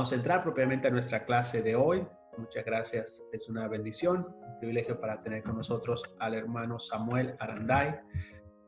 vamos 0.00 0.12
a 0.12 0.14
entrar 0.14 0.42
propiamente 0.42 0.88
a 0.88 0.90
nuestra 0.90 1.26
clase 1.26 1.60
de 1.60 1.76
hoy. 1.76 2.02
Muchas 2.38 2.64
gracias, 2.64 3.22
es 3.32 3.50
una 3.50 3.68
bendición, 3.68 4.34
un 4.48 4.58
privilegio 4.58 4.98
para 4.98 5.20
tener 5.20 5.42
con 5.42 5.58
nosotros 5.58 6.02
al 6.20 6.32
hermano 6.32 6.80
Samuel 6.80 7.36
Aranday 7.38 8.00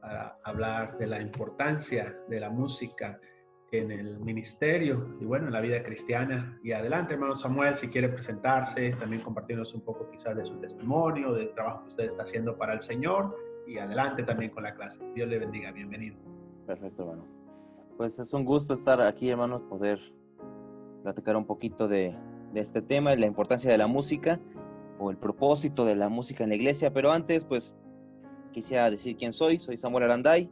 para 0.03 0.37
hablar 0.45 0.99
de 0.99 1.07
la 1.07 1.23
importancia 1.23 2.15
de 2.29 2.39
la 2.39 2.51
música 2.51 3.19
en 3.71 3.91
el 3.93 4.21
ministerio 4.21 5.17
y 5.23 5.25
bueno, 5.25 5.47
en 5.47 5.55
la 5.55 5.63
vida 5.63 5.83
cristiana. 5.83 6.61
Y 6.63 6.73
adelante, 6.73 7.15
hermano 7.15 7.35
Samuel, 7.35 7.77
si 7.77 7.89
quiere 7.89 8.11
presentarse, 8.11 8.91
también 9.01 9.23
compartirnos 9.23 9.73
un 9.73 9.81
poco 9.81 10.11
quizás 10.11 10.37
de 10.37 10.45
su 10.45 10.61
testimonio, 10.61 11.33
del 11.33 11.55
trabajo 11.55 11.85
que 11.85 11.89
usted 11.89 12.05
está 12.09 12.25
haciendo 12.25 12.59
para 12.59 12.75
el 12.75 12.83
Señor 12.83 13.35
y 13.67 13.79
adelante 13.79 14.23
también 14.23 14.51
con 14.51 14.65
la 14.65 14.75
clase. 14.75 15.03
Dios 15.15 15.31
le 15.31 15.39
bendiga, 15.39 15.73
bienvenido. 15.73 16.19
Perfecto, 16.67 17.05
hermano. 17.05 17.25
Pues 17.97 18.19
es 18.19 18.35
un 18.35 18.45
gusto 18.45 18.75
estar 18.75 19.01
aquí, 19.01 19.31
hermanos, 19.31 19.63
poder 19.63 19.99
platicar 21.03 21.37
un 21.37 21.45
poquito 21.45 21.89
de, 21.89 22.17
de 22.53 22.61
este 22.61 22.83
tema, 22.83 23.11
de 23.11 23.19
la 23.19 23.27
importancia 23.27 23.71
de 23.71 23.79
la 23.79 23.87
música 23.87 24.41
o 24.99 25.11
el 25.11 25.17
propósito 25.17 25.85
de 25.85 25.97
la 25.97 26.09
música 26.09 26.45
en 26.45 26.51
la 26.51 26.57
iglesia. 26.57 26.93
Pero 26.93 27.13
antes, 27.13 27.45
pues 27.45 27.77
quisiera 28.53 28.91
decir 28.91 29.17
quién 29.17 29.33
soy. 29.33 29.59
Soy 29.59 29.77
Samuel 29.77 30.05
Aranday, 30.05 30.51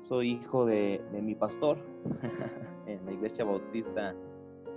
soy 0.00 0.32
hijo 0.32 0.66
de, 0.66 1.02
de 1.12 1.22
mi 1.22 1.34
pastor 1.34 1.78
en 2.86 3.04
la 3.04 3.12
iglesia 3.12 3.44
bautista 3.44 4.14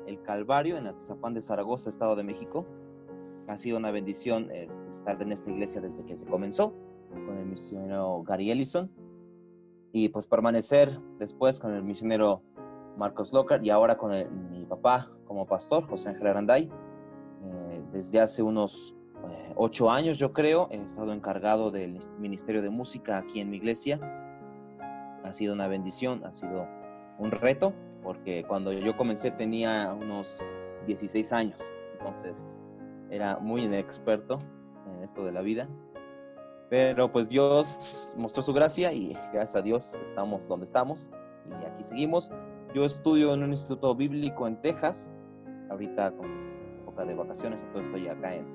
El 0.08 0.22
Calvario, 0.22 0.78
en 0.78 0.88
Atizapán 0.88 1.34
de 1.34 1.42
Zaragoza, 1.42 1.90
Estado 1.90 2.16
de 2.16 2.24
México. 2.24 2.66
Ha 3.48 3.58
sido 3.58 3.78
una 3.78 3.92
bendición 3.92 4.50
estar 4.52 5.22
en 5.22 5.32
esta 5.32 5.52
iglesia 5.52 5.80
desde 5.80 6.04
que 6.04 6.18
se 6.18 6.26
comenzó 6.26 6.74
con 7.12 7.38
el 7.38 7.46
misionero 7.46 8.24
Gary 8.24 8.50
Ellison 8.50 8.92
y 9.92 10.10
pues 10.10 10.26
permanecer 10.26 11.00
después 11.20 11.60
con 11.60 11.74
el 11.74 11.84
misionero 11.84 12.42
Marcos 12.98 13.34
Lockhart 13.34 13.64
y 13.64 13.70
ahora 13.70 13.98
con 13.98 14.12
mi 14.50 14.66
papá 14.66 15.10
como 15.26 15.46
pastor, 15.46 15.88
José 15.88 16.10
Ángel 16.10 16.28
Aranday. 16.28 16.70
Eh, 17.44 17.84
desde 17.92 18.20
hace 18.20 18.42
unos 18.42 18.96
eh, 19.30 19.54
ocho 19.56 19.90
años, 19.90 20.18
yo 20.18 20.34
creo, 20.34 20.68
he 20.72 20.78
estado 20.78 21.14
encargado 21.14 21.72
del 21.72 22.00
Ministerio 22.18 22.62
de 22.62 22.70
Música 22.70 23.18
aquí 23.18 23.40
en 23.40 23.50
mi 23.50 23.58
iglesia. 23.58 24.00
Ha 25.24 25.34
sido 25.34 25.54
una 25.54 25.68
bendición, 25.68 26.24
ha 26.26 26.34
sido 26.34 26.68
un 27.18 27.32
reto, 27.32 27.74
porque 28.04 28.46
cuando 28.48 28.72
yo 28.72 28.96
comencé 28.96 29.32
tenía 29.32 29.94
unos 29.94 30.46
16 30.86 31.34
años, 31.34 31.62
entonces 31.94 32.60
era 33.10 33.38
muy 33.40 33.64
inexperto 33.64 34.40
en 34.88 35.04
esto 35.04 35.26
de 35.26 35.32
la 35.32 35.42
vida. 35.42 35.68
Pero 36.70 37.12
pues 37.12 37.30
Dios 37.30 38.14
mostró 38.18 38.42
su 38.42 38.54
gracia 38.54 38.92
y 38.92 39.14
gracias 39.32 39.56
a 39.56 39.62
Dios 39.62 40.00
estamos 40.02 40.48
donde 40.48 40.66
estamos 40.66 41.10
y 41.50 41.66
aquí 41.66 41.84
seguimos. 41.84 42.32
Yo 42.76 42.84
estudio 42.84 43.34
en 43.34 43.42
un 43.42 43.52
instituto 43.52 43.96
bíblico 43.96 44.46
en 44.46 44.58
Texas, 44.58 45.14
ahorita 45.70 46.12
con 46.12 46.38
época 46.82 47.06
de 47.06 47.14
vacaciones, 47.14 47.64
entonces 47.64 47.86
estoy 47.86 48.10
acá 48.10 48.36
en, 48.36 48.46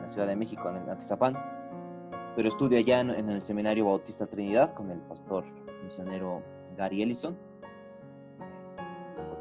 la 0.00 0.08
Ciudad 0.08 0.26
de 0.26 0.34
México, 0.34 0.70
en 0.70 0.88
Atizapán, 0.88 1.36
pero 2.34 2.48
estudio 2.48 2.78
allá 2.78 3.00
en, 3.00 3.10
el 3.10 3.42
Seminario 3.42 3.84
Bautista 3.84 4.26
Trinidad 4.26 4.70
con 4.70 4.90
el 4.90 5.00
pastor 5.00 5.44
misionero 5.84 6.42
Gary 6.78 7.02
Ellison. 7.02 7.36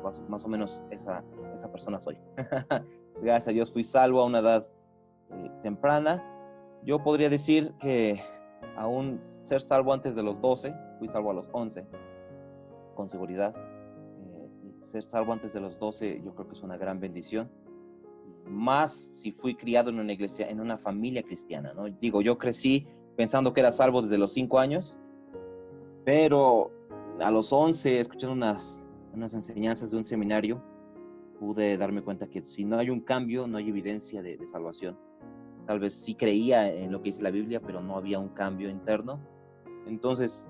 Pues 0.01 0.19
más, 0.27 0.43
o 0.43 0.49
menos 0.49 0.83
esa, 0.91 1.23
esa 1.53 1.71
persona 1.71 2.01
soy. 2.01 2.17
Gracias 3.21 3.47
a 3.47 3.51
Dios 3.51 3.71
fui 3.71 3.85
salvo 3.85 4.19
a 4.19 4.25
una 4.25 4.39
edad 4.39 4.67
eh, 5.31 5.51
temprana. 5.63 6.21
Yo 6.83 7.01
podría 7.01 7.29
decir 7.29 7.73
que 7.79 8.21
aún 8.75 9.19
ser 9.21 9.61
salvo 9.61 9.93
antes 9.93 10.17
de 10.17 10.23
los 10.23 10.41
12, 10.41 10.75
fui 10.99 11.07
salvo 11.07 11.31
a 11.31 11.33
los 11.35 11.47
11 11.53 11.87
con 12.93 13.07
seguridad. 13.07 13.55
Eh, 14.79 14.85
ser 14.85 15.03
salvo 15.03 15.33
antes 15.33 15.53
de 15.53 15.61
los 15.61 15.77
12 15.79 16.21
yo 16.23 16.33
creo 16.33 16.47
que 16.47 16.53
es 16.53 16.63
una 16.63 16.77
gran 16.77 16.99
bendición. 16.99 17.49
Más 18.45 18.93
si 18.93 19.31
fui 19.31 19.55
criado 19.55 19.89
en 19.89 19.99
una 19.99 20.13
iglesia, 20.13 20.49
en 20.49 20.59
una 20.59 20.77
familia 20.77 21.23
cristiana, 21.23 21.73
¿no? 21.73 21.85
Digo, 21.85 22.21
yo 22.21 22.37
crecí 22.37 22.87
pensando 23.15 23.53
que 23.53 23.59
era 23.59 23.71
salvo 23.71 24.01
desde 24.01 24.17
los 24.17 24.33
5 24.33 24.59
años, 24.59 24.99
pero 26.03 26.71
a 27.19 27.29
los 27.29 27.53
11, 27.53 27.99
escuchando 27.99 28.33
unas, 28.33 28.83
unas 29.13 29.33
enseñanzas 29.33 29.91
de 29.91 29.97
un 29.97 30.03
seminario, 30.03 30.63
pude 31.39 31.77
darme 31.77 32.01
cuenta 32.01 32.27
que 32.27 32.41
si 32.41 32.65
no 32.65 32.77
hay 32.77 32.89
un 32.89 33.01
cambio, 33.01 33.45
no 33.47 33.57
hay 33.57 33.69
evidencia 33.69 34.21
de, 34.21 34.37
de 34.37 34.47
salvación. 34.47 34.97
Tal 35.67 35.79
vez 35.79 35.93
sí 35.93 36.15
creía 36.15 36.73
en 36.73 36.91
lo 36.91 36.99
que 37.01 37.09
dice 37.09 37.21
la 37.21 37.29
Biblia, 37.29 37.61
pero 37.61 37.81
no 37.81 37.95
había 37.95 38.17
un 38.17 38.29
cambio 38.29 38.69
interno. 38.69 39.19
Entonces, 39.85 40.49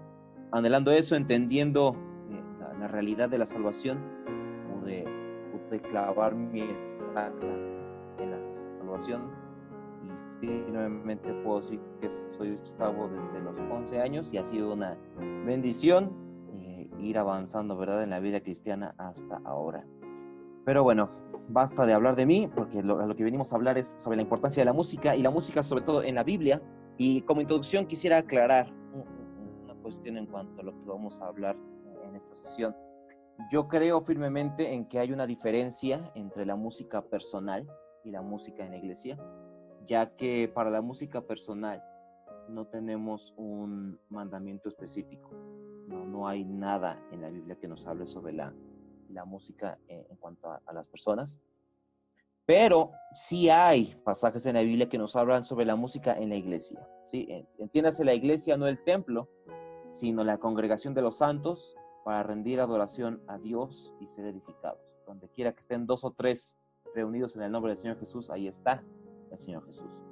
anhelando 0.52 0.92
eso, 0.92 1.16
entendiendo 1.16 1.96
la 2.80 2.88
realidad 2.88 3.30
de 3.30 3.38
la 3.38 3.46
salvación, 3.46 4.00
pude, 4.80 5.06
pude 5.52 5.82
clavar 5.82 6.36
mi 6.36 6.62
estaca 6.62 7.32
en 8.18 8.32
la 8.32 8.56
salvación 8.56 9.30
y 10.42 10.46
firmemente 10.46 11.34
puedo 11.44 11.60
decir 11.60 11.80
que 12.00 12.10
soy 12.30 12.58
salvo 12.58 13.08
desde 13.10 13.40
los 13.40 13.56
11 13.60 14.02
años 14.02 14.34
y 14.34 14.38
ha 14.38 14.46
sido 14.46 14.74
una 14.74 14.98
bendición 15.46 16.12
eh, 16.54 16.90
ir 17.00 17.18
avanzando, 17.18 17.78
¿verdad?, 17.78 18.04
en 18.04 18.10
la 18.10 18.20
vida 18.20 18.40
cristiana 18.42 18.96
hasta 18.98 19.42
ahora. 19.44 19.86
Pero 20.66 20.84
bueno, 20.84 21.10
basta 21.50 21.86
de 21.86 21.94
hablar 21.94 22.16
de 22.16 22.26
mí, 22.26 22.50
porque 22.54 22.84
lo, 22.84 23.06
lo 23.06 23.16
que 23.16 23.24
venimos 23.24 23.52
a 23.52 23.56
hablar 23.56 23.78
es 23.78 23.96
sobre 23.98 24.18
la 24.18 24.22
importancia 24.22 24.62
de 24.62 24.66
la 24.66 24.74
música 24.74 25.16
y 25.16 25.22
la 25.22 25.32
música 25.32 25.64
sobre 25.64 25.84
todo 25.84 26.04
en 26.04 26.16
la 26.16 26.24
Biblia. 26.24 26.62
Y 26.98 27.22
como 27.22 27.42
introducción 27.42 27.86
quisiera 27.86 28.18
aclarar 28.18 28.72
una 29.64 29.74
cuestión 29.76 30.18
en 30.18 30.26
cuanto 30.26 30.62
a 30.62 30.64
lo 30.64 30.72
que 30.72 30.86
vamos 30.86 31.20
a 31.22 31.28
hablar 31.28 31.56
en 32.04 32.16
esta 32.16 32.34
sesión. 32.34 32.76
Yo 33.48 33.68
creo 33.68 34.02
firmemente 34.02 34.74
en 34.74 34.86
que 34.86 35.00
hay 35.00 35.14
una 35.14 35.26
diferencia 35.26 36.12
entre 36.14 36.46
la 36.46 36.56
música 36.56 37.02
personal 37.02 37.68
y 38.04 38.12
la 38.12 38.22
música 38.22 38.66
en 38.66 38.72
la 38.72 38.78
iglesia, 38.78 39.18
ya 39.88 40.16
que 40.16 40.48
para 40.48 40.70
la 40.70 40.82
música 40.82 41.22
personal 41.22 41.82
no 42.50 42.68
tenemos 42.68 43.34
un 43.38 44.00
mandamiento 44.10 44.68
específico. 44.68 45.32
No, 45.88 46.06
no 46.06 46.28
hay 46.28 46.44
nada 46.44 47.02
en 47.12 47.22
la 47.22 47.30
Biblia 47.30 47.56
que 47.56 47.68
nos 47.68 47.88
hable 47.88 48.06
sobre 48.08 48.34
la, 48.34 48.54
la 49.10 49.26
música 49.26 49.80
en, 49.88 50.06
en 50.10 50.18
cuanto 50.18 50.50
a, 50.50 50.62
a, 50.66 50.74
las 50.74 50.88
personas. 50.88 51.40
Pero 52.46 52.92
sí 53.14 53.50
hay 53.50 53.96
pasajes 54.04 54.46
en 54.48 54.56
la 54.56 54.62
Biblia 54.62 54.90
que 54.90 54.98
nos 54.98 55.16
hablan 55.16 55.44
sobre 55.44 55.66
la 55.66 55.76
música 55.76 56.14
en 56.14 56.30
la 56.30 56.36
iglesia. 56.36 56.86
¿sí? 57.06 57.28
Entiéndase 57.58 58.04
la 58.04 58.14
iglesia, 58.14 58.58
no 58.58 58.68
el 58.68 58.84
templo, 58.84 59.30
sino 59.94 60.24
la 60.24 60.38
congregación 60.38 60.94
de 60.94 61.02
los 61.02 61.18
santos 61.18 61.76
para 62.10 62.24
rendir 62.24 62.60
adoración 62.60 63.22
a 63.28 63.38
Dios 63.38 63.94
y 64.00 64.08
ser 64.08 64.26
edificados. 64.26 64.82
Donde 65.06 65.30
quiera 65.30 65.54
que 65.54 65.60
estén 65.60 65.86
dos 65.86 66.04
o 66.04 66.10
tres 66.10 66.58
reunidos 66.96 67.36
en 67.36 67.44
el 67.44 67.52
nombre 67.52 67.70
del 67.70 67.78
Señor 67.78 68.00
Jesús, 68.00 68.32
ahí 68.32 68.48
está 68.48 68.84
el 69.30 69.38
Señor 69.38 69.64
Jesús. 69.68 70.04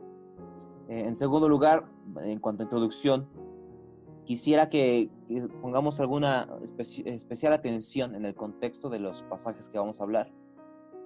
Eh, 0.89 1.05
en 1.07 1.15
segundo 1.15 1.49
lugar, 1.49 1.89
en 2.21 2.39
cuanto 2.39 2.61
a 2.61 2.65
introducción, 2.65 3.27
quisiera 4.25 4.69
que 4.69 5.09
pongamos 5.59 5.99
alguna 5.99 6.47
especial 6.61 7.53
atención 7.53 8.13
en 8.13 8.25
el 8.25 8.35
contexto 8.35 8.91
de 8.91 8.99
los 8.99 9.23
pasajes 9.23 9.67
que 9.67 9.79
vamos 9.79 9.99
a 9.99 10.03
hablar, 10.03 10.31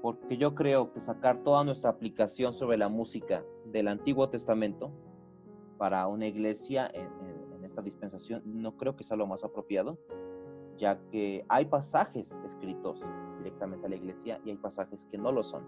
porque 0.01 0.35
yo 0.35 0.55
creo 0.55 0.91
que 0.91 0.99
sacar 0.99 1.41
toda 1.41 1.63
nuestra 1.63 1.89
aplicación 1.89 2.51
sobre 2.51 2.77
la 2.77 2.89
música 2.89 3.45
del 3.63 3.87
Antiguo 3.87 4.27
Testamento 4.27 4.91
para 5.77 6.05
una 6.07 6.27
iglesia 6.27 6.91
en, 6.93 7.31
esta 7.63 7.81
dispensación 7.81 8.41
no 8.43 8.75
creo 8.75 8.95
que 8.95 9.03
sea 9.03 9.15
lo 9.15 9.27
más 9.27 9.43
apropiado, 9.43 9.97
ya 10.81 10.99
que 11.11 11.45
hay 11.47 11.65
pasajes 11.65 12.41
escritos 12.43 13.07
directamente 13.37 13.85
a 13.85 13.89
la 13.89 13.95
iglesia 13.95 14.41
y 14.43 14.49
hay 14.49 14.57
pasajes 14.57 15.05
que 15.05 15.17
no 15.19 15.31
lo 15.31 15.43
son. 15.43 15.63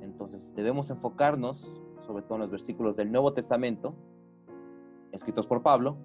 Entonces 0.00 0.54
debemos 0.54 0.90
enfocarnos 0.90 1.82
sobre 1.98 2.22
todo 2.22 2.36
en 2.36 2.42
los 2.42 2.50
versículos 2.50 2.96
del 2.96 3.10
Nuevo 3.10 3.32
Testamento, 3.32 3.94
escritos 5.10 5.48
por 5.48 5.62
Pablo, 5.62 5.96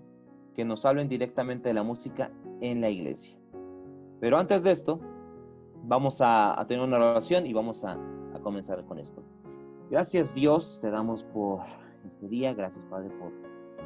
que 0.55 0.65
nos 0.65 0.83
hablen 0.83 1.07
directamente 1.07 1.69
de 1.69 1.75
la 1.75 1.83
música 1.83 2.31
en 2.59 2.81
la 2.81 2.89
iglesia. 2.89 3.37
Pero 4.19 4.39
antes 4.39 4.63
de 4.63 4.71
esto, 4.71 4.99
vamos 5.83 6.19
a, 6.19 6.65
tener 6.67 6.83
una 6.83 6.97
oración 6.97 7.45
y 7.45 7.53
vamos 7.53 7.83
a, 7.83 7.99
a 8.33 8.39
comenzar 8.41 8.83
con 8.85 8.97
esto. 8.97 9.21
Gracias 9.91 10.33
Dios, 10.33 10.79
te 10.81 10.89
damos 10.89 11.23
por 11.23 11.61
este 12.03 12.27
día, 12.27 12.55
gracias 12.55 12.83
Padre 12.85 13.11
por 13.11 13.31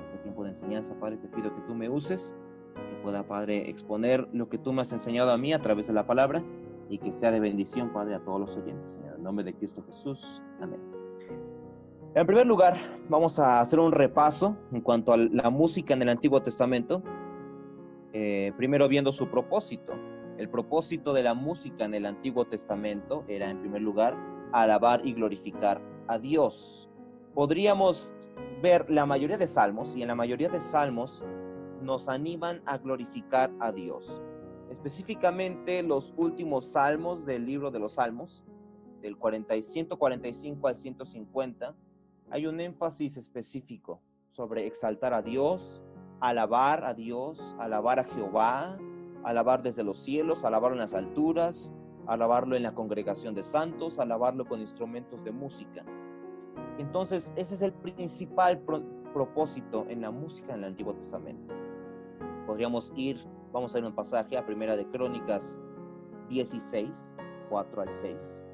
este 0.02 0.18
tiempo 0.20 0.44
de 0.44 0.50
enseñanza, 0.50 0.98
Padre, 0.98 1.18
te 1.18 1.28
pido 1.28 1.54
que 1.54 1.62
tú 1.64 1.76
me 1.76 1.90
uses 1.90 2.34
que 2.82 2.96
pueda, 3.04 3.28
Padre, 3.28 3.70
exponer 3.70 4.28
lo 4.34 4.50
que 4.50 4.58
tú 4.58 4.74
me 4.74 4.82
has 4.82 4.92
enseñado 4.92 5.32
a 5.32 5.38
mí 5.38 5.54
a 5.54 5.60
través 5.60 5.88
de 5.88 5.94
la 5.94 6.06
palabra 6.06 6.44
y 6.90 6.98
que 7.00 7.12
sea 7.12 7.32
de 7.32 7.40
bendición, 7.40 7.92
Padre, 7.92 8.16
a 8.16 8.20
todos 8.20 8.40
los 8.40 8.58
oyentes. 8.58 9.00
En 9.16 9.24
nombre 9.24 9.44
de 9.44 9.54
Cristo 9.54 9.84
Jesús. 9.84 10.42
Amén. 10.62 10.80
En 12.16 12.26
primer 12.26 12.48
lugar, 12.48 12.78
vamos 13.10 13.38
a 13.40 13.60
hacer 13.60 13.80
un 13.80 13.92
repaso 13.92 14.58
en 14.72 14.82
cuanto 14.82 15.14
a 15.14 15.18
la 15.18 15.50
música 15.50 15.94
en 15.94 16.02
el 16.02 16.10
Antiguo 16.10 16.42
Testamento. 16.42 17.04
Eh, 18.14 18.54
primero 18.58 18.88
viendo 18.88 19.12
su 19.12 19.30
propósito. 19.30 19.94
El 20.38 20.50
propósito 20.50 21.14
de 21.14 21.24
la 21.24 21.34
música 21.34 21.86
en 21.86 21.94
el 21.94 22.06
Antiguo 22.06 22.46
Testamento 22.46 23.24
era, 23.28 23.50
en 23.50 23.60
primer 23.60 23.82
lugar, 23.82 24.16
alabar 24.52 25.06
y 25.06 25.14
glorificar 25.14 25.82
a 26.08 26.18
Dios. 26.18 26.90
Podríamos 27.34 28.14
ver 28.62 28.90
la 28.90 29.06
mayoría 29.06 29.38
de 29.38 29.48
salmos 29.48 29.96
y 29.96 30.02
en 30.02 30.08
la 30.08 30.16
mayoría 30.16 30.50
de 30.50 30.60
salmos 30.60 31.24
nos 31.88 32.10
animan 32.10 32.62
a 32.66 32.78
glorificar 32.78 33.50
a 33.60 33.72
Dios. 33.72 34.22
específicamente 34.70 35.82
los 35.82 36.14
últimos 36.18 36.66
salmos 36.66 37.26
del 37.26 37.46
libro 37.46 37.72
de 37.72 37.80
los 37.80 37.94
salmos, 37.94 38.44
del 39.02 39.16
145 39.64 40.68
al 40.68 40.76
150, 40.76 41.74
hay 42.30 42.46
un 42.46 42.60
énfasis 42.60 43.16
específico 43.16 44.02
sobre 44.32 44.68
exaltar 44.68 45.14
a 45.14 45.22
Dios, 45.22 45.86
alabar 46.20 46.84
a 46.84 46.94
Dios, 46.94 47.56
alabar 47.58 48.00
a 48.00 48.04
Jehová, 48.04 48.78
alabar 49.24 49.62
desde 49.62 49.86
los 49.86 49.98
cielos, 49.98 50.44
alabarlo 50.44 50.76
en 50.76 50.82
las 50.82 50.94
alturas, 50.94 51.74
alabarlo 52.06 52.58
en 52.58 52.64
la 52.64 52.76
congregación 52.76 53.34
de 53.34 53.44
santos, 53.44 54.00
alabarlo 54.00 54.46
con 54.46 54.60
instrumentos 54.60 55.24
de 55.24 55.32
música. 55.32 55.86
Entonces, 56.78 57.32
ese 57.38 57.56
es 57.56 57.62
el 57.62 57.72
principal 57.72 58.60
propósito 59.14 59.86
en 59.88 60.02
la 60.02 60.12
música 60.12 60.54
en 60.54 60.60
el 60.60 60.66
Antiguo 60.66 60.94
Testamento. 60.94 61.57
Podríamos 62.48 62.94
ir, 62.96 63.20
vamos 63.52 63.76
a 63.76 63.80
ir 63.80 63.84
un 63.84 63.94
pasaje 63.94 64.38
a 64.38 64.46
Primera 64.46 64.78
de 64.78 64.88
Crónicas 64.88 65.60
16, 66.30 67.18
4 67.50 67.82
al 67.82 67.92
6. 67.92 68.48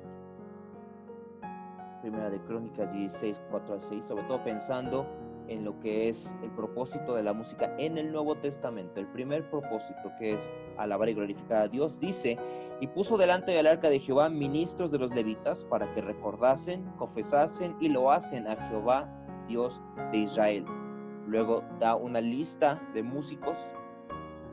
Primera 2.01 2.31
de 2.31 2.42
Crónicas 2.42 2.92
16, 2.92 3.40
4 3.51 3.74
al 3.75 3.81
6, 3.81 4.06
sobre 4.06 4.24
todo 4.24 4.44
pensando 4.44 5.06
en 5.48 5.63
lo 5.63 5.80
que 5.80 6.10
es 6.10 6.36
el 6.42 6.50
propósito 6.50 7.13
de 7.13 7.22
la 7.22 7.34
música 7.34 7.75
en 7.78 8.00
el 8.00 8.12
Nuevo 8.12 8.36
Testamento. 8.36 9.00
El 9.00 9.07
primer 9.07 9.48
propósito, 9.51 10.12
que 10.18 10.34
es 10.34 10.51
alabar 10.78 11.10
y 11.10 11.13
glorificar 11.13 11.62
a 11.62 11.68
Dios, 11.68 12.00
dice, 12.00 12.39
y 12.81 12.88
puso 12.88 13.16
delante 13.16 13.51
del 13.51 13.68
arca 13.68 13.89
de 13.89 14.00
Jehová 14.00 14.28
ministros 14.28 14.89
de 14.89 14.98
los 14.98 15.13
levitas 15.13 15.66
para 15.66 15.94
que 15.94 16.01
recordasen, 16.01 16.84
confesasen 16.98 17.75
y 17.80 17.89
lo 17.89 18.12
hacen 18.12 18.48
a 18.48 18.56
Jehová, 18.69 19.07
Dios 19.48 19.84
de 20.12 20.18
Israel. 20.18 20.66
Luego 21.28 21.63
da 21.80 21.96
una 21.96 22.22
lista 22.22 22.81
de 22.96 23.04
músicos 23.04 23.72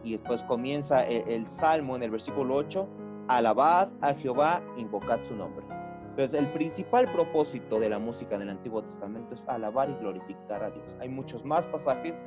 y 0.02 0.12
después 0.12 0.42
comienza 0.44 1.06
el, 1.06 1.28
el 1.28 1.46
salmo 1.46 1.96
en 1.96 2.02
el 2.02 2.10
versículo 2.10 2.56
8, 2.56 2.88
alabad 3.28 3.90
a 4.00 4.14
Jehová, 4.14 4.62
invocad 4.76 5.22
su 5.22 5.34
nombre. 5.34 5.64
Entonces, 6.10 6.38
el 6.38 6.48
principal 6.48 7.10
propósito 7.12 7.78
de 7.78 7.88
la 7.88 7.98
música 7.98 8.34
en 8.34 8.42
el 8.42 8.50
Antiguo 8.50 8.82
Testamento 8.82 9.34
es 9.34 9.46
alabar 9.48 9.88
y 9.88 9.94
glorificar 9.94 10.62
a 10.62 10.70
Dios. 10.70 10.96
Hay 11.00 11.08
muchos 11.08 11.44
más 11.44 11.66
pasajes, 11.66 12.26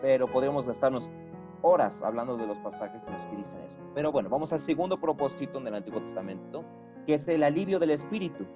pero 0.00 0.26
podríamos 0.26 0.66
gastarnos 0.66 1.10
horas 1.60 2.02
hablando 2.02 2.36
de 2.36 2.46
los 2.46 2.58
pasajes 2.58 3.06
en 3.06 3.12
los 3.12 3.24
que 3.26 3.36
dicen 3.36 3.60
eso. 3.60 3.78
Pero 3.94 4.10
bueno, 4.10 4.28
vamos 4.28 4.52
al 4.52 4.60
segundo 4.60 4.98
propósito 4.98 5.58
en 5.58 5.66
el 5.68 5.74
Antiguo 5.74 6.00
Testamento, 6.00 6.64
que 7.06 7.14
es 7.14 7.28
el 7.28 7.42
alivio 7.42 7.78
del 7.78 7.90
espíritu. 7.90 8.46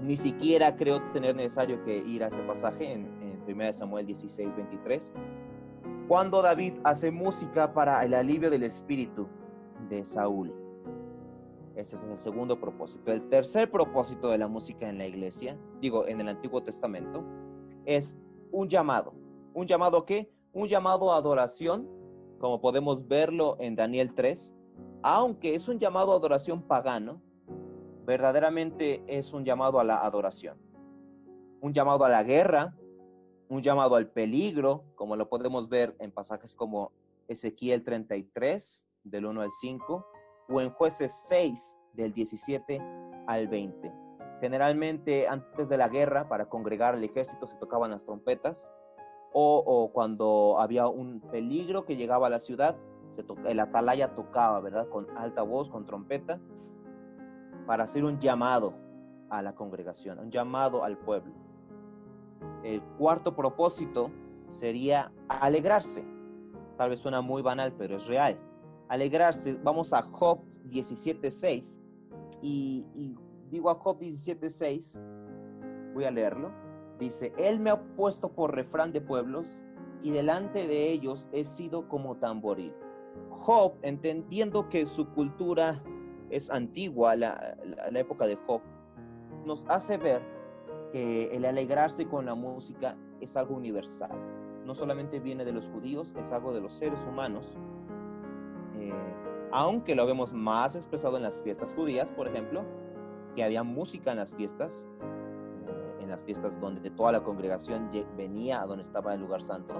Ni 0.00 0.16
siquiera 0.16 0.76
creo 0.76 1.02
tener 1.12 1.34
necesario 1.36 1.84
que 1.84 1.98
ir 1.98 2.24
a 2.24 2.28
ese 2.28 2.40
pasaje 2.42 2.92
en, 2.92 3.06
en 3.20 3.42
1 3.46 3.72
Samuel 3.72 4.06
16, 4.06 4.54
23, 4.54 5.14
cuando 6.10 6.42
David 6.42 6.72
hace 6.82 7.12
música 7.12 7.72
para 7.72 8.04
el 8.04 8.14
alivio 8.14 8.50
del 8.50 8.64
espíritu 8.64 9.28
de 9.88 10.04
Saúl. 10.04 10.52
Ese 11.76 11.94
es 11.94 12.02
el 12.02 12.18
segundo 12.18 12.58
propósito. 12.58 13.12
El 13.12 13.28
tercer 13.28 13.70
propósito 13.70 14.28
de 14.28 14.38
la 14.38 14.48
música 14.48 14.88
en 14.88 14.98
la 14.98 15.06
iglesia, 15.06 15.56
digo, 15.80 16.08
en 16.08 16.20
el 16.20 16.28
Antiguo 16.28 16.64
Testamento, 16.64 17.24
es 17.84 18.18
un 18.50 18.68
llamado. 18.68 19.14
¿Un 19.54 19.68
llamado 19.68 20.04
qué? 20.04 20.28
Un 20.52 20.66
llamado 20.66 21.12
a 21.12 21.16
adoración, 21.16 21.88
como 22.40 22.60
podemos 22.60 23.06
verlo 23.06 23.56
en 23.60 23.76
Daniel 23.76 24.12
3, 24.12 24.52
aunque 25.04 25.54
es 25.54 25.68
un 25.68 25.78
llamado 25.78 26.12
a 26.12 26.16
adoración 26.16 26.60
pagano, 26.60 27.22
verdaderamente 28.04 29.04
es 29.06 29.32
un 29.32 29.44
llamado 29.44 29.78
a 29.78 29.84
la 29.84 30.04
adoración. 30.04 30.58
Un 31.60 31.72
llamado 31.72 32.04
a 32.04 32.08
la 32.08 32.24
guerra, 32.24 32.74
un 33.50 33.62
llamado 33.62 33.96
al 33.96 34.06
peligro, 34.06 34.84
como 34.94 35.16
lo 35.16 35.28
podemos 35.28 35.68
ver 35.68 35.96
en 35.98 36.12
pasajes 36.12 36.54
como 36.54 36.92
Ezequiel 37.26 37.82
33, 37.82 38.86
del 39.02 39.26
1 39.26 39.42
al 39.42 39.50
5, 39.50 40.06
o 40.48 40.60
en 40.60 40.70
jueces 40.70 41.12
6 41.28 41.76
del 41.92 42.12
17 42.12 42.80
al 43.26 43.48
20. 43.48 43.92
Generalmente 44.40 45.26
antes 45.26 45.68
de 45.68 45.76
la 45.76 45.88
guerra, 45.88 46.28
para 46.28 46.48
congregar 46.48 46.94
al 46.94 47.02
ejército 47.02 47.46
se 47.48 47.56
tocaban 47.56 47.90
las 47.90 48.04
trompetas, 48.04 48.72
o, 49.32 49.90
cuando 49.92 50.56
había 50.58 50.86
un 50.86 51.20
peligro 51.20 51.84
que 51.84 51.96
llegaba 51.96 52.28
a 52.28 52.30
la 52.30 52.38
ciudad, 52.38 52.76
se 53.10 53.24
el 53.46 53.60
atalaya 53.60 54.14
tocaba, 54.14 54.60
¿verdad? 54.60 54.88
Con 54.88 55.06
alta 55.16 55.42
voz, 55.42 55.68
con 55.68 55.86
trompeta, 55.86 56.40
para 57.66 57.84
hacer 57.84 58.04
un 58.04 58.20
llamado 58.20 58.74
a 59.28 59.42
la 59.42 59.54
congregación, 59.54 60.20
un 60.20 60.30
llamado 60.30 60.84
al 60.84 60.98
pueblo. 60.98 61.49
El 62.62 62.82
cuarto 62.98 63.34
propósito 63.34 64.10
sería 64.48 65.12
alegrarse. 65.28 66.04
Tal 66.76 66.90
vez 66.90 67.00
suena 67.00 67.20
muy 67.20 67.42
banal, 67.42 67.72
pero 67.76 67.96
es 67.96 68.06
real 68.06 68.38
alegrarse. 68.90 69.56
Vamos 69.62 69.94
a 69.94 70.02
Job 70.02 70.40
17.6 70.68 71.80
y, 72.42 72.84
digo 73.48 73.70
a 73.70 73.76
Job 73.76 74.00
17.6, 74.00 75.94
voy 75.94 76.04
a 76.04 76.10
leerlo. 76.10 76.50
Dice, 76.98 77.32
Él 77.38 77.60
me 77.60 77.70
ha 77.70 77.80
puesto 77.94 78.32
por 78.32 78.54
refrán 78.54 78.92
de 78.92 79.00
pueblos 79.00 79.64
y 80.02 80.10
delante 80.10 80.66
de 80.66 80.90
ellos 80.90 81.28
he 81.32 81.44
sido 81.44 81.88
como 81.88 82.16
tamboril. 82.16 82.74
Job, 83.30 83.74
entendiendo 83.82 84.68
que 84.68 84.84
su 84.84 85.08
cultura 85.10 85.82
es 86.28 86.50
antigua, 86.50 87.14
la, 87.14 87.56
la 87.90 88.00
época 88.00 88.26
de 88.26 88.36
Job, 88.36 88.60
nos 89.46 89.64
hace 89.68 89.98
ver 89.98 90.20
que 90.92 91.34
el 91.34 91.44
alegrarse 91.44 92.06
con 92.06 92.26
la 92.26 92.34
música 92.34 92.96
es 93.20 93.36
algo 93.36 93.54
universal. 93.54 94.18
No 94.64 94.74
solamente 94.74 95.20
viene 95.20 95.44
de 95.44 95.52
los 95.52 95.68
judíos, 95.68 96.14
es 96.18 96.30
algo 96.32 96.52
de 96.52 96.60
los 96.60 96.72
seres 96.72 97.06
humanos 97.08 97.56
aunque 99.52 99.94
lo 99.94 100.06
vemos 100.06 100.32
más 100.32 100.76
expresado 100.76 101.16
en 101.16 101.24
las 101.24 101.42
fiestas 101.42 101.74
judías, 101.74 102.12
por 102.12 102.28
ejemplo, 102.28 102.64
que 103.34 103.42
había 103.42 103.62
música 103.62 104.12
en 104.12 104.18
las 104.18 104.34
fiestas, 104.34 104.88
eh, 105.00 106.02
en 106.02 106.08
las 106.08 106.22
fiestas 106.22 106.60
donde 106.60 106.90
toda 106.90 107.12
la 107.12 107.22
congregación 107.22 107.90
venía 108.16 108.62
a 108.62 108.66
donde 108.66 108.82
estaba 108.82 109.14
el 109.14 109.20
lugar 109.20 109.42
santo. 109.42 109.74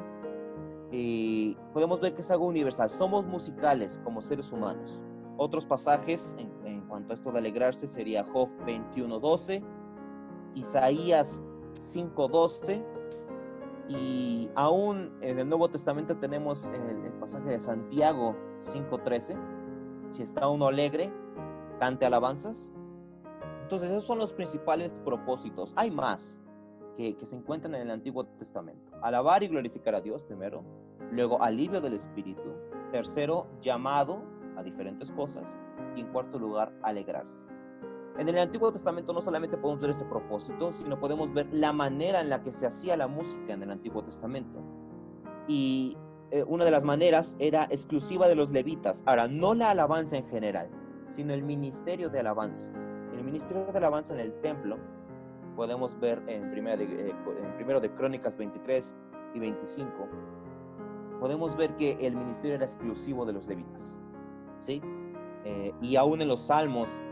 Y 0.91 1.57
podemos 1.73 2.01
ver 2.01 2.15
que 2.15 2.21
es 2.21 2.31
algo 2.31 2.47
universal. 2.47 2.91
Somos 2.91 3.25
musicales 3.25 4.01
como 4.03 4.21
seres 4.23 4.51
humanos. 4.51 5.05
Otros 5.37 5.65
pasajes 5.65 6.35
en, 6.39 6.51
en 6.67 6.81
cuanto 6.89 7.13
a 7.13 7.15
esto 7.15 7.31
de 7.31 7.39
alegrarse 7.39 7.87
sería 7.87 8.25
Job 8.25 8.49
21.12, 8.67 9.63
Isaías 10.55 11.43
5.12 11.75 12.85
y 13.89 14.49
aún 14.55 15.13
en 15.21 15.39
el 15.39 15.49
Nuevo 15.49 15.69
Testamento 15.69 16.17
tenemos 16.17 16.69
el, 16.69 17.05
el 17.05 17.13
pasaje 17.15 17.51
de 17.51 17.61
Santiago 17.61 18.37
5.13 18.61 19.61
si 20.11 20.23
está 20.23 20.49
uno 20.49 20.67
alegre, 20.67 21.13
cante 21.79 22.05
alabanzas. 22.05 22.73
Entonces 23.63 23.91
esos 23.91 24.05
son 24.05 24.19
los 24.19 24.33
principales 24.33 24.93
propósitos. 25.05 25.73
Hay 25.77 25.91
más 25.91 26.41
que, 26.97 27.17
que 27.17 27.27
se 27.27 27.37
encuentran 27.37 27.75
en 27.75 27.83
el 27.83 27.91
Antiguo 27.91 28.25
Testamento. 28.25 28.93
Alabar 29.03 29.43
y 29.43 29.49
glorificar 29.49 29.95
a 29.95 30.01
Dios 30.01 30.23
primero, 30.23 30.65
luego 31.13 31.43
alivio 31.43 31.81
del 31.81 31.95
Espíritu, 31.95 32.53
tercero 32.91 33.47
llamado 33.61 34.23
a 34.57 34.63
diferentes 34.63 35.13
cosas 35.13 35.57
y 35.95 36.01
en 36.01 36.09
cuarto 36.09 36.39
lugar 36.39 36.73
alegrarse. 36.83 37.47
En 38.21 38.29
el 38.29 38.39
Antiguo 38.39 38.71
Testamento 38.71 39.15
no 39.15 39.23
solamente 39.23 39.57
podemos 39.57 39.81
ver 39.81 39.93
ese 39.93 40.05
propósito, 40.05 40.75
sino 40.75 41.01
podemos 41.01 41.33
ver 41.33 41.49
la 41.53 41.73
manera 41.73 42.21
en 42.21 42.29
la 42.29 42.43
que 42.43 42.53
se 42.53 42.67
hacía 42.67 42.95
la 42.99 43.09
música 43.09 43.55
en 43.55 43.63
el 43.63 43.71
Antiguo 43.71 44.05
Testamento. 44.05 44.61
Y 45.49 45.97
eh, 46.31 46.45
una 46.47 46.67
de 46.67 46.71
las 46.71 46.85
maneras 46.85 47.35
era 47.39 47.65
exclusiva 47.71 48.29
de 48.29 48.35
los 48.35 48.51
levitas. 48.51 49.03
Ahora, 49.07 49.27
no 49.27 49.55
la 49.55 49.71
alabanza 49.71 50.19
en 50.19 50.29
general, 50.29 50.69
sino 51.07 51.33
el 51.33 51.43
ministerio 51.43 52.11
de 52.11 52.21
alabanza. 52.21 52.71
El 53.17 53.25
ministerio 53.25 53.65
de 53.65 53.79
alabanza 53.79 54.13
en 54.13 54.21
el 54.21 54.35
templo, 54.43 54.77
podemos 55.57 55.99
ver 55.99 56.23
en, 56.27 56.51
primera 56.51 56.77
de, 56.77 56.85
eh, 56.85 57.15
en 57.43 57.55
primero 57.57 57.81
de 57.81 57.91
Crónicas 57.95 58.37
23 58.37 58.97
y 59.35 59.39
25, 59.39 60.09
podemos 61.21 61.57
ver 61.57 61.75
que 61.77 61.93
el 62.03 62.17
ministerio 62.17 62.57
era 62.57 62.67
exclusivo 62.67 63.25
de 63.25 63.33
los 63.33 63.47
levitas. 63.47 63.99
¿sí? 64.61 64.83
Eh, 65.47 65.73
y 65.81 65.97
aún 65.97 66.21
en 66.21 66.29
los 66.29 66.41
salmos, 66.41 67.03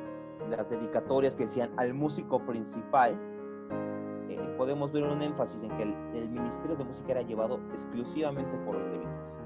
las 0.51 0.69
dedicatorias 0.71 1.35
que 1.35 1.45
decían 1.45 1.71
al 1.77 1.95
músico 1.95 2.45
principal, 2.45 3.19
podemos 4.59 4.91
ver 4.93 5.05
un 5.05 5.23
énfasis 5.23 5.63
en 5.63 5.71
que 5.77 5.85
el, 5.85 6.29
ministerio 6.29 6.77
de 6.77 6.85
música 6.85 7.13
era 7.13 7.23
llevado 7.23 7.61
exclusivamente 7.71 8.59
por 8.67 8.75
los 8.75 8.91
levitas. 8.91 9.41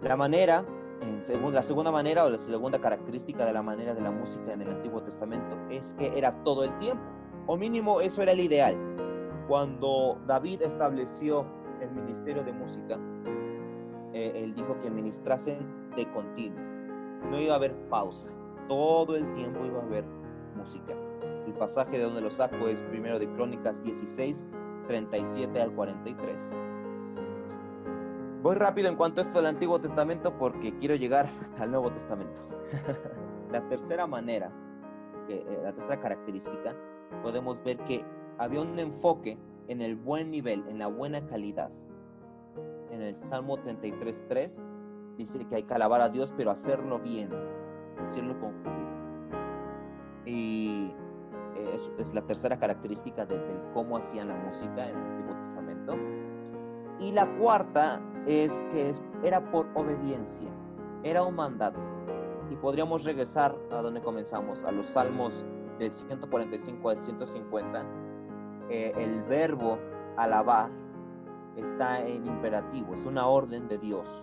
La 0.00 0.16
manera, 0.16 0.64
en 1.00 1.20
según, 1.20 1.52
la 1.52 1.62
segunda 1.62 1.90
manera 1.90 2.24
o 2.24 2.30
la 2.30 2.38
segunda 2.38 2.80
característica 2.80 3.44
de 3.44 3.52
la 3.52 3.62
manera 3.62 3.94
de 3.94 4.00
la 4.00 4.10
música 4.10 4.52
en 4.52 4.62
el 4.62 4.70
Antiguo 4.70 5.02
Testamento 5.02 5.56
es 5.68 5.94
que 5.94 6.16
era 6.16 6.32
todo 6.44 6.64
el 6.64 6.76
tiempo, 6.78 7.02
o 7.46 7.56
mínimo 7.56 8.00
eso 8.00 8.22
era 8.22 8.32
el 8.32 8.40
ideal. 8.40 8.76
Cuando 9.48 10.20
David 10.26 10.62
estableció 10.62 11.44
el 11.80 11.90
ministerio 11.90 12.44
de 12.44 12.52
música, 12.52 12.98
eh, 14.12 14.32
él 14.36 14.54
dijo 14.54 14.78
que 14.78 14.88
ministrasen 14.88 15.90
de 15.96 16.10
continuo, 16.12 16.60
no 17.28 17.40
iba 17.40 17.54
a 17.54 17.56
haber 17.56 17.74
pausa, 17.88 18.30
todo 18.68 19.16
el 19.16 19.32
tiempo 19.32 19.64
iba 19.64 19.80
a 19.80 19.84
haber 19.84 20.04
música. 20.56 20.94
El 21.46 21.52
pasaje 21.54 21.98
de 21.98 22.04
donde 22.04 22.20
lo 22.20 22.30
saco 22.30 22.68
es 22.68 22.82
primero 22.82 23.18
de 23.18 23.28
Crónicas 23.28 23.82
16, 23.82 24.48
37 24.86 25.60
al 25.60 25.72
43. 25.72 26.54
Voy 28.42 28.56
rápido 28.56 28.88
en 28.88 28.96
cuanto 28.96 29.20
a 29.20 29.24
esto 29.24 29.38
del 29.38 29.46
Antiguo 29.46 29.80
Testamento 29.80 30.36
porque 30.36 30.76
quiero 30.78 30.96
llegar 30.96 31.28
al 31.58 31.70
Nuevo 31.70 31.92
Testamento. 31.92 32.40
la 33.52 33.66
tercera 33.68 34.06
manera, 34.06 34.50
eh, 35.28 35.60
la 35.62 35.72
tercera 35.72 36.00
característica, 36.00 36.74
podemos 37.22 37.62
ver 37.62 37.78
que 37.78 38.04
había 38.38 38.60
un 38.60 38.78
enfoque 38.78 39.38
en 39.68 39.80
el 39.80 39.94
buen 39.94 40.30
nivel, 40.30 40.64
en 40.68 40.78
la 40.78 40.88
buena 40.88 41.24
calidad. 41.26 41.70
En 42.90 43.00
el 43.00 43.14
Salmo 43.14 43.58
33.3 43.58 44.66
dice 45.16 45.46
que 45.46 45.56
hay 45.56 45.62
que 45.62 45.74
alabar 45.74 46.00
a 46.00 46.08
Dios, 46.08 46.34
pero 46.36 46.50
hacerlo 46.50 46.98
bien, 46.98 47.30
decirlo 48.02 48.38
con. 48.38 48.52
Y 50.24 50.94
es, 51.74 51.92
es, 51.98 52.14
la 52.14 52.22
tercera 52.22 52.58
característica 52.58 53.26
de, 53.26 53.38
de, 53.38 53.60
cómo 53.74 53.96
hacían 53.96 54.28
la 54.28 54.36
música 54.36 54.88
en 54.88 54.96
el 54.96 55.04
Antiguo 55.04 55.34
Testamento. 55.36 55.96
Y 57.00 57.12
la 57.12 57.26
cuarta 57.38 58.00
es 58.26 58.64
que 58.70 58.90
es, 58.90 59.02
era 59.24 59.50
por 59.50 59.66
obediencia, 59.74 60.48
era 61.02 61.24
un 61.24 61.34
mandato. 61.34 61.80
Y 62.50 62.56
podríamos 62.56 63.04
regresar 63.04 63.56
a 63.70 63.76
donde 63.76 64.00
comenzamos, 64.00 64.64
a 64.64 64.72
los 64.72 64.86
salmos 64.86 65.46
del 65.78 65.90
145 65.90 66.90
al 66.90 66.98
150. 66.98 67.84
Eh, 68.68 68.92
el 68.96 69.22
verbo 69.22 69.78
alabar 70.16 70.70
está 71.56 72.06
en 72.06 72.26
imperativo, 72.26 72.94
es 72.94 73.04
una 73.04 73.26
orden 73.26 73.68
de 73.68 73.78
Dios 73.78 74.22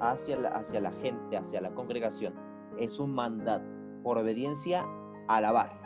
hacia 0.00 0.36
la, 0.36 0.48
hacia 0.50 0.80
la 0.80 0.92
gente, 0.92 1.36
hacia 1.36 1.60
la 1.60 1.70
congregación. 1.70 2.34
Es 2.78 2.98
un 2.98 3.14
mandato, 3.14 3.64
por 4.02 4.18
obediencia, 4.18 4.86
alabar. 5.28 5.80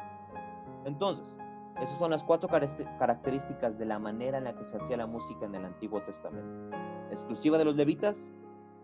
Entonces, 0.85 1.39
esas 1.81 1.97
son 1.99 2.11
las 2.11 2.25
cuatro 2.25 2.49
características 2.49 3.79
de 3.79 3.87
la 3.87 3.99
manera 3.99 4.39
en 4.39 4.45
la 4.45 4.57
que 4.57 4.65
se 4.65 4.77
hacía 4.77 4.97
la 4.97 5.07
música 5.07 5.47
en 5.47 5.55
el 5.55 5.65
Antiguo 5.65 6.03
Testamento. 6.03 6.77
Exclusiva 7.11 7.57
de 7.57 7.65
los 7.65 7.77
levitas, 7.77 8.33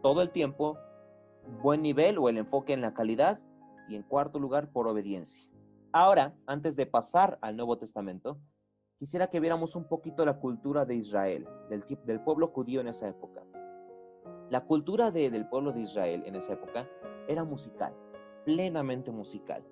todo 0.00 0.22
el 0.22 0.30
tiempo, 0.30 0.78
buen 1.62 1.82
nivel 1.82 2.18
o 2.18 2.28
el 2.28 2.38
enfoque 2.38 2.72
en 2.72 2.80
la 2.80 2.94
calidad 2.94 3.40
y 3.88 3.96
en 3.96 4.02
cuarto 4.02 4.38
lugar, 4.38 4.70
por 4.70 4.86
obediencia. 4.86 5.48
Ahora, 5.92 6.34
antes 6.46 6.76
de 6.76 6.86
pasar 6.86 7.38
al 7.40 7.56
Nuevo 7.56 7.78
Testamento, 7.78 8.38
quisiera 8.98 9.28
que 9.28 9.40
viéramos 9.40 9.76
un 9.76 9.84
poquito 9.84 10.24
la 10.24 10.38
cultura 10.38 10.84
de 10.84 10.94
Israel, 10.94 11.48
del, 11.68 11.84
del 12.04 12.20
pueblo 12.20 12.48
judío 12.48 12.80
en 12.80 12.88
esa 12.88 13.08
época. 13.08 13.42
La 14.50 14.64
cultura 14.66 15.10
de, 15.10 15.30
del 15.30 15.48
pueblo 15.48 15.72
de 15.72 15.80
Israel 15.80 16.22
en 16.26 16.36
esa 16.36 16.52
época 16.52 16.88
era 17.28 17.44
musical, 17.44 17.94
plenamente 18.44 19.10
musical. 19.10 19.64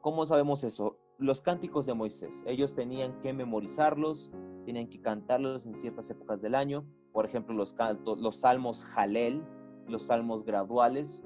¿Cómo 0.00 0.26
sabemos 0.26 0.64
eso? 0.64 0.98
Los 1.18 1.40
cánticos 1.40 1.86
de 1.86 1.94
Moisés. 1.94 2.42
Ellos 2.46 2.74
tenían 2.74 3.18
que 3.20 3.32
memorizarlos, 3.32 4.32
tenían 4.66 4.88
que 4.88 5.00
cantarlos 5.00 5.66
en 5.66 5.74
ciertas 5.74 6.10
épocas 6.10 6.42
del 6.42 6.54
año. 6.54 6.84
Por 7.12 7.24
ejemplo, 7.24 7.54
los, 7.54 7.74
los 8.18 8.36
salmos 8.36 8.84
Jalel, 8.84 9.42
los 9.86 10.04
salmos 10.04 10.44
graduales. 10.44 11.24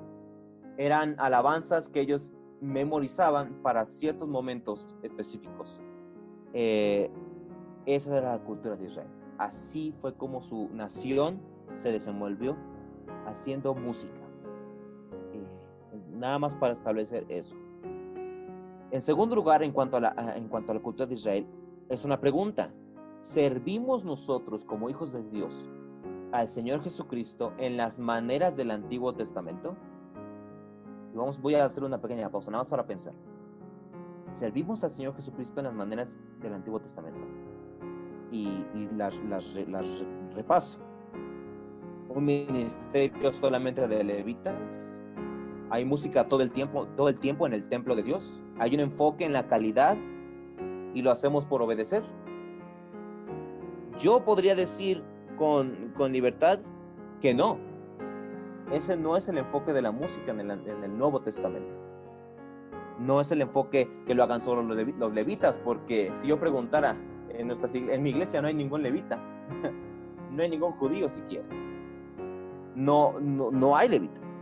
Eran 0.77 1.17
alabanzas 1.19 1.89
que 1.89 2.01
ellos 2.01 2.33
memorizaban 2.61 3.63
para 3.63 3.85
ciertos 3.85 4.29
momentos 4.29 4.97
específicos. 5.03 5.81
Eh, 6.53 7.11
esa 7.87 8.17
era 8.17 8.33
la 8.37 8.45
cultura 8.45 8.77
de 8.77 8.87
Israel. 8.87 9.09
Así 9.39 9.95
fue 10.01 10.15
como 10.15 10.43
su 10.43 10.69
nación 10.73 11.41
se 11.77 11.93
desenvolvió 11.93 12.57
haciendo 13.27 13.75
música. 13.75 14.28
Nada 16.19 16.39
más 16.39 16.57
para 16.57 16.73
establecer 16.73 17.25
eso. 17.29 17.57
En 18.91 19.01
segundo 19.01 19.37
lugar, 19.37 19.63
en 19.63 19.73
cuanto, 19.73 19.99
a 19.99 20.01
la, 20.01 20.35
en 20.37 20.49
cuanto 20.49 20.73
a 20.73 20.75
la 20.75 20.81
cultura 20.81 21.07
de 21.07 21.15
Israel, 21.15 21.47
es 21.89 22.05
una 22.05 22.19
pregunta. 22.19 22.73
¿Servimos 23.21 24.05
nosotros 24.05 24.65
como 24.65 24.91
hijos 24.91 25.13
de 25.13 25.23
Dios 25.25 25.69
al 26.33 26.49
Señor 26.49 26.83
Jesucristo 26.83 27.53
en 27.59 27.77
las 27.77 27.99
maneras 27.99 28.57
del 28.57 28.71
Antiguo 28.71 29.15
Testamento? 29.15 29.77
Vamos, 31.15 31.41
voy 31.41 31.55
a 31.55 31.65
hacer 31.65 31.85
una 31.85 32.01
pequeña 32.01 32.31
pausa, 32.31 32.51
nada 32.51 32.63
más 32.63 32.69
para 32.69 32.87
pensar. 32.87 33.13
¿Servimos 34.33 34.85
al 34.85 34.91
Señor 34.91 35.15
Jesucristo 35.15 35.61
en 35.61 35.67
las 35.67 35.75
maneras 35.75 36.19
del 36.41 36.55
Antiguo 36.55 36.81
Testamento? 36.81 37.21
Y, 38.31 38.47
y 38.75 38.89
las, 38.97 39.19
las, 39.25 39.55
las 39.69 40.05
repaso. 40.35 40.79
Un 42.09 42.25
ministerio 42.25 43.33
solamente 43.33 43.87
de 43.87 44.05
levitas, 44.05 45.01
hay 45.71 45.85
música 45.85 46.29
todo 46.29 46.43
el 46.43 46.51
tiempo, 46.51 46.87
todo 46.97 47.09
el 47.09 47.19
tiempo 47.19 47.47
en 47.47 47.53
el 47.53 47.69
templo 47.69 47.95
de 47.95 48.03
Dios. 48.03 48.43
Hay 48.59 48.75
un 48.75 48.81
enfoque 48.81 49.25
en 49.25 49.33
la 49.33 49.47
calidad 49.49 49.97
y 50.95 51.03
lo 51.03 51.11
hacemos 51.11 51.45
por 51.45 51.63
obedecer. 51.63 52.03
Yo 53.99 54.25
podría 54.25 54.55
decir 54.55 55.03
con, 55.37 55.93
con 55.95 56.13
libertad 56.13 56.61
que 57.21 57.35
no. 57.35 57.59
Ese 58.73 58.97
no 58.97 59.17
es 59.17 59.29
el 59.29 59.39
enfoque 59.39 59.73
de 59.73 59.83
la 59.83 59.91
música 59.91 60.31
en 60.31 60.41
el, 60.41 60.51
en 60.51 60.85
el, 60.85 60.97
Nuevo 60.97 61.21
Testamento. 61.21 61.75
No 62.99 63.21
es 63.21 63.31
el 63.31 63.43
enfoque 63.43 63.91
que 64.07 64.15
lo 64.15 64.23
hagan 64.23 64.41
solo 64.41 64.63
los 64.63 65.13
levitas, 65.13 65.59
porque 65.59 66.11
si 66.15 66.27
yo 66.29 66.39
preguntara, 66.39 66.97
en, 67.31 67.47
nuestra, 67.47 67.69
en 67.73 68.03
mi 68.03 68.11
iglesia 68.11 68.43
no 68.43 68.49
hay 68.49 68.55
ningún 68.55 68.83
levita, 68.83 69.19
no 70.33 70.43
hay 70.43 70.51
ningún 70.51 70.73
judío 70.73 71.09
siquiera. 71.09 71.47
No, 72.75 73.15
no, 73.21 73.51
no 73.51 73.77
hay 73.77 73.89
levitas 73.89 74.39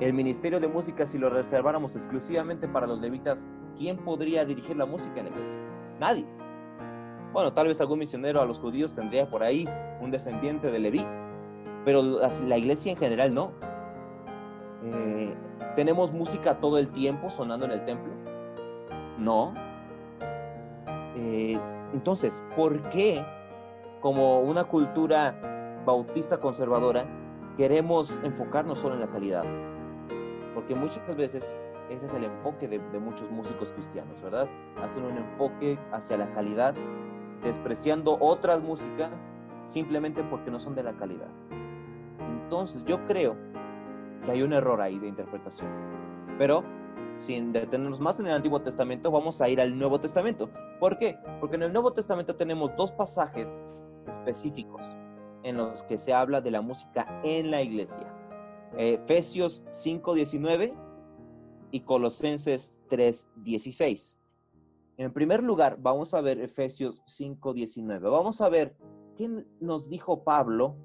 el 0.00 0.12
ministerio 0.12 0.58
de 0.60 0.68
música, 0.68 1.06
si 1.06 1.18
lo 1.18 1.30
reserváramos 1.30 1.94
exclusivamente 1.94 2.66
para 2.66 2.86
los 2.86 3.00
levitas, 3.00 3.46
¿quién 3.76 3.98
podría 3.98 4.44
dirigir 4.44 4.76
la 4.76 4.86
música 4.86 5.20
en 5.20 5.26
la 5.26 5.30
iglesia? 5.30 5.60
Nadie. 6.00 6.26
Bueno, 7.32 7.52
tal 7.52 7.68
vez 7.68 7.80
algún 7.80 7.98
misionero 7.98 8.40
a 8.40 8.46
los 8.46 8.58
judíos 8.58 8.92
tendría 8.92 9.28
por 9.28 9.42
ahí 9.42 9.68
un 10.00 10.10
descendiente 10.10 10.70
de 10.70 10.78
Leví, 10.78 11.04
pero 11.84 12.02
la 12.02 12.58
iglesia 12.58 12.92
en 12.92 12.98
general 12.98 13.34
no. 13.34 13.52
Eh, 14.84 15.34
¿Tenemos 15.74 16.12
música 16.12 16.60
todo 16.60 16.78
el 16.78 16.88
tiempo 16.92 17.30
sonando 17.30 17.66
en 17.66 17.72
el 17.72 17.84
templo? 17.84 18.12
No. 19.18 19.54
Eh, 21.16 21.58
entonces, 21.92 22.44
¿por 22.56 22.88
qué, 22.90 23.24
como 24.00 24.40
una 24.40 24.64
cultura 24.64 25.82
bautista 25.84 26.38
conservadora, 26.38 27.04
queremos 27.56 28.20
enfocarnos 28.22 28.78
solo 28.78 28.94
en 28.94 29.00
la 29.00 29.08
calidad? 29.08 29.44
Porque 30.64 30.80
muchas 30.80 31.14
veces 31.14 31.58
ese 31.90 32.06
es 32.06 32.14
el 32.14 32.24
enfoque 32.24 32.66
de, 32.66 32.78
muchos 32.98 33.30
músicos 33.30 33.70
cristianos, 33.74 34.18
¿verdad? 34.22 34.48
Hacen 34.82 35.04
un 35.04 35.18
enfoque 35.18 35.78
hacia 35.92 36.16
la 36.16 36.32
calidad, 36.32 36.74
despreciando 37.42 38.16
otras 38.18 38.62
músicas 38.62 39.10
simplemente 39.64 40.22
porque 40.22 40.50
no 40.50 40.58
son 40.58 40.74
de 40.74 40.82
la 40.82 40.94
calidad. 40.94 41.28
Entonces 42.18 42.82
yo 42.86 43.04
creo 43.04 43.36
que 44.24 44.30
hay 44.30 44.40
un 44.40 44.54
error 44.54 44.80
ahí 44.80 44.98
de 44.98 45.06
interpretación. 45.06 45.68
Pero 46.38 46.64
sin 47.12 47.52
detenernos 47.52 48.00
más 48.00 48.18
en 48.18 48.28
el 48.28 48.32
Antiguo 48.32 48.62
Testamento, 48.62 49.10
vamos 49.10 49.42
a 49.42 49.50
ir 49.50 49.60
al 49.60 49.78
Nuevo 49.78 50.00
Testamento. 50.00 50.48
¿Por 50.80 50.96
qué? 50.96 51.18
Porque 51.40 51.56
en 51.56 51.64
el 51.64 51.74
Nuevo 51.74 51.92
Testamento 51.92 52.36
tenemos 52.36 52.74
dos 52.74 52.90
pasajes 52.90 53.62
específicos 54.08 54.82
en 55.42 55.58
los 55.58 55.82
que 55.82 55.98
se 55.98 56.14
habla 56.14 56.40
de 56.40 56.50
la 56.50 56.62
música 56.62 57.20
en 57.22 57.50
la 57.50 57.60
iglesia. 57.60 58.13
Efesios 58.78 59.62
5:19 59.70 60.74
y 61.70 61.80
Colosenses 61.80 62.72
3:16. 62.88 64.18
En 64.96 65.12
primer 65.12 65.42
lugar, 65.42 65.78
vamos 65.80 66.14
a 66.14 66.20
ver 66.20 66.40
Efesios 66.40 67.02
5:19. 67.06 68.08
Vamos 68.08 68.40
a 68.40 68.48
ver 68.48 68.76
qué 69.16 69.44
nos 69.60 69.88
dijo 69.88 70.24
Pablo 70.24 70.76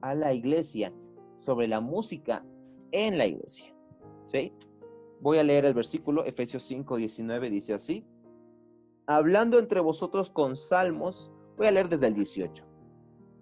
a 0.00 0.14
la 0.14 0.34
iglesia 0.34 0.92
sobre 1.36 1.68
la 1.68 1.80
música 1.80 2.44
en 2.92 3.18
la 3.18 3.26
iglesia. 3.26 3.74
¿Sí? 4.26 4.52
Voy 5.20 5.38
a 5.38 5.44
leer 5.44 5.64
el 5.64 5.74
versículo, 5.74 6.24
Efesios 6.24 6.62
5:19 6.62 7.50
dice 7.50 7.74
así. 7.74 8.04
Hablando 9.06 9.58
entre 9.58 9.80
vosotros 9.80 10.30
con 10.30 10.56
salmos, 10.56 11.32
voy 11.56 11.68
a 11.68 11.72
leer 11.72 11.88
desde 11.88 12.08
el 12.08 12.14
18. 12.14 12.64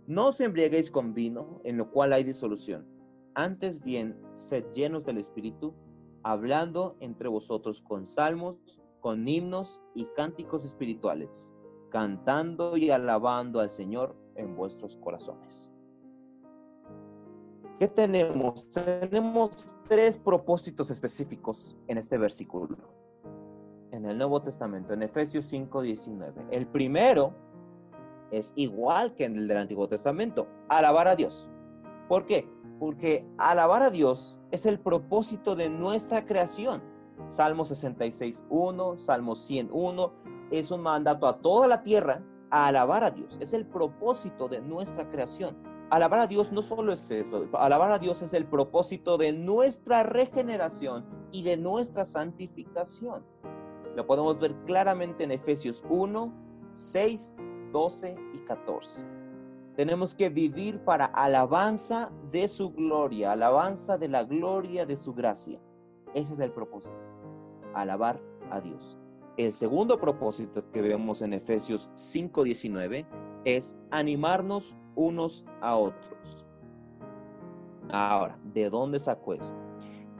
No 0.06 0.28
os 0.28 0.40
embriaguéis 0.40 0.90
con 0.90 1.14
vino, 1.14 1.60
en 1.64 1.78
lo 1.78 1.90
cual 1.90 2.12
hay 2.12 2.24
disolución 2.24 2.93
antes 3.34 3.82
bien, 3.82 4.16
sed 4.34 4.64
llenos 4.72 5.04
del 5.04 5.18
Espíritu, 5.18 5.74
hablando 6.22 6.96
entre 7.00 7.28
vosotros 7.28 7.82
con 7.82 8.06
salmos, 8.06 8.80
con 9.00 9.28
himnos 9.28 9.82
y 9.94 10.06
cánticos 10.16 10.64
espirituales, 10.64 11.52
cantando 11.90 12.76
y 12.76 12.90
alabando 12.90 13.60
al 13.60 13.70
Señor 13.70 14.16
en 14.34 14.56
vuestros 14.56 14.96
corazones. 14.96 15.72
¿Qué 17.78 17.88
tenemos? 17.88 18.70
Tenemos 18.70 19.76
tres 19.88 20.16
propósitos 20.16 20.90
específicos 20.90 21.76
en 21.88 21.98
este 21.98 22.16
versículo, 22.16 22.78
en 23.90 24.06
el 24.06 24.16
Nuevo 24.16 24.40
Testamento, 24.40 24.94
en 24.94 25.02
Efesios 25.02 25.44
5:19. 25.52 26.46
El 26.50 26.66
primero 26.68 27.34
es 28.30 28.52
igual 28.56 29.14
que 29.14 29.24
en 29.24 29.36
el 29.36 29.48
del 29.48 29.58
Antiguo 29.58 29.88
Testamento, 29.88 30.48
alabar 30.68 31.08
a 31.08 31.16
Dios. 31.16 31.50
¿Por 32.08 32.26
qué? 32.26 32.48
porque 32.78 33.26
alabar 33.38 33.82
a 33.82 33.90
Dios 33.90 34.38
es 34.50 34.66
el 34.66 34.78
propósito 34.78 35.56
de 35.56 35.70
nuestra 35.70 36.26
creación. 36.26 36.82
Salmo 37.26 37.64
66.1, 37.64 38.98
Salmo 38.98 39.34
101, 39.34 40.12
es 40.50 40.70
un 40.70 40.82
mandato 40.82 41.26
a 41.26 41.38
toda 41.38 41.68
la 41.68 41.82
tierra 41.82 42.22
a 42.50 42.66
alabar 42.66 43.04
a 43.04 43.10
Dios. 43.10 43.38
Es 43.40 43.52
el 43.52 43.66
propósito 43.66 44.48
de 44.48 44.60
nuestra 44.60 45.08
creación. 45.08 45.56
alabar 45.90 46.20
a 46.20 46.26
Dios 46.26 46.50
no 46.50 46.60
solo 46.60 46.92
es 46.92 47.10
eso, 47.10 47.46
alabar 47.52 47.92
a 47.92 47.98
Dios 47.98 48.20
es 48.22 48.34
el 48.34 48.46
propósito 48.46 49.16
de 49.16 49.32
nuestra 49.32 50.02
regeneración 50.02 51.06
y 51.30 51.42
de 51.42 51.56
nuestra 51.56 52.04
santificación. 52.04 53.24
Lo 53.94 54.06
podemos 54.06 54.40
ver 54.40 54.54
claramente 54.66 55.24
en 55.24 55.30
Efesios 55.30 55.84
1, 55.88 56.32
6, 56.72 57.34
12 57.72 58.16
y 58.34 58.38
14. 58.38 59.13
Tenemos 59.76 60.14
que 60.14 60.28
vivir 60.28 60.78
para 60.84 61.06
alabanza 61.06 62.10
de 62.30 62.46
su 62.46 62.70
gloria, 62.72 63.32
alabanza 63.32 63.98
de 63.98 64.08
la 64.08 64.22
gloria 64.22 64.86
de 64.86 64.96
su 64.96 65.12
gracia. 65.12 65.60
Ese 66.14 66.34
es 66.34 66.38
el 66.38 66.52
propósito, 66.52 66.94
alabar 67.74 68.20
a 68.50 68.60
Dios. 68.60 68.98
El 69.36 69.50
segundo 69.50 69.98
propósito 69.98 70.70
que 70.70 70.80
vemos 70.80 71.22
en 71.22 71.32
Efesios 71.32 71.90
5:19 71.94 73.04
es 73.44 73.76
animarnos 73.90 74.76
unos 74.94 75.44
a 75.60 75.76
otros. 75.76 76.46
Ahora, 77.90 78.38
¿de 78.44 78.70
dónde 78.70 79.00
sacó 79.00 79.34
esto? 79.34 79.58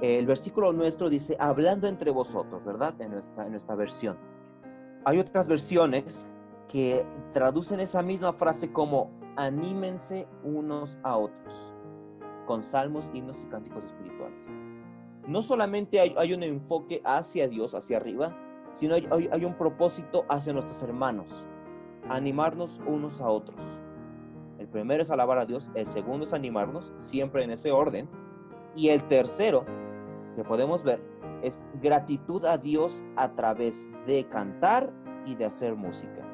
El 0.01 0.27
versículo 0.27 0.73
nuestro 0.73 1.09
dice, 1.09 1.37
hablando 1.39 1.87
entre 1.87 2.11
vosotros, 2.11 2.65
¿verdad? 2.65 3.01
En 3.01 3.13
nuestra, 3.13 3.45
en 3.45 3.53
nuestra 3.53 3.77
versión. 3.77 4.19
Hay 5.05 5.19
otras 5.19 5.47
versiones 5.47 6.29
que 6.69 7.07
traducen 7.33 7.79
esa 7.79 8.03
misma 8.03 8.33
frase 8.33 8.73
como 8.73 9.11
anímense 9.37 10.27
unos 10.43 10.99
a 11.03 11.17
otros, 11.17 11.75
con 12.47 12.63
salmos, 12.63 13.11
himnos 13.15 13.43
y 13.43 13.47
cánticos 13.47 13.85
espirituales. 13.85 14.47
No 15.27 15.43
solamente 15.43 16.01
hay, 16.01 16.33
un 16.35 16.43
enfoque 16.43 17.01
hacia 17.05 17.49
Dios, 17.49 17.75
hacia 17.75 17.97
arriba, 17.97 18.37
sino 18.73 18.95
hay, 18.95 19.09
hay 19.11 19.45
un 19.45 19.55
propósito 19.55 20.25
hacia 20.29 20.53
nuestros 20.53 20.83
hermanos, 20.83 21.47
animarnos 22.09 22.81
unos 22.87 23.21
a 23.21 23.29
otros. 23.29 23.63
El 24.59 24.69
primero 24.69 25.03
es 25.03 25.11
alabar 25.11 25.39
a 25.39 25.47
Dios, 25.47 25.71
el 25.75 25.87
segundo 25.87 26.25
es 26.25 26.35
animarnos, 26.35 26.93
siempre 26.97 27.43
en 27.45 27.51
ese 27.51 27.73
orden, 27.73 28.09
y 28.77 28.89
el 28.89 29.05
tercero 29.05 29.65
que 30.37 30.45
podemos 30.45 30.83
ver 30.83 31.01
es 31.43 31.65
gratitud 31.81 32.45
a 32.45 32.59
Dios 32.59 33.05
a 33.17 33.35
través 33.35 33.91
de 34.07 34.27
cantar 34.29 34.93
y 35.27 35.35
de 35.35 35.45
hacer 35.45 35.75
música. 35.75 36.25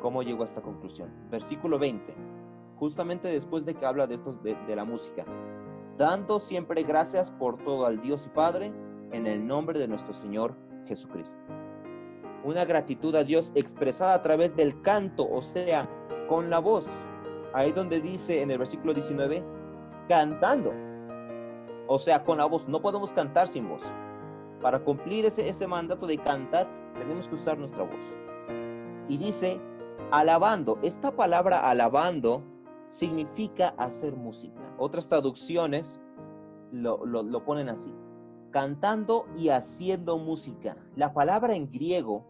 ¿Cómo 0.00 0.22
llegó 0.22 0.42
a 0.42 0.44
esta 0.44 0.62
conclusión? 0.62 1.10
Versículo 1.30 1.78
20, 1.78 2.14
justamente 2.78 3.28
después 3.28 3.66
de 3.66 3.74
que 3.74 3.86
habla 3.86 4.06
de, 4.06 4.14
estos, 4.14 4.42
de, 4.42 4.54
de 4.66 4.76
la 4.76 4.84
música. 4.84 5.24
Dando 5.96 6.38
siempre 6.38 6.82
gracias 6.84 7.30
por 7.30 7.58
todo 7.58 7.86
al 7.86 8.00
Dios 8.00 8.26
y 8.26 8.28
Padre 8.30 8.72
en 9.12 9.26
el 9.26 9.46
nombre 9.46 9.78
de 9.78 9.88
nuestro 9.88 10.12
Señor 10.12 10.54
Jesucristo. 10.86 11.40
Una 12.44 12.64
gratitud 12.64 13.14
a 13.16 13.24
Dios 13.24 13.52
expresada 13.54 14.14
a 14.14 14.22
través 14.22 14.54
del 14.54 14.80
canto, 14.82 15.28
o 15.28 15.42
sea, 15.42 15.82
con 16.28 16.50
la 16.50 16.60
voz. 16.60 16.88
Ahí 17.52 17.72
donde 17.72 18.00
dice 18.00 18.42
en 18.42 18.50
el 18.50 18.58
versículo 18.58 18.94
19, 18.94 19.42
cantando. 20.08 20.72
O 21.88 21.98
sea, 21.98 22.22
con 22.22 22.38
la 22.38 22.44
voz. 22.44 22.68
No 22.68 22.80
podemos 22.80 23.12
cantar 23.12 23.48
sin 23.48 23.68
voz. 23.68 23.82
Para 24.62 24.80
cumplir 24.80 25.24
ese, 25.24 25.48
ese 25.48 25.66
mandato 25.66 26.06
de 26.06 26.18
cantar, 26.18 26.68
tenemos 26.96 27.26
que 27.26 27.34
usar 27.34 27.58
nuestra 27.58 27.82
voz. 27.84 28.16
Y 29.08 29.16
dice, 29.16 29.60
alabando. 30.10 30.78
Esta 30.82 31.10
palabra 31.10 31.68
alabando 31.68 32.42
significa 32.88 33.74
hacer 33.76 34.16
música. 34.16 34.74
Otras 34.78 35.10
traducciones 35.10 36.00
lo, 36.72 37.04
lo, 37.04 37.44
ponen 37.44 37.68
así. 37.68 37.94
Cantando 38.50 39.26
y 39.36 39.50
haciendo 39.50 40.16
música. 40.16 40.74
La 40.96 41.12
palabra 41.12 41.54
en 41.54 41.70
griego 41.70 42.24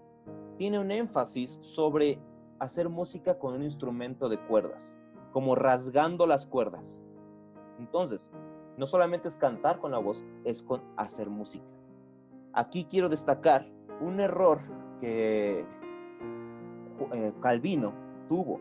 tiene 0.57 0.81
un 0.81 0.91
énfasis 0.91 1.59
sobre 1.61 2.19
hacer 2.59 2.89
música 2.89 3.39
con 3.39 3.55
un 3.55 3.63
instrumento 3.63 4.29
de 4.29 4.41
cuerdas, 4.41 4.99
como 5.33 5.55
rasgando 5.55 6.27
las 6.27 6.45
cuerdas. 6.45 7.05
Entonces, 7.79 8.33
no 8.77 8.89
solamente 8.89 9.29
es 9.29 9.37
cantar 9.37 9.79
con 9.79 9.93
la 9.93 9.99
voz, 9.99 10.25
es 10.45 10.65
con 10.65 10.83
hacer 10.97 11.31
música. 11.31 11.67
Aquí 12.53 12.85
quiero 12.85 13.09
destacar 13.09 13.71
un 14.01 14.19
error 14.19 14.61
que 15.01 15.65
eh, 17.13 17.33
Calvino 17.41 17.93
tuvo. 18.29 18.61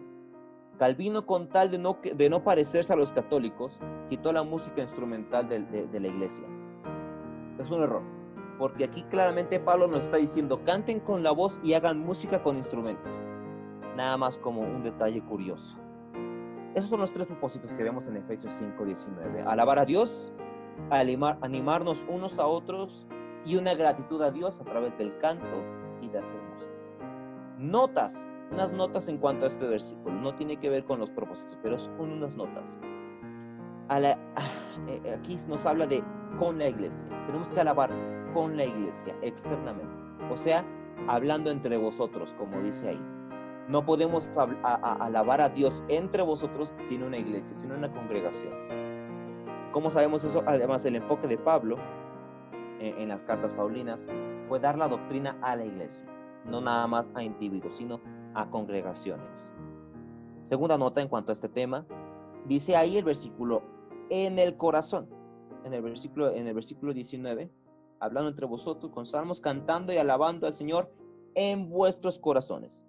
Calvino, 0.78 1.26
con 1.26 1.50
tal 1.50 1.72
de 1.72 2.30
no, 2.30 2.44
parecerse 2.44 2.94
a 2.94 2.96
los 2.96 3.12
católicos, 3.12 3.80
quitó 4.10 4.32
la 4.32 4.44
música 4.44 4.82
instrumental 4.82 5.50
de, 5.50 6.00
la 6.00 6.08
iglesia. 6.08 6.46
Es 7.60 7.72
un 7.72 7.82
error, 7.82 8.04
porque 8.60 8.84
aquí 8.84 9.04
claramente 9.04 9.60
Pablo 9.60 9.88
nos 9.88 10.06
está 10.06 10.18
diciendo, 10.18 10.64
canten 10.64 11.00
con 11.00 11.24
la 11.24 11.32
voz 11.32 11.60
y 11.64 11.74
hagan 11.74 12.00
música 12.00 12.44
con 12.44 12.58
instrumentos. 12.58 13.12
Nada 13.96 14.18
más 14.18 14.38
como 14.38 14.62
un 14.62 14.84
detalle 14.84 15.22
curioso. 15.24 15.78
Esos 16.76 16.92
son 16.92 17.00
los 17.00 17.12
tres 17.12 17.26
propósitos 17.26 17.74
que 17.74 17.82
vemos 17.82 18.08
en 18.08 18.18
Efesios 18.18 18.54
5:19. 18.54 19.42
Alabar 19.48 19.80
a 19.80 19.86
Dios, 19.86 20.32
animar, 20.92 21.40
animarnos 21.42 22.06
unos 22.08 22.38
a 22.38 22.46
otros 22.46 23.08
y 23.46 23.56
una 23.56 23.74
gratitud 23.74 24.22
a 24.22 24.30
Dios 24.30 24.62
a 24.62 24.66
través 24.66 24.96
del 24.96 25.18
canto 25.18 25.64
y 26.02 26.10
de 26.10 26.20
hacer 26.20 26.40
música. 26.52 26.76
Notas, 27.58 28.37
unas 28.52 28.72
notas 28.72 29.08
en 29.10 29.18
cuanto 29.18 29.46
a 29.46 29.48
este 29.48 29.68
versículo. 29.68 30.16
No 30.16 30.36
tiene 30.36 30.58
que 30.58 30.70
ver 30.70 30.86
con 30.86 31.00
los 31.00 31.12
propósitos, 31.12 31.60
pero 31.62 31.78
son 31.78 32.12
unas 32.12 32.36
notas. 32.36 32.80
Ah, 33.90 34.00
eh, 34.00 35.18
aquí 35.18 35.36
nos 35.48 35.66
habla 35.66 35.88
de 35.88 36.04
con 36.40 36.58
la 36.58 36.68
iglesia. 36.68 37.08
Tenemos 37.26 37.52
que 37.52 37.60
alabar 37.60 37.90
con 38.34 38.58
la 38.58 38.66
iglesia 38.66 39.16
externamente. 39.22 40.04
O 40.32 40.38
sea, 40.38 40.66
hablando 41.08 41.52
entre 41.52 41.78
vosotros, 41.78 42.36
como 42.38 42.62
dice 42.62 42.90
ahí. 42.90 43.02
No 43.68 43.86
podemos 43.86 44.30
alabar 44.64 45.42
a 45.42 45.50
Dios 45.50 45.84
entre 45.90 46.22
vosotros 46.24 46.74
sin 46.80 47.04
una 47.04 47.18
iglesia, 47.18 47.54
sin 47.54 47.72
una 47.72 47.92
congregación. 47.92 48.54
¿Cómo 49.74 49.90
sabemos 49.90 50.24
eso? 50.24 50.42
Además, 50.46 50.86
el 50.86 50.96
enfoque 50.96 51.28
de 51.28 51.38
Pablo 51.38 51.76
en, 52.80 52.98
en 52.98 53.10
las 53.10 53.24
cartas 53.24 53.54
paulinas 53.54 54.08
fue 54.48 54.60
dar 54.60 54.78
la 54.78 54.88
doctrina 54.88 55.38
a 55.42 55.58
la 55.58 55.66
iglesia, 55.66 56.06
no 56.46 56.62
nada 56.62 56.88
más 56.88 57.12
a 57.14 57.24
individuos, 57.24 57.76
sino 57.76 58.00
a 58.38 58.50
congregaciones. 58.52 59.54
Segunda 60.44 60.78
nota 60.78 61.02
en 61.02 61.08
cuanto 61.08 61.32
a 61.32 61.34
este 61.34 61.50
tema, 61.50 61.88
dice 62.46 62.76
ahí 62.76 62.96
el 62.96 63.04
versículo 63.04 63.64
en 64.12 64.38
el 64.38 64.56
corazón, 64.56 65.10
en 65.66 65.74
el 65.74 65.82
versículo, 65.82 66.32
en 66.32 66.48
el 66.48 66.54
versículo 66.54 66.94
19, 66.94 67.52
hablando 68.00 68.30
entre 68.30 68.46
vosotros 68.46 68.92
con 68.92 69.06
salmos, 69.06 69.42
cantando 69.42 69.92
y 69.92 69.98
alabando 69.98 70.46
al 70.46 70.54
Señor 70.54 70.94
en 71.34 71.68
vuestros 71.68 72.20
corazones. 72.20 72.86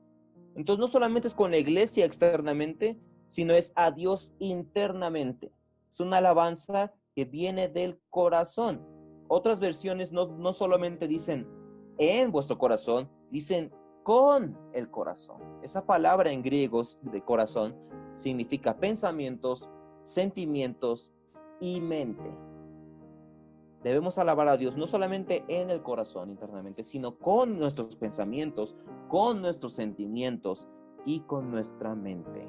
Entonces 0.54 0.80
no 0.80 0.86
solamente 0.86 1.28
es 1.28 1.34
con 1.34 1.50
la 1.50 1.56
iglesia 1.56 2.04
externamente, 2.04 2.98
sino 3.28 3.54
es 3.54 3.72
a 3.74 3.90
Dios 3.90 4.34
internamente. 4.38 5.50
Es 5.90 6.00
una 6.00 6.18
alabanza 6.18 6.92
que 7.14 7.24
viene 7.24 7.68
del 7.68 7.98
corazón. 8.10 8.86
Otras 9.28 9.60
versiones 9.60 10.12
no, 10.12 10.26
no 10.26 10.52
solamente 10.52 11.08
dicen 11.08 11.48
en 11.96 12.30
vuestro 12.30 12.58
corazón, 12.58 13.10
dicen 13.30 13.72
con 14.08 14.56
el 14.72 14.90
corazón. 14.90 15.42
Esa 15.62 15.84
palabra 15.84 16.30
en 16.30 16.40
griego 16.40 16.80
de 17.02 17.20
corazón 17.20 17.76
significa 18.12 18.78
pensamientos, 18.78 19.70
sentimientos 20.02 21.12
y 21.60 21.82
mente. 21.82 22.34
Debemos 23.82 24.16
alabar 24.16 24.48
a 24.48 24.56
Dios 24.56 24.78
no 24.78 24.86
solamente 24.86 25.44
en 25.48 25.68
el 25.68 25.82
corazón 25.82 26.30
internamente, 26.30 26.84
sino 26.84 27.18
con 27.18 27.58
nuestros 27.58 27.96
pensamientos, 27.96 28.78
con 29.08 29.42
nuestros 29.42 29.74
sentimientos 29.74 30.68
y 31.04 31.20
con 31.20 31.50
nuestra 31.50 31.94
mente. 31.94 32.48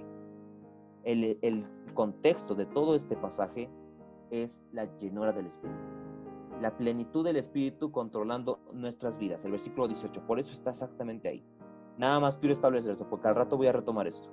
El, 1.03 1.39
el 1.41 1.67
contexto 1.93 2.55
de 2.55 2.67
todo 2.67 2.95
este 2.95 3.17
pasaje 3.17 3.69
es 4.31 4.63
la 4.71 4.85
llenura 4.95 5.33
del 5.33 5.47
Espíritu. 5.47 6.08
La 6.61 6.75
plenitud 6.75 7.23
del 7.23 7.37
Espíritu 7.37 7.91
controlando 7.91 8.59
nuestras 8.73 9.17
vidas. 9.17 9.45
El 9.45 9.51
versículo 9.51 9.87
18. 9.87 10.25
Por 10.25 10.39
eso 10.39 10.51
está 10.51 10.71
exactamente 10.71 11.29
ahí. 11.29 11.43
Nada 11.97 12.19
más 12.19 12.39
quiero 12.39 12.53
establecer 12.53 12.93
eso, 12.93 13.09
porque 13.09 13.27
al 13.27 13.35
rato 13.35 13.57
voy 13.57 13.67
a 13.67 13.71
retomar 13.71 14.07
esto. 14.07 14.29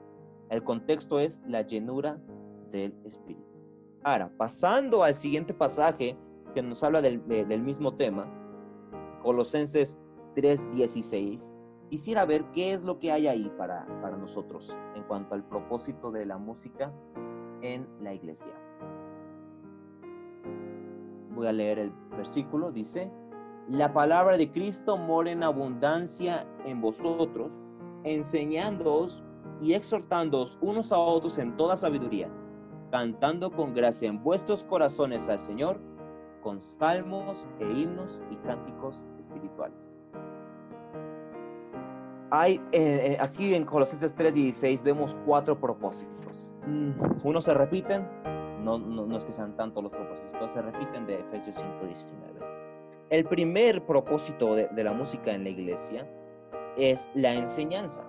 El 0.51 0.62
contexto 0.62 1.19
es 1.19 1.41
la 1.47 1.62
llenura 1.62 2.19
del 2.71 2.95
Espíritu. 3.05 3.43
Ahora, 4.05 4.31
pasando 4.37 5.03
al 5.03 5.15
siguiente 5.15 5.53
pasaje, 5.53 6.17
que 6.55 6.62
nos 6.62 6.83
habla 6.85 7.03
del, 7.03 7.21
mismo 7.61 7.95
tema, 7.97 8.27
Colosenses 9.23 9.99
3:16, 10.37 11.53
quisiera 11.91 12.25
ver 12.25 12.45
qué 12.53 12.73
es 12.73 12.85
lo 12.85 12.99
que 12.99 13.11
hay 13.11 13.27
ahí 13.27 13.53
para, 13.59 13.85
para 14.01 14.17
nosotros 14.17 14.77
en 14.95 15.03
cuanto 15.03 15.35
al 15.35 15.45
propósito 15.45 16.12
de 16.12 16.25
la 16.25 16.39
música 16.39 16.93
en 17.62 17.89
la 18.01 18.15
iglesia. 18.15 18.53
Voy 21.37 21.46
a 21.46 21.53
leer 21.53 21.79
el 21.79 21.92
versículo, 22.16 22.72
dice, 22.72 23.11
la 23.68 23.92
palabra 23.92 24.37
de 24.38 24.51
Cristo 24.51 24.96
mora 24.96 25.31
en 25.31 25.42
abundancia 25.42 26.46
en 26.64 26.81
vosotros, 26.81 27.62
enseñándoos 28.05 29.22
y 29.61 29.75
exhortándoos 29.75 30.59
unos 30.62 30.92
a 30.92 30.99
otros 30.99 31.37
en 31.37 31.57
toda 31.57 31.77
sabiduría, 31.77 32.31
cantando 32.90 33.53
con 33.53 33.75
gracia 33.75 34.09
en 34.09 34.22
vuestros 34.22 34.64
corazones 34.64 35.29
al 35.29 35.38
Señor 35.38 35.79
con 36.42 36.61
salmos 36.61 37.46
e 37.61 37.70
himnos 37.70 38.22
y 38.31 38.37
cánticos 38.37 39.05
espirituales. 39.18 39.99
hay 42.31 42.55
eh, 42.72 43.12
eh, 43.12 43.16
aquí 43.20 43.55
en 43.55 43.64
Colosenses 43.64 44.14
3:16 44.16 44.83
vemos 44.83 45.16
cuatro 45.27 45.59
propósitos. 45.59 46.55
Mm, 46.66 46.90
unos 47.25 47.44
se 47.44 47.55
repiten, 47.55 48.07
no, 48.62 48.79
no, 48.79 49.16
es 49.16 49.25
que 49.25 49.33
sean 49.33 49.57
tantos 49.57 49.83
los 49.83 49.92
propósitos, 49.92 50.53
se 50.53 50.62
repiten 50.62 51.07
de 51.07 51.21
Efesios 51.21 51.62
5:19. 51.62 52.45
El 53.11 53.25
primer 53.25 53.85
propósito 53.87 54.55
de, 54.55 54.69
de 54.69 54.85
la 54.85 54.92
música 54.92 55.33
en 55.33 55.45
la 55.45 55.51
iglesia 55.51 56.09
es 56.77 57.09
la 57.14 57.35
enseñanza. 57.35 58.05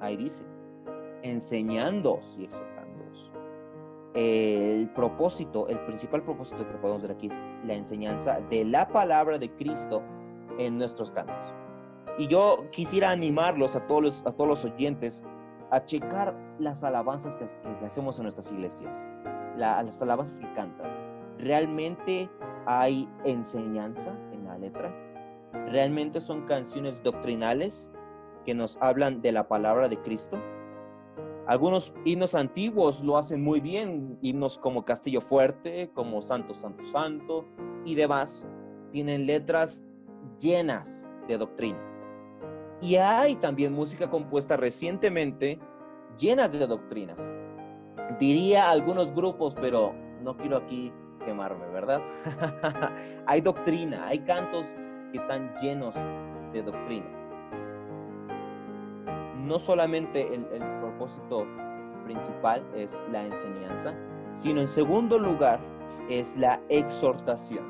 Ahí 0.00 0.16
dice, 0.16 0.44
enseñando 1.22 2.20
y 2.38 2.44
exhortándoos. 2.44 3.32
El 4.14 4.88
propósito, 4.90 5.68
el 5.68 5.78
principal 5.80 6.22
propósito 6.22 6.66
que 6.66 6.74
podemos 6.74 7.02
ver 7.02 7.12
aquí 7.12 7.26
es 7.26 7.40
la 7.64 7.74
enseñanza 7.74 8.40
de 8.48 8.64
la 8.64 8.88
palabra 8.88 9.38
de 9.38 9.50
Cristo 9.50 10.02
en 10.58 10.78
nuestros 10.78 11.10
cantos. 11.10 11.52
Y 12.18 12.28
yo 12.28 12.64
quisiera 12.70 13.10
animarlos 13.10 13.76
a 13.76 13.86
todos 13.86 14.02
los, 14.02 14.26
a 14.26 14.32
todos 14.32 14.48
los 14.48 14.64
oyentes 14.64 15.24
a 15.70 15.84
checar 15.84 16.36
las 16.58 16.84
alabanzas 16.84 17.36
que, 17.36 17.44
hacemos 17.84 18.18
en 18.18 18.24
nuestras 18.24 18.50
iglesias, 18.52 19.08
las 19.56 20.00
alabanzas 20.02 20.40
que 20.40 20.52
cantas. 20.54 21.02
¿Realmente 21.38 22.30
hay 22.66 23.08
enseñanza 23.24 24.16
en 24.32 24.44
la 24.44 24.58
letra? 24.58 24.94
¿Realmente 25.66 26.20
son 26.20 26.46
canciones 26.46 27.02
doctrinales 27.02 27.90
que 28.44 28.54
nos 28.54 28.78
hablan 28.80 29.20
de 29.22 29.32
la 29.32 29.48
palabra 29.48 29.88
de 29.88 30.00
Cristo? 30.00 30.38
Algunos 31.46 31.94
himnos 32.04 32.34
antiguos 32.34 33.02
lo 33.02 33.16
hacen 33.16 33.42
muy 33.42 33.60
bien, 33.60 34.18
himnos 34.20 34.58
como 34.58 34.84
Castillo 34.84 35.20
Fuerte, 35.20 35.90
como 35.94 36.20
Santo, 36.20 36.54
Santo, 36.54 36.84
Santo 36.84 37.44
y 37.84 37.94
demás, 37.94 38.46
tienen 38.90 39.26
letras 39.26 39.84
llenas 40.40 41.12
de 41.28 41.38
doctrina. 41.38 41.95
Y 42.80 42.96
hay 42.96 43.36
también 43.36 43.72
música 43.72 44.10
compuesta 44.10 44.56
recientemente 44.56 45.58
llenas 46.18 46.52
de 46.52 46.66
doctrinas. 46.66 47.32
Diría 48.18 48.70
algunos 48.70 49.14
grupos, 49.14 49.54
pero 49.54 49.94
no 50.22 50.36
quiero 50.36 50.58
aquí 50.58 50.92
quemarme, 51.24 51.66
¿verdad? 51.68 52.00
hay 53.26 53.40
doctrina, 53.40 54.06
hay 54.06 54.20
cantos 54.20 54.76
que 55.10 55.18
están 55.18 55.54
llenos 55.56 55.96
de 56.52 56.62
doctrina. 56.62 57.06
No 59.36 59.58
solamente 59.58 60.22
el, 60.22 60.46
el 60.52 60.80
propósito 60.80 61.46
principal 62.04 62.64
es 62.74 63.02
la 63.10 63.24
enseñanza, 63.24 63.94
sino 64.32 64.60
en 64.60 64.68
segundo 64.68 65.18
lugar 65.18 65.60
es 66.08 66.36
la 66.36 66.60
exhortación. 66.68 67.64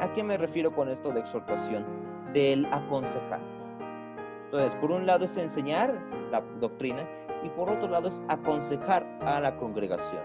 ¿A 0.00 0.12
qué 0.12 0.22
me 0.22 0.36
refiero 0.36 0.74
con 0.74 0.88
esto 0.88 1.10
de 1.10 1.20
exhortación? 1.20 1.84
Del 2.32 2.66
aconsejar. 2.66 3.61
Entonces, 4.52 4.78
por 4.78 4.90
un 4.90 5.06
lado 5.06 5.24
es 5.24 5.34
enseñar 5.38 5.98
la 6.30 6.42
doctrina 6.60 7.08
y 7.42 7.48
por 7.48 7.70
otro 7.70 7.88
lado 7.88 8.08
es 8.08 8.22
aconsejar 8.28 9.02
a 9.22 9.40
la 9.40 9.56
congregación. 9.56 10.20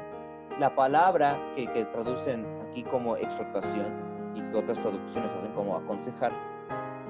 La 0.60 0.76
palabra 0.76 1.40
que, 1.56 1.86
traducen 1.86 2.46
aquí 2.68 2.84
como 2.84 3.16
exhortación 3.16 3.88
y 4.36 4.42
que 4.42 4.58
otras 4.58 4.82
traducciones 4.82 5.34
hacen 5.34 5.54
como 5.54 5.78
aconsejar, 5.78 6.34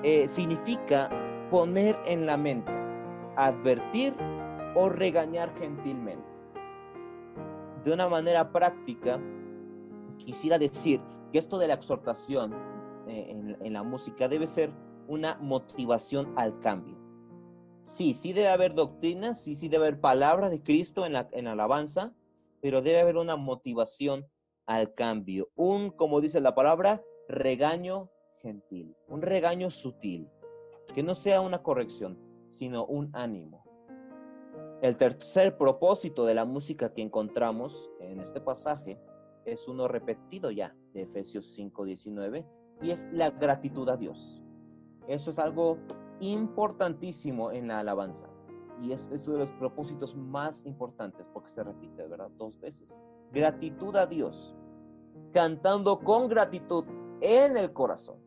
eh, 0.03 0.27
significa 0.27 1.09
poner 1.49 1.97
en 2.05 2.27
la 2.27 2.37
mente, 2.37 2.71
advertir 3.35 4.13
o 4.75 4.87
regañar 4.87 5.55
gentilmente. 5.57 6.29
De 7.83 7.93
una 7.93 8.07
manera 8.07 8.51
práctica, 8.51 9.19
quisiera 10.19 10.59
decir 10.59 11.01
que 11.31 11.39
esto 11.39 11.57
de 11.57 11.67
la 11.67 11.73
exhortación 11.73 12.53
eh, 13.07 13.57
en, 13.59 13.73
la 13.73 13.81
música 13.81 14.27
debe 14.27 14.45
ser 14.45 14.71
una 15.07 15.35
motivación 15.41 16.31
al 16.35 16.59
cambio. 16.59 16.96
Sí, 17.87 18.13
sí 18.13 18.33
debe 18.33 18.49
haber 18.49 18.73
doctrina, 18.73 19.33
sí, 19.33 19.55
sí 19.55 19.69
debe 19.69 19.87
haber 19.87 20.01
palabra 20.01 20.49
de 20.49 20.61
Cristo 20.61 21.05
en 21.05 21.13
la, 21.13 21.29
en 21.31 21.47
alabanza, 21.47 22.13
pero 22.61 22.81
debe 22.81 22.99
haber 22.99 23.15
una 23.15 23.37
motivación 23.37 24.27
al 24.65 24.93
cambio. 24.93 25.47
Un, 25.55 25.91
como 25.91 26.19
dice 26.19 26.41
la 26.41 26.53
palabra, 26.53 27.01
regaño 27.29 28.11
gentil, 28.41 28.93
un 29.07 29.21
regaño 29.21 29.71
sutil, 29.71 30.29
que 30.93 31.01
no 31.01 31.15
sea 31.15 31.39
una 31.39 31.63
corrección, 31.63 32.19
sino 32.49 32.85
un 32.85 33.09
ánimo. 33.13 33.63
El 34.81 34.97
tercer 34.97 35.57
propósito 35.57 36.25
de 36.25 36.35
la 36.35 36.43
música 36.43 36.93
que 36.93 37.01
encontramos 37.01 37.89
en 38.01 38.19
este 38.19 38.41
pasaje 38.41 38.99
es 39.45 39.65
uno 39.69 39.87
repetido 39.87 40.51
ya 40.51 40.75
de 40.93 41.03
Efesios 41.03 41.57
5:19 41.57 42.45
y 42.81 42.91
es 42.91 43.07
la 43.13 43.29
gratitud 43.29 43.87
a 43.87 43.95
Dios. 43.95 44.43
Eso 45.07 45.29
es 45.29 45.39
algo 45.39 45.77
importantísimo 46.19 47.51
en 47.51 47.67
la 47.67 47.79
alabanza 47.79 48.27
y 48.81 48.91
es, 48.91 49.09
uno 49.27 49.33
de 49.33 49.39
los 49.39 49.51
propósitos 49.53 50.15
más 50.15 50.65
importantes 50.65 51.25
porque 51.33 51.49
se 51.49 51.63
repite, 51.63 52.05
¿verdad? 52.07 52.29
Dos 52.37 52.59
veces. 52.59 52.99
Gratitud 53.31 53.95
a 53.95 54.05
Dios, 54.05 54.55
cantando 55.33 55.99
con 55.99 56.27
gratitud 56.27 56.85
en 57.21 57.57
el 57.57 57.73
corazón 57.73 58.17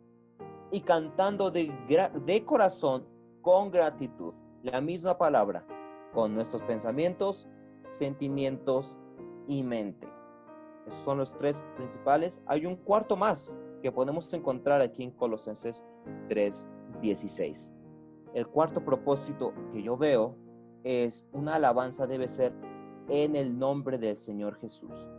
y 0.70 0.81
cantando 0.81 1.50
de, 1.50 1.72
de 2.24 2.44
corazón 2.44 3.07
con 3.42 3.70
gratitud. 3.70 4.35
La 4.62 4.81
misma 4.81 5.16
palabra, 5.16 5.64
con 6.12 6.35
nuestros 6.35 6.62
pensamientos, 6.62 7.48
sentimientos 7.87 8.98
y 9.48 9.62
mente. 9.62 10.09
Esos 10.87 11.00
son 11.00 11.18
los 11.18 11.35
tres 11.37 11.62
principales. 11.76 12.42
Hay 12.46 12.66
un 12.66 12.76
cuarto 12.76 13.16
más 13.16 13.57
que 13.83 13.90
podemos 13.90 14.33
encontrar 14.35 14.81
aquí 14.83 15.03
en 15.03 15.12
Colosenses 15.12 15.85
3:16. 16.29 17.79
El 18.34 18.46
cuarto 18.46 18.84
propósito 18.84 19.52
que 19.72 19.82
yo 19.82 19.96
veo 19.96 20.36
es 20.84 21.28
una 21.32 21.56
alabanza 21.56 22.06
debe 22.06 22.28
ser 22.28 22.52
en 23.08 23.36
el 23.36 23.58
nombre 23.58 23.98
del 23.98 24.16
Señor 24.16 24.56
Jesús. 24.56 25.12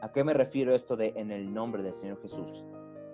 ¿A 0.00 0.12
qué 0.12 0.24
me 0.24 0.34
refiero 0.34 0.74
esto 0.74 0.96
de 0.96 1.12
en 1.16 1.30
el 1.30 1.52
nombre 1.52 1.82
del 1.82 1.94
Señor 1.94 2.20
Jesús? 2.20 2.66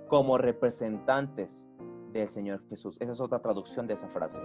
Como 0.08 0.38
representantes 0.38 1.68
del 2.12 2.28
Señor 2.28 2.62
Jesús. 2.68 3.00
Esa 3.00 3.12
es 3.12 3.20
otra 3.20 3.40
traducción 3.40 3.86
de 3.86 3.94
esa 3.94 4.08
frase 4.08 4.40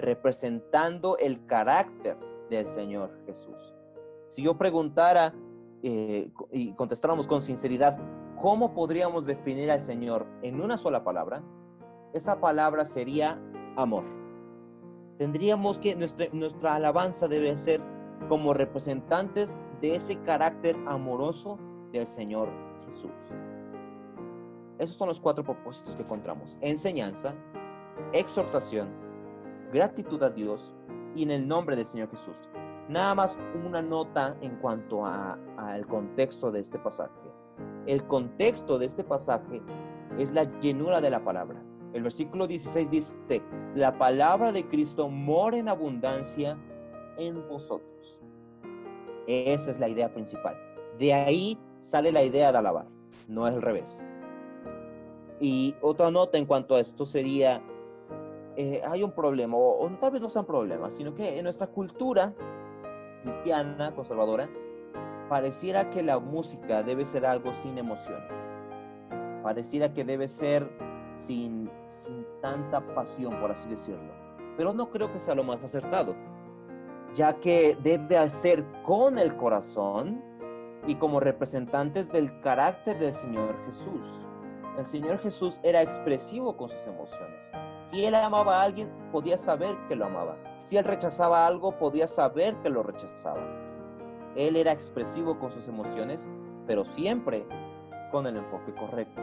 representando 0.00 1.18
el 1.18 1.44
carácter 1.46 2.16
del 2.48 2.66
Señor 2.66 3.10
Jesús. 3.26 3.74
Si 4.28 4.42
yo 4.42 4.56
preguntara 4.56 5.34
eh, 5.82 6.32
y 6.50 6.72
contestáramos 6.72 7.26
con 7.26 7.42
sinceridad, 7.42 7.98
¿cómo 8.40 8.72
podríamos 8.72 9.26
definir 9.26 9.70
al 9.70 9.80
Señor 9.80 10.26
en 10.42 10.60
una 10.60 10.78
sola 10.78 11.04
palabra? 11.04 11.42
Esa 12.14 12.40
palabra 12.40 12.84
sería 12.86 13.38
amor. 13.76 14.04
Tendríamos 15.18 15.78
que, 15.78 15.94
nuestra, 16.32 16.74
alabanza 16.74 17.28
debe 17.28 17.56
ser 17.56 17.80
como 18.28 18.54
representantes 18.54 19.58
de 19.80 19.94
ese 19.94 20.16
carácter 20.22 20.76
amoroso 20.86 21.58
del 21.92 22.06
Señor 22.06 22.48
Jesús. 22.84 23.34
Esos 24.78 24.96
son 24.96 25.08
los 25.08 25.20
cuatro 25.20 25.44
propósitos 25.44 25.94
que 25.94 26.02
encontramos. 26.02 26.56
Enseñanza, 26.62 27.34
exhortación, 28.12 28.88
gratitud 29.72 30.22
a 30.22 30.30
Dios 30.30 30.74
y 31.14 31.22
en 31.22 31.30
el 31.30 31.46
nombre 31.46 31.76
del 31.76 31.84
Señor 31.84 32.10
Jesús. 32.10 32.48
Nada 32.88 33.14
más 33.14 33.38
una 33.66 33.82
nota 33.82 34.36
en 34.40 34.56
cuanto 34.56 35.04
al 35.04 35.86
contexto 35.86 36.50
de 36.50 36.60
este 36.60 36.78
pasaje. 36.78 37.30
El 37.86 38.04
contexto 38.04 38.78
de 38.78 38.86
este 38.86 39.04
pasaje 39.04 39.60
es 40.18 40.32
la 40.32 40.44
llenura 40.60 41.00
de 41.00 41.10
la 41.10 41.22
palabra. 41.22 41.62
El 41.92 42.02
versículo 42.02 42.46
16 42.46 42.90
dice, 42.90 43.42
la 43.74 43.98
palabra 43.98 44.52
de 44.52 44.66
Cristo 44.68 45.08
mora 45.08 45.56
en 45.56 45.68
abundancia 45.68 46.56
en 47.16 47.46
vosotros. 47.48 48.22
Esa 49.26 49.70
es 49.70 49.80
la 49.80 49.88
idea 49.88 50.12
principal. 50.12 50.56
De 50.98 51.12
ahí 51.12 51.58
sale 51.78 52.12
la 52.12 52.22
idea 52.22 52.52
de 52.52 52.58
alabar, 52.58 52.86
no 53.26 53.46
es 53.46 53.54
al 53.54 53.62
revés. 53.62 54.06
Y 55.40 55.74
otra 55.80 56.10
nota 56.10 56.38
en 56.38 56.46
cuanto 56.46 56.76
a 56.76 56.80
esto 56.80 57.06
sería 57.06 57.62
eh, 58.56 58.82
hay 58.84 59.02
un 59.02 59.12
problema, 59.12 59.56
o, 59.56 59.88
tal 60.00 60.10
vez 60.10 60.20
no 60.20 60.28
sea 60.28 60.40
un 60.40 60.46
problema, 60.46 60.90
sino 60.90 61.14
que 61.14 61.38
en 61.38 61.44
nuestra 61.44 61.68
cultura 61.68 62.34
cristiana, 63.22 63.94
conservadora, 63.94 64.50
pareciera 65.28 65.88
que 65.88 66.02
la 66.02 66.18
música 66.18 66.82
debe 66.82 67.04
ser 67.04 67.24
algo 67.24 67.54
sin 67.54 67.78
emociones. 67.78 68.50
Pareciera 69.42 69.92
que 69.92 70.04
debe 70.04 70.28
ser 70.28 70.68
sin, 71.12 71.70
sin 71.86 72.26
tanta 72.40 72.80
pasión, 72.94 73.40
por 73.40 73.50
así 73.50 73.68
decirlo. 73.68 74.12
Pero 74.56 74.72
no 74.72 74.90
creo 74.90 75.12
que 75.12 75.20
sea 75.20 75.34
lo 75.34 75.44
más 75.44 75.62
acertado, 75.64 76.14
ya 77.12 77.34
que 77.34 77.76
debe 77.82 78.28
ser 78.30 78.64
con 78.84 79.18
el 79.18 79.36
corazón 79.36 80.22
y 80.86 80.94
como 80.96 81.20
representantes 81.20 82.10
del 82.10 82.40
carácter 82.40 82.98
del 82.98 83.12
Señor 83.12 83.56
Jesús. 83.64 84.26
El 84.78 84.84
Señor 84.84 85.18
Jesús 85.18 85.60
era 85.62 85.82
expresivo 85.82 86.56
con 86.56 86.68
sus 86.68 86.86
emociones. 86.86 87.50
Si 87.80 88.04
él 88.04 88.14
amaba 88.14 88.60
a 88.60 88.62
alguien, 88.62 88.88
podía 89.12 89.36
saber 89.36 89.76
que 89.88 89.96
lo 89.96 90.06
amaba. 90.06 90.36
Si 90.62 90.76
él 90.76 90.84
rechazaba 90.84 91.46
algo, 91.46 91.76
podía 91.76 92.06
saber 92.06 92.54
que 92.62 92.70
lo 92.70 92.82
rechazaba. 92.82 93.42
Él 94.36 94.56
era 94.56 94.72
expresivo 94.72 95.38
con 95.38 95.50
sus 95.50 95.66
emociones, 95.68 96.30
pero 96.66 96.84
siempre 96.84 97.44
con 98.10 98.26
el 98.26 98.36
enfoque 98.36 98.72
correcto. 98.74 99.20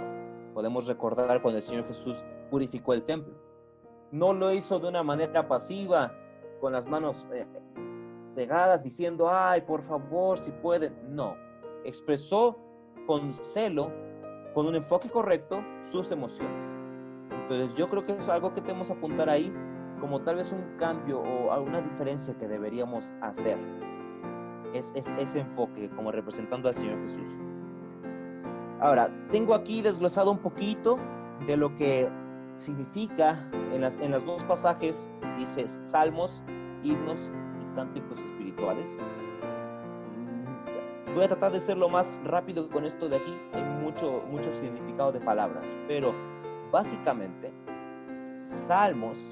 Podemos 0.58 0.88
recordar 0.88 1.40
cuando 1.44 1.60
el 1.60 1.62
Señor 1.62 1.86
Jesús 1.86 2.26
purificó 2.50 2.96
el 2.96 3.04
templo. 3.04 3.36
no 4.12 4.34
lo 4.34 4.52
hizo 4.52 4.80
de 4.80 4.88
una 4.88 5.04
manera 5.04 5.48
pasiva, 5.48 6.12
con 6.60 6.74
las 6.74 6.88
manos 6.88 7.28
eh, 7.32 7.46
pegadas 8.34 8.84
diciendo, 8.84 9.30
ay, 9.30 9.62
por 9.62 9.84
favor, 9.84 10.40
si 10.40 10.50
pueden. 10.50 11.16
No, 11.16 11.36
expresó 11.86 12.58
con 13.06 13.36
celo, 13.36 13.92
con 14.56 14.66
un 14.66 14.76
enfoque 14.76 15.12
correcto, 15.12 15.64
sus 15.92 16.12
emociones. 16.12 16.76
Entonces 17.30 17.76
yo 17.76 17.88
creo 17.88 18.04
que 18.04 18.14
es 18.14 18.28
algo 18.28 18.52
que 18.56 18.62
tenemos 18.62 18.88
que 18.88 18.96
apuntar 18.96 19.30
ahí 19.30 19.54
como 20.00 20.24
tal 20.24 20.38
vez 20.38 20.52
un 20.52 20.76
cambio 20.80 21.20
o 21.20 21.52
alguna 21.52 21.82
diferencia 21.82 22.36
que 22.36 22.48
deberíamos 22.48 23.14
hacer. 23.22 23.60
Es, 24.74 24.92
es 24.96 25.14
ese 25.20 25.42
enfoque 25.42 25.92
como 25.96 26.12
representando 26.12 26.68
al 26.68 26.74
Señor 26.74 27.00
Jesús. 27.02 27.38
Ahora, 28.80 29.10
tengo 29.32 29.56
aquí 29.56 29.82
desglosado 29.82 30.32
un 30.32 30.38
poquito 30.38 31.00
de 31.48 31.58
lo 31.58 31.76
que 31.76 32.08
significa 32.56 33.50
en 33.74 33.82
las, 33.82 33.98
en 33.98 34.12
los 34.12 34.24
dos 34.26 34.44
pasajes, 34.44 35.12
dice 35.38 35.68
salmos, 35.68 36.44
himnos 36.84 37.32
y 37.60 37.76
cánticos 37.76 38.20
espirituales. 38.22 39.00
Voy 41.16 41.24
a 41.24 41.28
tratar 41.28 41.52
de 41.52 41.60
ser 41.60 41.78
lo 41.78 41.90
más 41.90 42.20
rápido 42.24 42.70
con 42.70 42.86
esto 42.86 43.10
de 43.10 43.18
aquí, 43.18 43.36
hay 43.54 43.64
mucho, 43.64 44.24
mucho 44.30 44.54
significado 44.54 45.12
de 45.12 45.20
palabras, 45.20 45.74
pero 45.88 46.14
básicamente, 46.72 47.52
salmos, 48.28 49.32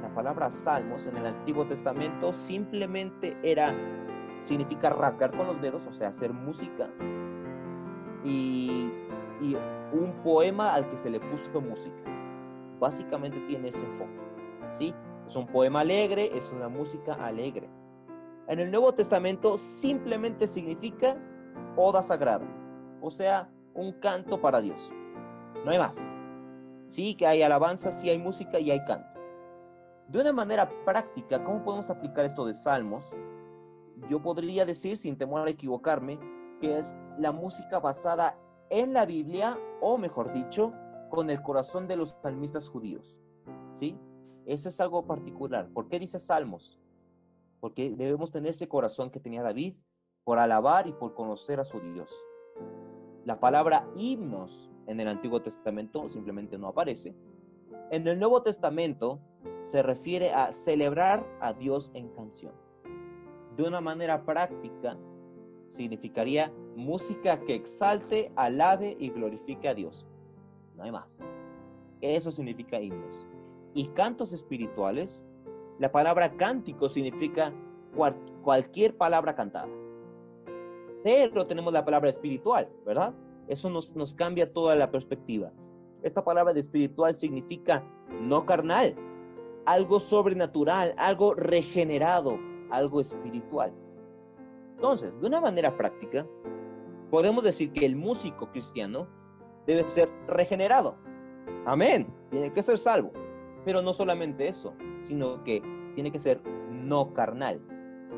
la 0.00 0.08
palabra 0.14 0.50
salmos 0.50 1.06
en 1.06 1.18
el 1.18 1.26
Antiguo 1.26 1.66
Testamento 1.66 2.32
simplemente 2.32 3.36
era, 3.42 3.74
significa 4.44 4.88
rasgar 4.88 5.36
con 5.36 5.46
los 5.46 5.60
dedos, 5.60 5.86
o 5.86 5.92
sea, 5.92 6.08
hacer 6.08 6.32
música, 6.32 6.88
y, 8.28 8.92
y 9.40 9.56
un 9.92 10.12
poema 10.22 10.74
al 10.74 10.88
que 10.88 10.96
se 10.96 11.10
le 11.10 11.20
puso 11.20 11.60
música. 11.60 11.96
Básicamente 12.78 13.40
tiene 13.48 13.68
ese 13.68 13.84
enfoque, 13.84 14.20
¿sí? 14.70 14.94
Es 15.26 15.34
un 15.36 15.46
poema 15.46 15.80
alegre, 15.80 16.30
es 16.36 16.52
una 16.52 16.68
música 16.68 17.14
alegre. 17.14 17.68
En 18.46 18.60
el 18.60 18.70
Nuevo 18.70 18.94
Testamento 18.94 19.56
simplemente 19.58 20.46
significa 20.46 21.16
oda 21.76 22.02
sagrada, 22.02 22.46
o 23.00 23.10
sea, 23.10 23.50
un 23.74 23.92
canto 23.92 24.40
para 24.40 24.60
Dios. 24.60 24.92
No 25.64 25.70
hay 25.70 25.78
más. 25.78 26.00
Sí 26.86 27.14
que 27.14 27.26
hay 27.26 27.42
alabanza, 27.42 27.90
sí 27.90 28.08
hay 28.08 28.18
música 28.18 28.58
y 28.58 28.70
hay 28.70 28.82
canto. 28.84 29.20
De 30.08 30.20
una 30.20 30.32
manera 30.32 30.70
práctica, 30.86 31.44
¿cómo 31.44 31.62
podemos 31.62 31.90
aplicar 31.90 32.24
esto 32.24 32.46
de 32.46 32.54
salmos? 32.54 33.14
Yo 34.08 34.22
podría 34.22 34.64
decir, 34.64 34.96
sin 34.96 35.18
temor 35.18 35.46
a 35.46 35.50
equivocarme, 35.50 36.18
que 36.60 36.78
es 36.78 36.96
la 37.18 37.32
música 37.32 37.78
basada 37.78 38.38
en 38.70 38.92
la 38.92 39.06
Biblia, 39.06 39.58
o 39.80 39.98
mejor 39.98 40.32
dicho, 40.32 40.72
con 41.10 41.30
el 41.30 41.42
corazón 41.42 41.88
de 41.88 41.96
los 41.96 42.18
salmistas 42.22 42.68
judíos. 42.68 43.18
¿Sí? 43.72 43.98
Eso 44.44 44.68
es 44.68 44.80
algo 44.80 45.06
particular. 45.06 45.68
¿Por 45.70 45.88
qué 45.88 45.98
dice 45.98 46.18
salmos? 46.18 46.80
Porque 47.60 47.90
debemos 47.90 48.30
tener 48.30 48.50
ese 48.50 48.68
corazón 48.68 49.10
que 49.10 49.20
tenía 49.20 49.42
David 49.42 49.76
por 50.24 50.38
alabar 50.38 50.86
y 50.86 50.92
por 50.92 51.14
conocer 51.14 51.60
a 51.60 51.64
su 51.64 51.80
Dios. 51.80 52.14
La 53.24 53.40
palabra 53.40 53.88
himnos 53.96 54.70
en 54.86 55.00
el 55.00 55.08
Antiguo 55.08 55.42
Testamento 55.42 56.08
simplemente 56.08 56.58
no 56.58 56.68
aparece. 56.68 57.14
En 57.90 58.06
el 58.06 58.18
Nuevo 58.18 58.42
Testamento 58.42 59.20
se 59.60 59.82
refiere 59.82 60.32
a 60.32 60.52
celebrar 60.52 61.26
a 61.40 61.52
Dios 61.52 61.90
en 61.94 62.08
canción. 62.10 62.52
De 63.56 63.64
una 63.64 63.80
manera 63.80 64.24
práctica, 64.24 64.96
significaría 65.68 66.52
música 66.74 67.40
que 67.40 67.54
exalte, 67.54 68.32
alabe 68.36 68.96
y 68.98 69.10
glorifique 69.10 69.68
a 69.68 69.74
Dios. 69.74 70.06
No 70.76 70.82
hay 70.82 70.92
más. 70.92 71.20
Eso 72.00 72.30
significa 72.30 72.80
himnos. 72.80 73.26
Y 73.74 73.88
cantos 73.88 74.32
espirituales, 74.32 75.24
la 75.78 75.92
palabra 75.92 76.36
cántico 76.36 76.88
significa 76.88 77.52
cualquier 78.42 78.96
palabra 78.96 79.34
cantada. 79.34 79.68
Pero 81.04 81.46
tenemos 81.46 81.72
la 81.72 81.84
palabra 81.84 82.10
espiritual, 82.10 82.68
¿verdad? 82.84 83.14
Eso 83.46 83.70
nos, 83.70 83.94
nos 83.94 84.14
cambia 84.14 84.52
toda 84.52 84.74
la 84.76 84.90
perspectiva. 84.90 85.52
Esta 86.02 86.24
palabra 86.24 86.52
de 86.52 86.60
espiritual 86.60 87.14
significa 87.14 87.84
no 88.20 88.46
carnal, 88.46 88.94
algo 89.64 90.00
sobrenatural, 90.00 90.94
algo 90.96 91.34
regenerado, 91.34 92.38
algo 92.70 93.00
espiritual. 93.00 93.72
Entonces, 94.78 95.20
de 95.20 95.26
una 95.26 95.40
manera 95.40 95.76
práctica, 95.76 96.24
podemos 97.10 97.42
decir 97.42 97.72
que 97.72 97.84
el 97.84 97.96
músico 97.96 98.48
cristiano 98.52 99.08
debe 99.66 99.88
ser 99.88 100.08
regenerado. 100.28 100.94
Amén. 101.66 102.14
Tiene 102.30 102.52
que 102.52 102.62
ser 102.62 102.78
salvo. 102.78 103.10
Pero 103.64 103.82
no 103.82 103.92
solamente 103.92 104.46
eso, 104.46 104.74
sino 105.02 105.42
que 105.42 105.60
tiene 105.96 106.12
que 106.12 106.20
ser 106.20 106.40
no 106.70 107.12
carnal. 107.12 107.60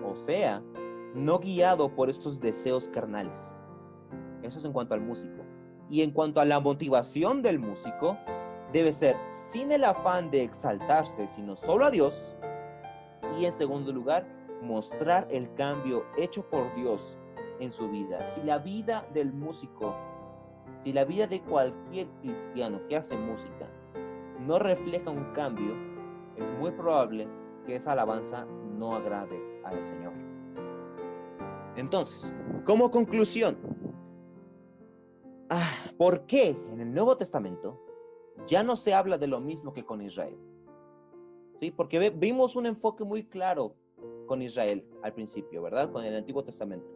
O 0.04 0.16
sea, 0.16 0.62
no 1.14 1.38
guiado 1.38 1.94
por 1.94 2.10
estos 2.10 2.40
deseos 2.40 2.90
carnales. 2.90 3.62
Eso 4.42 4.58
es 4.58 4.64
en 4.66 4.74
cuanto 4.74 4.92
al 4.92 5.00
músico. 5.00 5.42
Y 5.88 6.02
en 6.02 6.10
cuanto 6.10 6.42
a 6.42 6.44
la 6.44 6.60
motivación 6.60 7.40
del 7.40 7.58
músico, 7.58 8.18
debe 8.70 8.92
ser 8.92 9.16
sin 9.28 9.72
el 9.72 9.84
afán 9.84 10.30
de 10.30 10.42
exaltarse, 10.42 11.26
sino 11.26 11.56
solo 11.56 11.86
a 11.86 11.90
Dios. 11.90 12.36
Y 13.38 13.46
en 13.46 13.52
segundo 13.52 13.92
lugar, 13.92 14.26
mostrar 14.62 15.26
el 15.30 15.52
cambio 15.54 16.04
hecho 16.16 16.48
por 16.48 16.74
Dios 16.74 17.18
en 17.60 17.70
su 17.70 17.88
vida. 17.88 18.24
Si 18.24 18.42
la 18.42 18.58
vida 18.58 19.06
del 19.12 19.32
músico, 19.32 19.94
si 20.80 20.92
la 20.92 21.04
vida 21.04 21.26
de 21.26 21.42
cualquier 21.42 22.08
cristiano 22.20 22.80
que 22.88 22.96
hace 22.96 23.16
música 23.16 23.68
no 24.40 24.58
refleja 24.58 25.10
un 25.10 25.32
cambio, 25.32 25.74
es 26.36 26.50
muy 26.58 26.70
probable 26.70 27.28
que 27.66 27.76
esa 27.76 27.92
alabanza 27.92 28.46
no 28.46 28.94
agrade 28.94 29.60
al 29.64 29.82
Señor. 29.82 30.12
Entonces, 31.76 32.34
como 32.64 32.90
conclusión, 32.90 33.58
ah, 35.50 35.70
¿por 35.98 36.26
qué 36.26 36.56
en 36.72 36.80
el 36.80 36.92
Nuevo 36.92 37.16
Testamento 37.16 37.80
ya 38.46 38.62
no 38.62 38.76
se 38.76 38.94
habla 38.94 39.18
de 39.18 39.26
lo 39.26 39.40
mismo 39.40 39.72
que 39.72 39.84
con 39.84 40.00
Israel? 40.00 40.36
¿Sí? 41.56 41.70
Porque 41.70 42.10
vimos 42.10 42.56
un 42.56 42.66
enfoque 42.66 43.04
muy 43.04 43.24
claro 43.24 43.74
con 44.30 44.42
Israel 44.42 44.84
al 45.02 45.12
principio, 45.12 45.60
¿verdad? 45.60 45.90
Con 45.90 46.04
el 46.04 46.14
Antiguo 46.14 46.44
Testamento. 46.44 46.86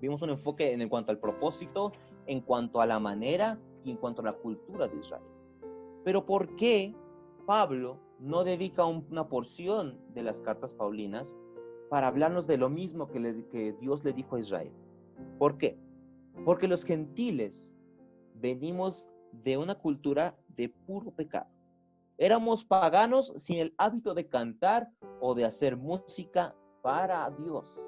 Vimos 0.00 0.22
un 0.22 0.30
enfoque 0.30 0.72
en 0.72 0.88
cuanto 0.88 1.12
al 1.12 1.18
propósito, 1.18 1.92
en 2.26 2.40
cuanto 2.40 2.80
a 2.80 2.86
la 2.86 2.98
manera 2.98 3.60
y 3.84 3.90
en 3.90 3.98
cuanto 3.98 4.22
a 4.22 4.24
la 4.24 4.32
cultura 4.32 4.88
de 4.88 4.96
Israel. 4.96 5.26
Pero 6.06 6.24
¿por 6.24 6.56
qué 6.56 6.94
Pablo 7.44 7.98
no 8.18 8.44
dedica 8.44 8.86
una 8.86 9.28
porción 9.28 9.98
de 10.14 10.22
las 10.22 10.40
cartas 10.40 10.72
paulinas 10.72 11.36
para 11.90 12.06
hablarnos 12.06 12.46
de 12.46 12.56
lo 12.56 12.70
mismo 12.70 13.08
que, 13.08 13.76
Dios 13.78 14.02
le 14.02 14.14
dijo 14.14 14.36
a 14.36 14.38
Israel? 14.38 14.72
¿Por 15.38 15.58
qué? 15.58 15.78
Porque 16.46 16.66
los 16.66 16.82
gentiles 16.82 17.76
venimos 18.36 19.06
de 19.32 19.58
una 19.58 19.74
cultura 19.74 20.34
de 20.48 20.70
puro 20.70 21.10
pecado. 21.10 21.50
Éramos 22.18 22.64
paganos 22.64 23.34
sin 23.36 23.58
el 23.58 23.74
hábito 23.76 24.14
de 24.14 24.26
cantar 24.26 24.88
o 25.20 25.34
de 25.34 25.44
hacer 25.44 25.76
música 25.76 26.54
para 26.82 27.28
Dios. 27.30 27.78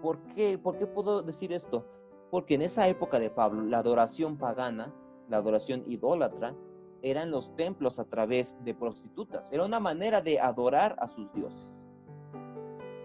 ¿Por 0.00 0.18
qué? 0.34 0.56
¿Por 0.56 0.78
qué 0.78 0.86
puedo 0.86 1.22
decir 1.22 1.52
esto? 1.52 1.86
Porque 2.30 2.54
en 2.54 2.62
esa 2.62 2.88
época 2.88 3.20
de 3.20 3.28
Pablo, 3.28 3.62
la 3.62 3.78
adoración 3.78 4.38
pagana, 4.38 4.94
la 5.28 5.36
adoración 5.36 5.84
idólatra, 5.86 6.54
eran 7.02 7.30
los 7.30 7.54
templos 7.54 7.98
a 7.98 8.04
través 8.08 8.56
de 8.64 8.74
prostitutas. 8.74 9.52
Era 9.52 9.64
una 9.64 9.78
manera 9.78 10.22
de 10.22 10.40
adorar 10.40 10.96
a 10.98 11.06
sus 11.06 11.32
dioses. 11.32 11.86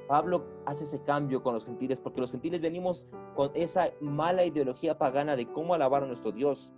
Pablo 0.08 0.46
hace 0.66 0.86
ese 0.86 1.02
cambio 1.04 1.44
con 1.44 1.54
los 1.54 1.66
gentiles 1.66 2.00
porque 2.00 2.22
los 2.22 2.32
gentiles 2.32 2.62
venimos 2.62 3.08
con 3.36 3.52
esa 3.56 3.92
mala 4.00 4.46
ideología 4.46 4.98
pagana 4.98 5.36
de 5.36 5.52
cómo 5.52 5.74
alabar 5.74 6.04
a 6.04 6.08
nuestro 6.08 6.32
Dios 6.32 6.74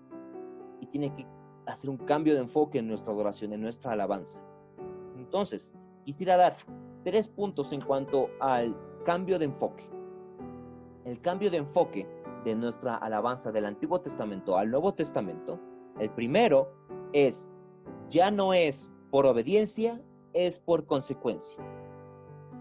y 0.79 0.88
tiene 0.88 1.13
que 1.13 1.27
hacer 1.65 1.89
un 1.89 1.97
cambio 1.97 2.34
de 2.34 2.41
enfoque 2.41 2.80
en 2.80 2.88
nuestra 2.88 3.13
adoración, 3.13 3.54
en 3.54 3.62
nuestra 3.62 3.91
alabanza. 3.91 4.39
Entonces, 5.17 5.73
quisiera 6.04 6.38
dar 6.38 6.58
tres 7.04 7.28
puntos 7.28 7.71
en 7.73 7.82
cuanto 7.82 8.30
al 8.39 8.75
cambio 9.06 9.39
de 9.39 9.45
enfoque. 9.45 9.89
El 11.06 11.21
cambio 11.21 11.51
de 11.51 11.58
enfoque 11.58 12.08
de 12.43 12.56
nuestra 12.56 12.95
alabanza 12.95 13.51
del 13.51 13.65
Antiguo 13.65 14.01
Testamento 14.01 14.58
al 14.58 14.71
Nuevo 14.71 14.93
Testamento, 14.93 15.60
el 15.99 16.10
primero 16.10 16.71
es, 17.13 17.47
ya 18.10 18.32
no 18.32 18.54
es 18.54 18.91
por 19.12 19.25
obediencia, 19.25 20.01
es 20.34 20.60
por 20.60 20.86
consecuencia. 20.86 21.58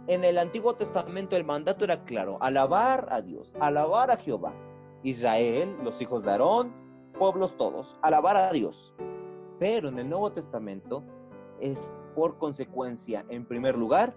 En 0.07 0.23
el 0.25 0.38
Antiguo 0.38 0.75
Testamento 0.75 1.37
el 1.37 1.45
mandato 1.45 1.85
era 1.85 2.05
claro, 2.05 2.37
alabar 2.40 3.09
a 3.11 3.23
Dios, 3.23 3.55
alabar 3.59 4.11
a 4.11 4.17
Jehová. 4.19 4.55
Israel, 5.03 5.77
los 5.83 6.01
hijos 6.01 6.25
de 6.25 6.31
Aarón, 6.31 6.73
pueblos 7.14 7.57
todos, 7.57 7.96
alabar 8.03 8.37
a 8.37 8.53
Dios. 8.53 8.94
Pero 9.59 9.88
en 9.88 9.98
el 9.98 10.09
Nuevo 10.09 10.33
Testamento 10.33 11.03
es 11.61 11.94
por 12.14 12.38
consecuencia, 12.38 13.24
en 13.29 13.46
primer 13.46 13.77
lugar, 13.77 14.14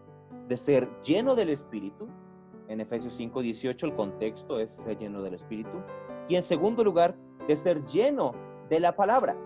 de 0.47 0.57
ser 0.57 0.89
lleno 1.01 1.35
del 1.35 1.49
Espíritu. 1.49 2.07
En 2.67 2.81
Efesios 2.81 3.13
5, 3.13 3.41
18 3.41 3.85
el 3.85 3.95
contexto 3.95 4.59
es 4.59 4.71
ser 4.71 4.97
lleno 4.97 5.21
del 5.21 5.33
Espíritu. 5.33 5.81
Y 6.27 6.35
en 6.35 6.43
segundo 6.43 6.83
lugar, 6.83 7.15
de 7.47 7.55
ser 7.55 7.85
lleno 7.85 8.33
de 8.69 8.79
la 8.79 8.95
palabra. 8.95 9.37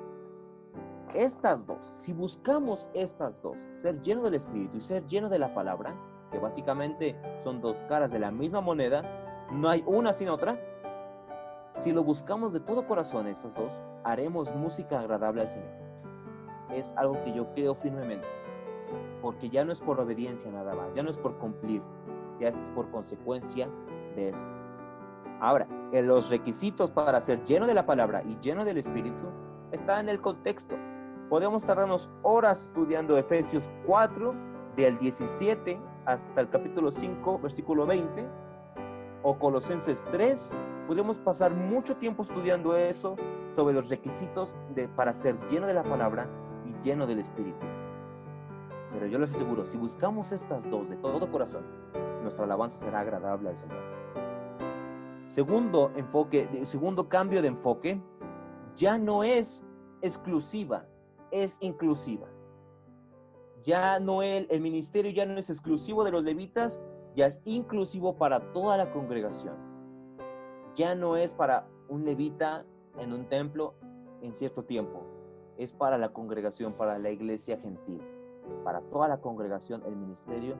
estas 1.13 1.67
dos, 1.67 1.85
si 1.85 2.13
buscamos 2.13 2.89
estas 2.93 3.41
dos, 3.41 3.67
ser 3.71 4.01
lleno 4.01 4.23
del 4.23 4.35
Espíritu 4.35 4.77
y 4.77 4.81
ser 4.81 5.05
lleno 5.05 5.27
de 5.27 5.39
la 5.39 5.53
palabra, 5.53 5.93
que 6.31 6.39
básicamente 6.39 7.17
son 7.43 7.59
dos 7.59 7.83
caras 7.83 8.11
de 8.13 8.19
la 8.19 8.31
misma 8.31 8.61
moneda, 8.61 9.03
no 9.51 9.67
hay 9.67 9.83
una 9.85 10.13
sin 10.13 10.29
otra, 10.29 10.57
si 11.75 11.91
lo 11.91 12.03
buscamos 12.03 12.53
de 12.53 12.59
todo 12.59 12.85
corazón 12.85 13.27
estos 13.27 13.53
dos, 13.55 13.81
haremos 14.03 14.53
música 14.55 14.99
agradable 14.99 15.41
al 15.41 15.49
Señor. 15.49 15.71
Es 16.71 16.93
algo 16.97 17.21
que 17.23 17.33
yo 17.33 17.53
creo 17.53 17.75
firmemente, 17.75 18.27
porque 19.21 19.49
ya 19.49 19.65
no 19.65 19.71
es 19.71 19.81
por 19.81 19.99
obediencia 19.99 20.51
nada 20.51 20.75
más, 20.75 20.95
ya 20.95 21.03
no 21.03 21.09
es 21.09 21.17
por 21.17 21.37
cumplir, 21.37 21.81
ya 22.39 22.49
es 22.49 22.69
por 22.69 22.89
consecuencia 22.91 23.69
de 24.15 24.29
esto. 24.29 24.49
Ahora, 25.39 25.67
en 25.91 26.07
los 26.07 26.29
requisitos 26.29 26.91
para 26.91 27.19
ser 27.19 27.43
lleno 27.43 27.65
de 27.65 27.73
la 27.73 27.85
palabra 27.85 28.23
y 28.23 28.37
lleno 28.39 28.63
del 28.63 28.77
Espíritu 28.77 29.27
está 29.71 29.99
en 29.99 30.09
el 30.09 30.21
contexto. 30.21 30.75
Podemos 31.29 31.65
tardarnos 31.65 32.11
horas 32.21 32.65
estudiando 32.65 33.17
Efesios 33.17 33.69
4, 33.85 34.51
del 34.75 34.97
17 34.99 35.79
hasta 36.05 36.41
el 36.41 36.49
capítulo 36.49 36.91
5, 36.91 37.39
versículo 37.39 37.85
20, 37.85 38.27
o 39.23 39.37
Colosenses 39.37 40.05
3. 40.11 40.55
Podemos 40.91 41.19
pasar 41.19 41.55
mucho 41.55 41.95
tiempo 41.95 42.21
estudiando 42.21 42.75
eso 42.75 43.15
sobre 43.55 43.73
los 43.73 43.89
requisitos 43.89 44.57
de, 44.75 44.89
para 44.89 45.13
ser 45.13 45.39
lleno 45.45 45.65
de 45.65 45.73
la 45.73 45.83
palabra 45.83 46.27
y 46.65 46.85
lleno 46.85 47.07
del 47.07 47.19
Espíritu. 47.19 47.65
Pero 48.91 49.05
yo 49.05 49.17
les 49.17 49.33
aseguro, 49.33 49.65
si 49.65 49.77
buscamos 49.77 50.33
estas 50.33 50.69
dos 50.69 50.89
de 50.89 50.97
todo 50.97 51.31
corazón, 51.31 51.63
nuestra 52.21 52.43
alabanza 52.43 52.77
será 52.77 52.99
agradable 52.99 53.47
al 53.47 53.55
Señor. 53.55 53.77
Segundo 55.27 55.93
enfoque, 55.95 56.49
segundo 56.63 57.07
cambio 57.07 57.41
de 57.41 57.47
enfoque, 57.47 58.01
ya 58.75 58.97
no 58.97 59.23
es 59.23 59.63
exclusiva, 60.01 60.87
es 61.31 61.55
inclusiva. 61.61 62.27
Ya 63.63 63.97
no 63.97 64.23
el, 64.23 64.45
el 64.49 64.59
ministerio 64.59 65.09
ya 65.13 65.25
no 65.25 65.39
es 65.39 65.49
exclusivo 65.49 66.03
de 66.03 66.11
los 66.11 66.25
levitas, 66.25 66.81
ya 67.15 67.27
es 67.27 67.41
inclusivo 67.45 68.17
para 68.17 68.51
toda 68.51 68.75
la 68.75 68.91
congregación. 68.91 69.70
Ya 70.75 70.95
no 70.95 71.17
es 71.17 71.33
para 71.33 71.67
un 71.89 72.05
levita 72.05 72.65
en 72.97 73.13
un 73.13 73.25
templo 73.25 73.73
en 74.21 74.33
cierto 74.33 74.63
tiempo, 74.63 75.03
es 75.57 75.73
para 75.73 75.97
la 75.97 76.09
congregación, 76.09 76.73
para 76.73 76.97
la 76.97 77.09
iglesia 77.09 77.57
gentil, 77.57 78.01
para 78.63 78.81
toda 78.81 79.07
la 79.07 79.17
congregación 79.17 79.83
el 79.85 79.95
ministerio 79.95 80.55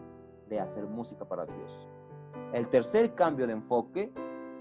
de 0.49 0.59
hacer 0.59 0.85
música 0.85 1.25
para 1.25 1.45
Dios. 1.45 1.87
El 2.53 2.67
tercer 2.67 3.15
cambio 3.15 3.47
de 3.47 3.53
enfoque 3.53 4.11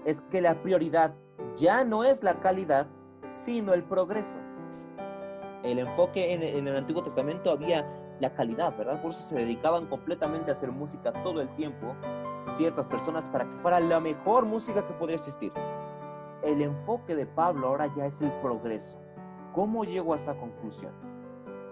es 0.05 0.21
que 0.21 0.41
la 0.41 0.61
prioridad 0.61 1.13
ya 1.55 1.83
no 1.83 2.03
es 2.03 2.23
la 2.23 2.39
calidad, 2.39 2.87
sino 3.27 3.73
el 3.73 3.83
progreso. 3.83 4.39
El 5.63 5.79
enfoque 5.79 6.33
en, 6.33 6.67
el 6.67 6.75
Antiguo 6.75 7.03
Testamento 7.03 7.51
había 7.51 7.85
la 8.19 8.33
calidad, 8.33 8.75
¿verdad? 8.77 9.01
Por 9.01 9.11
eso 9.11 9.21
se 9.21 9.35
dedicaban 9.35 9.87
completamente 9.87 10.49
a 10.49 10.53
hacer 10.53 10.71
música 10.71 11.11
todo 11.23 11.41
el 11.41 11.53
tiempo, 11.55 11.95
ciertas 12.45 12.87
personas, 12.87 13.29
para 13.29 13.49
que 13.49 13.57
fuera 13.57 13.79
la 13.79 13.99
mejor 13.99 14.45
música 14.45 14.85
que 14.85 14.93
podría 14.93 15.17
existir. 15.17 15.51
El 16.43 16.61
enfoque 16.61 17.15
de 17.15 17.25
Pablo 17.25 17.67
ahora 17.67 17.91
ya 17.95 18.05
es 18.05 18.21
el 18.21 18.31
progreso. 18.41 18.99
¿Cómo 19.53 19.83
llego 19.83 20.13
a 20.13 20.15
esta 20.15 20.37
conclusión? 20.37 20.93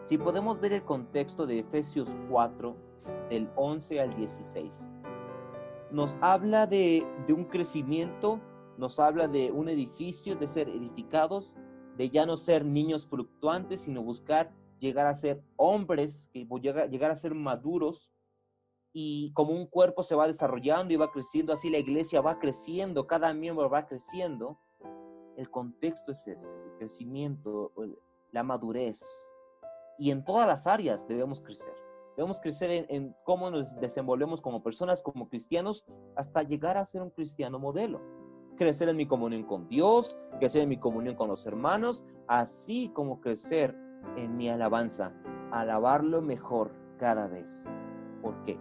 Si 0.03 0.17
podemos 0.17 0.59
ver 0.59 0.73
el 0.73 0.83
contexto 0.83 1.45
de 1.45 1.59
Efesios 1.59 2.15
4, 2.29 2.75
del 3.29 3.49
11 3.55 4.01
al 4.01 4.15
16, 4.15 4.89
nos 5.91 6.17
habla 6.21 6.67
de, 6.67 7.05
de 7.27 7.33
un 7.33 7.45
crecimiento, 7.45 8.39
nos 8.77 8.99
habla 8.99 9.27
de 9.27 9.51
un 9.51 9.69
edificio, 9.69 10.35
de 10.35 10.47
ser 10.47 10.69
edificados, 10.69 11.55
de 11.97 12.09
ya 12.09 12.25
no 12.25 12.37
ser 12.37 12.63
niños 12.63 13.07
fluctuantes, 13.07 13.81
sino 13.81 14.01
buscar 14.01 14.51
llegar 14.79 15.07
a 15.07 15.13
ser 15.13 15.43
hombres, 15.57 16.29
llegar 16.33 17.11
a 17.11 17.15
ser 17.15 17.35
maduros, 17.35 18.13
y 18.93 19.31
como 19.33 19.53
un 19.53 19.67
cuerpo 19.67 20.03
se 20.03 20.15
va 20.15 20.27
desarrollando 20.27 20.93
y 20.93 20.97
va 20.97 21.11
creciendo, 21.11 21.53
así 21.53 21.69
la 21.69 21.77
iglesia 21.77 22.21
va 22.21 22.39
creciendo, 22.39 23.07
cada 23.07 23.33
miembro 23.33 23.69
va 23.69 23.85
creciendo, 23.85 24.59
el 25.37 25.49
contexto 25.49 26.11
es 26.11 26.27
ese, 26.27 26.51
el 26.51 26.77
crecimiento, 26.77 27.71
la 28.31 28.43
madurez. 28.43 29.01
Y 29.97 30.11
en 30.11 30.23
todas 30.23 30.47
las 30.47 30.67
áreas 30.67 31.07
debemos 31.07 31.39
crecer. 31.41 31.73
Debemos 32.15 32.41
crecer 32.41 32.71
en, 32.71 32.85
en, 32.89 33.15
cómo 33.23 33.49
nos 33.49 33.79
desenvolvemos 33.79 34.41
como 34.41 34.61
personas, 34.61 35.01
como 35.01 35.29
cristianos, 35.29 35.85
hasta 36.15 36.43
llegar 36.43 36.77
a 36.77 36.83
ser 36.83 37.01
un 37.01 37.09
cristiano 37.11 37.59
modelo. 37.59 38.01
Crecer 38.57 38.89
en 38.89 38.97
mi 38.97 39.07
comunión 39.07 39.43
con 39.43 39.69
Dios, 39.69 40.19
crecer 40.39 40.63
en 40.63 40.69
mi 40.69 40.77
comunión 40.77 41.15
con 41.15 41.29
los 41.29 41.45
hermanos, 41.45 42.03
así 42.27 42.89
como 42.93 43.21
crecer 43.21 43.73
en 44.17 44.35
mi 44.35 44.49
alabanza, 44.49 45.13
alabarlo 45.51 46.21
mejor 46.21 46.73
cada 46.97 47.27
vez. 47.27 47.71
¿Por 48.21 48.43
qué? 48.43 48.59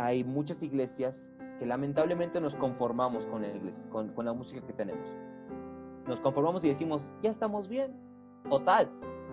Hay 0.00 0.24
muchas 0.24 0.62
iglesias 0.62 1.30
que 1.58 1.66
lamentablemente 1.66 2.40
nos 2.40 2.56
conformamos 2.56 3.26
con 3.26 3.42
la 3.42 3.48
iglesia, 3.48 3.90
con, 3.90 4.08
con 4.14 4.24
la 4.24 4.32
música 4.32 4.66
que 4.66 4.72
tenemos. 4.72 5.18
Nos 6.06 6.22
conformamos 6.22 6.64
y 6.64 6.68
decimos, 6.68 7.12
ya 7.20 7.28
estamos 7.28 7.68
bien. 7.68 7.92
Total, 8.48 8.90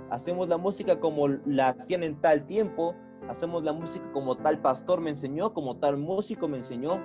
hacemos 0.09 0.49
la 0.49 0.57
música 0.57 0.99
como 0.99 1.29
la 1.29 1.69
hacían 1.69 2.03
en 2.03 2.19
tal 2.19 2.45
tiempo, 2.45 2.95
hacemos 3.29 3.63
la 3.63 3.71
música 3.71 4.11
como 4.11 4.35
tal 4.35 4.59
pastor 4.59 4.99
me 4.99 5.09
enseñó, 5.09 5.53
como 5.53 5.77
tal 5.77 5.95
músico 5.95 6.49
me 6.49 6.57
enseñó, 6.57 6.99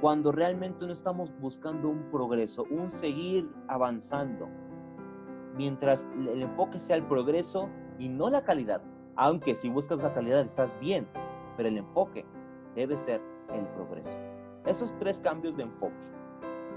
cuando 0.00 0.32
realmente 0.32 0.84
no 0.84 0.92
estamos 0.92 1.32
buscando 1.38 1.88
un 1.88 2.10
progreso, 2.10 2.66
un 2.68 2.90
seguir 2.90 3.48
avanzando, 3.68 4.48
mientras 5.56 6.08
el 6.16 6.42
enfoque 6.42 6.80
sea 6.80 6.96
el 6.96 7.06
progreso 7.06 7.68
y 7.96 8.08
no 8.08 8.28
la 8.28 8.42
calidad. 8.42 8.82
Aunque 9.14 9.54
si 9.54 9.68
buscas 9.68 10.02
la 10.02 10.12
calidad 10.12 10.40
estás 10.40 10.80
bien, 10.80 11.06
pero 11.56 11.68
el 11.68 11.78
enfoque 11.78 12.26
debe 12.74 12.96
ser 12.96 13.20
el 13.52 13.66
progreso. 13.68 14.18
Esos 14.66 14.96
tres 14.98 15.20
cambios 15.20 15.56
de 15.56 15.64
enfoque. 15.64 15.94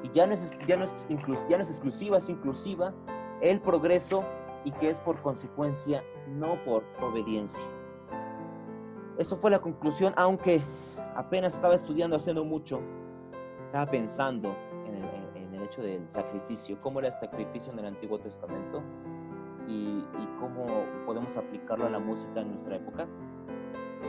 Y 0.03 0.09
ya 0.11 0.27
no 0.27 0.33
es, 0.33 0.51
ya 0.67 0.77
no 0.77 0.83
es, 0.83 1.07
ya 1.49 1.57
no 1.57 1.63
es 1.63 1.69
exclusiva, 1.69 2.17
es 2.17 2.29
inclusiva 2.29 2.93
el 3.41 3.59
progreso 3.61 4.23
y 4.63 4.71
que 4.71 4.89
es 4.89 4.99
por 4.99 5.21
consecuencia, 5.21 6.03
no 6.27 6.63
por 6.63 6.83
obediencia. 7.01 7.63
Eso 9.17 9.35
fue 9.37 9.49
la 9.49 9.59
conclusión, 9.59 10.13
aunque 10.15 10.61
apenas 11.15 11.55
estaba 11.55 11.73
estudiando, 11.73 12.15
haciendo 12.15 12.45
mucho, 12.45 12.79
estaba 13.65 13.89
pensando 13.89 14.55
hecho 15.67 15.81
del 15.81 16.09
sacrificio, 16.09 16.79
cómo 16.81 16.99
era 16.99 17.09
el 17.09 17.13
sacrificio 17.13 17.71
en 17.73 17.79
el 17.79 17.85
Antiguo 17.85 18.19
Testamento 18.19 18.81
y, 19.67 20.03
cómo 20.39 20.85
podemos 21.05 21.35
aplicarlo 21.35 21.87
a 21.87 21.89
la 21.89 21.97
música 21.97 22.41
en 22.41 22.49
nuestra 22.49 22.75
época. 22.75 23.07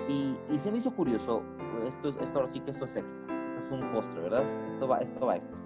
Y, 0.09 0.37
y, 0.51 0.59
se 0.59 0.73
me 0.73 0.79
hizo 0.79 0.91
curioso, 0.95 1.43
esto, 1.87 2.09
esto 2.21 2.47
sí 2.47 2.61
que 2.61 2.71
esto 2.71 2.87
es 2.87 2.97
extra, 2.97 3.19
esto 3.59 3.77
es 3.77 3.83
un 3.83 3.93
postre, 3.93 4.21
¿verdad? 4.23 4.43
Esto 4.67 4.89
va, 4.89 4.99
esto 4.99 5.27
va 5.27 5.37
extra. 5.37 5.57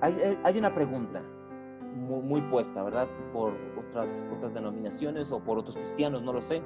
Hay, 0.00 0.38
hay 0.42 0.58
una 0.58 0.74
pregunta 0.74 1.22
muy, 1.94 2.20
muy, 2.22 2.40
puesta, 2.42 2.82
¿verdad? 2.82 3.06
Por 3.32 3.52
otras, 3.78 4.26
otras 4.36 4.52
denominaciones 4.52 5.30
o 5.30 5.40
por 5.40 5.58
otros 5.58 5.76
cristianos, 5.76 6.22
no 6.22 6.32
lo 6.32 6.40
sé. 6.40 6.62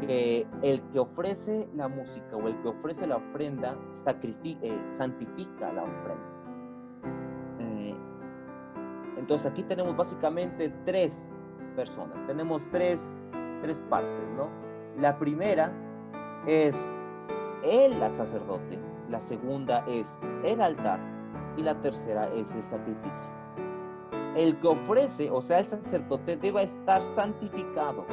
Que 0.00 0.46
el 0.62 0.82
que 0.90 0.98
ofrece 0.98 1.68
la 1.74 1.88
música 1.88 2.36
o 2.36 2.48
el 2.48 2.60
que 2.60 2.68
ofrece 2.68 3.06
la 3.06 3.16
ofrenda 3.16 3.78
eh, 4.04 4.82
santifica 4.86 5.72
la 5.72 5.84
ofrenda. 5.84 6.32
Entonces 9.22 9.50
aquí 9.52 9.62
tenemos 9.62 9.96
básicamente 9.96 10.68
tres 10.84 11.30
personas, 11.76 12.26
tenemos 12.26 12.68
tres, 12.72 13.16
tres 13.62 13.80
partes, 13.82 14.32
¿no? 14.32 14.48
La 14.98 15.18
primera 15.18 15.72
es 16.46 16.94
el 17.64 18.00
sacerdote, 18.12 18.78
la 19.08 19.20
segunda 19.20 19.84
es 19.86 20.20
el 20.44 20.60
altar 20.60 21.00
y 21.56 21.62
la 21.62 21.80
tercera 21.80 22.28
es 22.34 22.54
el 22.54 22.62
sacrificio. 22.62 23.30
El 24.36 24.58
que 24.60 24.68
ofrece, 24.68 25.30
o 25.30 25.40
sea, 25.40 25.58
el 25.60 25.68
sacerdote, 25.68 26.36
debe 26.36 26.62
estar 26.62 27.02
santificado 27.02 28.06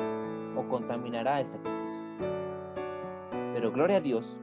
o 0.56 0.68
contaminará 0.68 1.40
el 1.40 1.48
sacrificio. 1.48 2.04
Pero 3.54 3.72
gloria 3.72 3.98
a 3.98 4.02
Dios, 4.02 4.38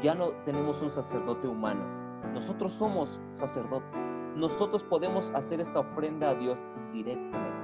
ya 0.00 0.14
no 0.14 0.30
tenemos 0.44 0.80
un 0.82 0.90
sacerdote 0.90 1.48
humano. 1.48 1.84
Nosotros 2.32 2.72
somos 2.72 3.20
sacerdotes 3.32 4.12
nosotros 4.36 4.82
podemos 4.82 5.30
hacer 5.32 5.60
esta 5.60 5.80
ofrenda 5.80 6.30
a 6.30 6.34
Dios 6.34 6.66
directamente. 6.92 7.62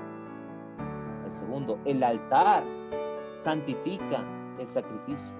El 1.26 1.34
segundo, 1.34 1.78
el 1.84 2.02
altar 2.02 2.62
santifica 3.38 4.24
el 4.58 4.66
sacrificio. 4.66 5.34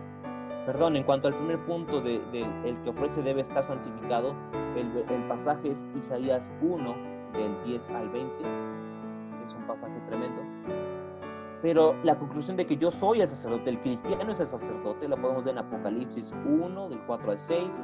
Perdón, 0.64 0.96
en 0.96 1.02
cuanto 1.02 1.28
al 1.28 1.34
primer 1.34 1.64
punto 1.64 2.00
de, 2.00 2.20
el 2.64 2.80
que 2.82 2.90
ofrece 2.90 3.22
debe 3.22 3.40
estar 3.40 3.62
santificado, 3.62 4.34
el, 4.76 5.04
el, 5.10 5.26
pasaje 5.26 5.70
es 5.70 5.86
Isaías 5.96 6.52
1, 6.60 6.94
del 7.32 7.64
10 7.64 7.90
al 7.90 8.08
20. 8.10 8.34
Es 9.44 9.54
un 9.54 9.66
pasaje 9.66 9.98
tremendo. 10.06 10.42
Pero 11.60 11.96
la 12.04 12.16
conclusión 12.16 12.56
de 12.56 12.66
que 12.66 12.76
yo 12.76 12.90
soy 12.90 13.20
el 13.20 13.28
sacerdote, 13.28 13.70
el 13.70 13.80
cristiano 13.80 14.30
es 14.30 14.38
el 14.38 14.46
sacerdote, 14.46 15.08
la 15.08 15.16
podemos 15.16 15.44
ver 15.44 15.54
en 15.54 15.58
Apocalipsis 15.58 16.32
1, 16.46 16.88
del 16.90 17.00
4 17.00 17.30
al 17.32 17.38
6, 17.38 17.82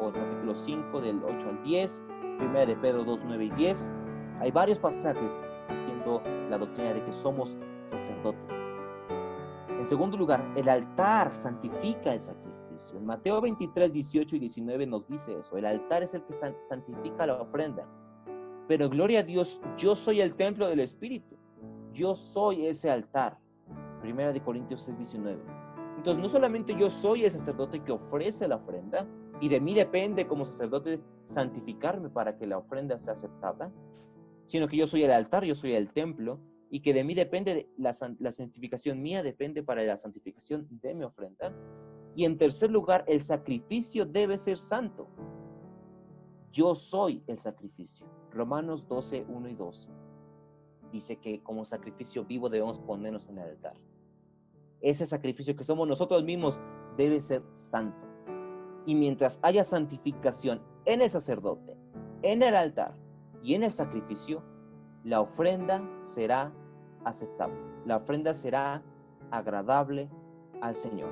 o 0.00 0.08
el 0.08 0.14
capítulo 0.14 0.54
5, 0.54 1.00
del 1.00 1.22
8 1.22 1.48
al 1.48 1.62
10, 1.62 2.04
1 2.40 2.66
de 2.66 2.76
Pedro 2.76 3.04
2, 3.04 3.20
9 3.24 3.44
y 3.44 3.50
10. 3.50 3.94
Hay 4.40 4.50
varios 4.50 4.80
pasajes 4.80 5.46
diciendo 5.70 6.22
la 6.50 6.58
doctrina 6.58 6.92
de 6.92 7.04
que 7.04 7.12
somos 7.12 7.56
sacerdotes. 7.86 8.63
En 9.84 9.88
segundo 9.88 10.16
lugar, 10.16 10.42
el 10.56 10.66
altar 10.70 11.34
santifica 11.34 12.14
el 12.14 12.18
sacrificio. 12.18 12.96
En 12.96 13.04
Mateo 13.04 13.42
23, 13.42 13.92
18 13.92 14.36
y 14.36 14.38
19 14.38 14.86
nos 14.86 15.06
dice 15.06 15.38
eso. 15.38 15.58
El 15.58 15.66
altar 15.66 16.02
es 16.02 16.14
el 16.14 16.24
que 16.24 16.32
santifica 16.32 17.26
la 17.26 17.34
ofrenda. 17.34 17.86
Pero 18.66 18.88
gloria 18.88 19.20
a 19.20 19.22
Dios, 19.22 19.60
yo 19.76 19.94
soy 19.94 20.22
el 20.22 20.36
templo 20.36 20.68
del 20.68 20.80
Espíritu. 20.80 21.36
Yo 21.92 22.14
soy 22.16 22.64
ese 22.64 22.90
altar. 22.90 23.38
Primera 24.00 24.32
de 24.32 24.40
Corintios 24.40 24.80
6, 24.80 24.96
19. 24.96 25.42
Entonces, 25.98 26.22
no 26.22 26.30
solamente 26.30 26.74
yo 26.74 26.88
soy 26.88 27.26
el 27.26 27.30
sacerdote 27.30 27.80
que 27.80 27.92
ofrece 27.92 28.48
la 28.48 28.56
ofrenda, 28.56 29.06
y 29.42 29.50
de 29.50 29.60
mí 29.60 29.74
depende 29.74 30.26
como 30.26 30.46
sacerdote 30.46 30.98
santificarme 31.28 32.08
para 32.08 32.38
que 32.38 32.46
la 32.46 32.56
ofrenda 32.56 32.98
sea 32.98 33.12
aceptada, 33.12 33.70
sino 34.46 34.66
que 34.66 34.78
yo 34.78 34.86
soy 34.86 35.02
el 35.02 35.10
altar, 35.10 35.44
yo 35.44 35.54
soy 35.54 35.74
el 35.74 35.92
templo, 35.92 36.40
y 36.70 36.80
que 36.80 36.92
de 36.92 37.04
mí 37.04 37.14
depende, 37.14 37.68
la, 37.76 37.92
santificación 37.92 39.00
mía 39.00 39.22
depende 39.22 39.62
para 39.62 39.82
la 39.82 39.96
santificación 39.96 40.66
de 40.70 40.94
mi 40.94 41.04
ofrenda. 41.04 41.54
Y 42.16 42.24
en 42.24 42.38
tercer 42.38 42.70
lugar, 42.70 43.04
el 43.06 43.20
sacrificio 43.22 44.04
debe 44.04 44.38
ser 44.38 44.58
santo. 44.58 45.08
Yo 46.52 46.74
soy 46.74 47.22
el 47.26 47.38
sacrificio. 47.38 48.06
Romanos 48.30 48.86
12, 48.88 49.26
1 49.28 49.48
y 49.48 49.54
2 49.54 49.88
dice 50.94 51.16
que 51.16 51.42
como 51.42 51.64
sacrificio 51.64 52.24
vivo 52.24 52.48
debemos 52.48 52.78
ponernos 52.78 53.28
en 53.28 53.38
el 53.38 53.50
altar. 53.50 53.74
Ese 54.80 55.06
sacrificio 55.06 55.56
que 55.56 55.64
somos 55.64 55.88
nosotros 55.88 56.22
mismos 56.24 56.62
debe 56.96 57.20
ser 57.20 57.42
santo. 57.54 58.06
Y 58.86 58.94
mientras 58.94 59.40
haya 59.42 59.64
santificación 59.64 60.62
en 60.84 61.02
el 61.02 61.10
sacerdote, 61.10 61.76
en 62.22 62.42
el 62.42 62.54
altar 62.54 62.96
y 63.42 63.54
en 63.54 63.64
el 63.64 63.72
sacrificio, 63.72 64.42
la 65.04 65.20
ofrenda 65.20 65.82
será 66.02 66.50
aceptable. 67.04 67.56
La 67.84 67.98
ofrenda 67.98 68.32
será 68.32 68.82
agradable 69.30 70.08
al 70.60 70.74
Señor. 70.74 71.10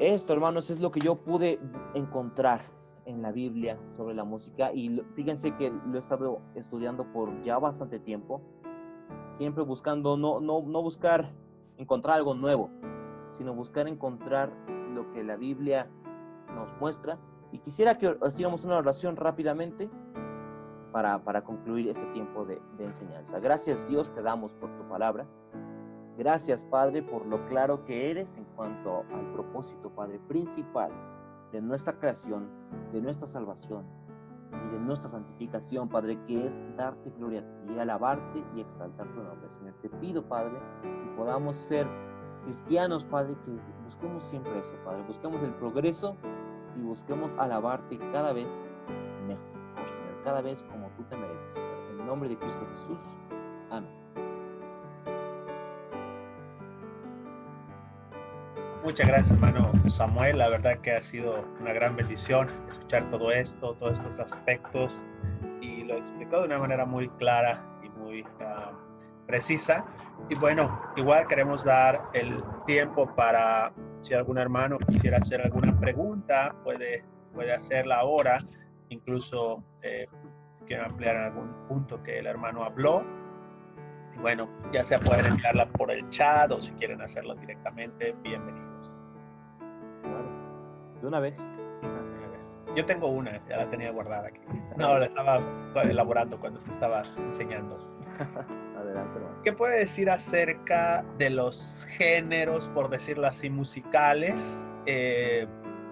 Esto, 0.00 0.32
hermanos, 0.32 0.70
es 0.70 0.80
lo 0.80 0.90
que 0.90 1.00
yo 1.00 1.16
pude 1.16 1.60
encontrar 1.94 2.62
en 3.04 3.22
la 3.22 3.32
Biblia 3.32 3.78
sobre 3.92 4.14
la 4.14 4.24
música 4.24 4.72
y 4.72 5.00
fíjense 5.14 5.54
que 5.56 5.70
lo 5.70 5.94
he 5.94 5.98
estado 5.98 6.40
estudiando 6.54 7.10
por 7.10 7.42
ya 7.42 7.58
bastante 7.58 7.98
tiempo, 7.98 8.42
siempre 9.32 9.64
buscando 9.64 10.16
no, 10.16 10.40
no, 10.40 10.60
no 10.62 10.82
buscar 10.82 11.32
encontrar 11.78 12.16
algo 12.16 12.34
nuevo, 12.34 12.68
sino 13.30 13.54
buscar 13.54 13.88
encontrar 13.88 14.52
lo 14.92 15.10
que 15.12 15.22
la 15.22 15.36
Biblia 15.36 15.88
nos 16.54 16.76
muestra. 16.80 17.18
Y 17.50 17.60
quisiera 17.60 17.96
que 17.96 18.14
hiciéramos 18.26 18.64
una 18.64 18.76
oración 18.76 19.16
rápidamente 19.16 19.88
para, 20.92 21.22
para 21.22 21.42
concluir 21.42 21.88
este 21.88 22.04
tiempo 22.06 22.44
de, 22.44 22.60
enseñanza. 22.78 23.38
Gracias 23.40 23.86
Dios 23.88 24.12
te 24.14 24.22
damos 24.22 24.52
por 24.54 24.74
tu 24.76 24.88
palabra. 24.88 25.26
Gracias 26.16 26.64
Padre 26.64 27.02
por 27.02 27.26
lo 27.26 27.46
claro 27.46 27.84
que 27.84 28.10
eres 28.10 28.36
en 28.36 28.44
cuanto 28.56 29.04
al 29.12 29.32
propósito, 29.32 29.90
Padre, 29.90 30.18
principal 30.28 30.90
de 31.52 31.60
nuestra 31.60 31.98
creación, 31.98 32.48
de 32.92 33.00
nuestra 33.00 33.26
salvación 33.26 33.84
y 34.50 34.72
de 34.72 34.80
nuestra 34.80 35.10
santificación, 35.10 35.88
Padre, 35.88 36.18
que 36.26 36.46
es 36.46 36.60
darte 36.76 37.10
gloria 37.10 37.44
ti, 37.60 37.78
alabarte 37.78 38.42
y 38.54 38.60
exaltar 38.60 39.06
tu 39.12 39.22
nombre. 39.22 39.48
Señor, 39.48 39.74
te 39.80 39.88
pido, 39.88 40.26
Padre, 40.26 40.58
que 40.82 41.16
podamos 41.16 41.56
ser 41.56 41.86
cristianos, 42.44 43.04
Padre, 43.04 43.36
que 43.44 43.52
busquemos 43.84 44.24
siempre 44.24 44.58
eso, 44.58 44.74
Padre, 44.84 45.02
busquemos 45.06 45.42
el 45.42 45.54
progreso 45.54 46.16
y 46.76 46.82
busquemos 46.82 47.34
alabarte 47.36 47.98
cada 48.12 48.32
vez 48.32 48.64
cada 50.24 50.40
vez 50.40 50.64
como 50.64 50.88
tú 50.90 51.04
te 51.04 51.16
mereces. 51.16 51.56
En 51.90 52.00
el 52.00 52.06
nombre 52.06 52.28
de 52.28 52.36
Cristo 52.36 52.66
Jesús. 52.70 52.98
Amén. 53.70 53.90
Muchas 58.84 59.06
gracias, 59.08 59.32
hermano 59.32 59.72
Samuel. 59.86 60.38
La 60.38 60.48
verdad 60.48 60.78
que 60.78 60.92
ha 60.92 61.02
sido 61.02 61.44
una 61.60 61.72
gran 61.72 61.96
bendición 61.96 62.48
escuchar 62.68 63.10
todo 63.10 63.30
esto, 63.32 63.74
todos 63.74 63.98
estos 63.98 64.18
aspectos 64.18 65.04
y 65.60 65.84
lo 65.84 65.96
explicó 65.96 66.40
de 66.40 66.46
una 66.46 66.58
manera 66.58 66.86
muy 66.86 67.08
clara 67.10 67.62
y 67.82 67.88
muy 67.90 68.22
uh, 68.22 68.74
precisa. 69.26 69.84
Y 70.30 70.36
bueno, 70.36 70.80
igual 70.96 71.26
queremos 71.26 71.64
dar 71.64 72.00
el 72.14 72.42
tiempo 72.66 73.14
para 73.14 73.72
si 74.00 74.14
algún 74.14 74.38
hermano 74.38 74.78
quisiera 74.78 75.18
hacer 75.18 75.42
alguna 75.42 75.78
pregunta, 75.78 76.54
puede, 76.64 77.04
puede 77.34 77.52
hacerla 77.52 77.96
ahora. 77.96 78.38
Incluso 78.90 79.62
eh, 79.82 80.06
quiero 80.66 80.86
ampliar 80.86 81.16
en 81.16 81.22
algún 81.22 81.68
punto 81.68 82.02
que 82.02 82.18
el 82.18 82.26
hermano 82.26 82.64
habló. 82.64 83.04
Y 84.14 84.18
bueno, 84.18 84.48
ya 84.72 84.84
sea 84.84 84.98
pueden 84.98 85.26
enviarla 85.26 85.68
por 85.70 85.90
el 85.90 86.08
chat 86.10 86.50
o 86.50 86.60
si 86.60 86.72
quieren 86.72 87.00
hacerlo 87.00 87.34
directamente, 87.34 88.14
bienvenido. 88.22 88.68
De 91.00 91.06
una 91.06 91.20
vez. 91.20 91.40
Yo 92.74 92.84
tengo 92.84 93.08
una, 93.08 93.44
ya 93.48 93.56
la 93.56 93.70
tenía 93.70 93.90
guardada 93.90 94.28
aquí. 94.28 94.40
No, 94.76 94.98
la 94.98 95.06
estaba 95.06 95.40
elaborando 95.82 96.38
cuando 96.38 96.58
usted 96.58 96.72
estaba 96.72 97.02
enseñando. 97.16 97.76
Adelante, 98.76 99.20
¿Qué 99.44 99.52
puede 99.52 99.80
decir 99.80 100.10
acerca 100.10 101.04
de 101.18 101.30
los 101.30 101.86
géneros, 101.90 102.68
por 102.68 102.88
decirlo 102.88 103.26
así, 103.26 103.48
musicales? 103.50 104.66
Eh, 104.86 105.46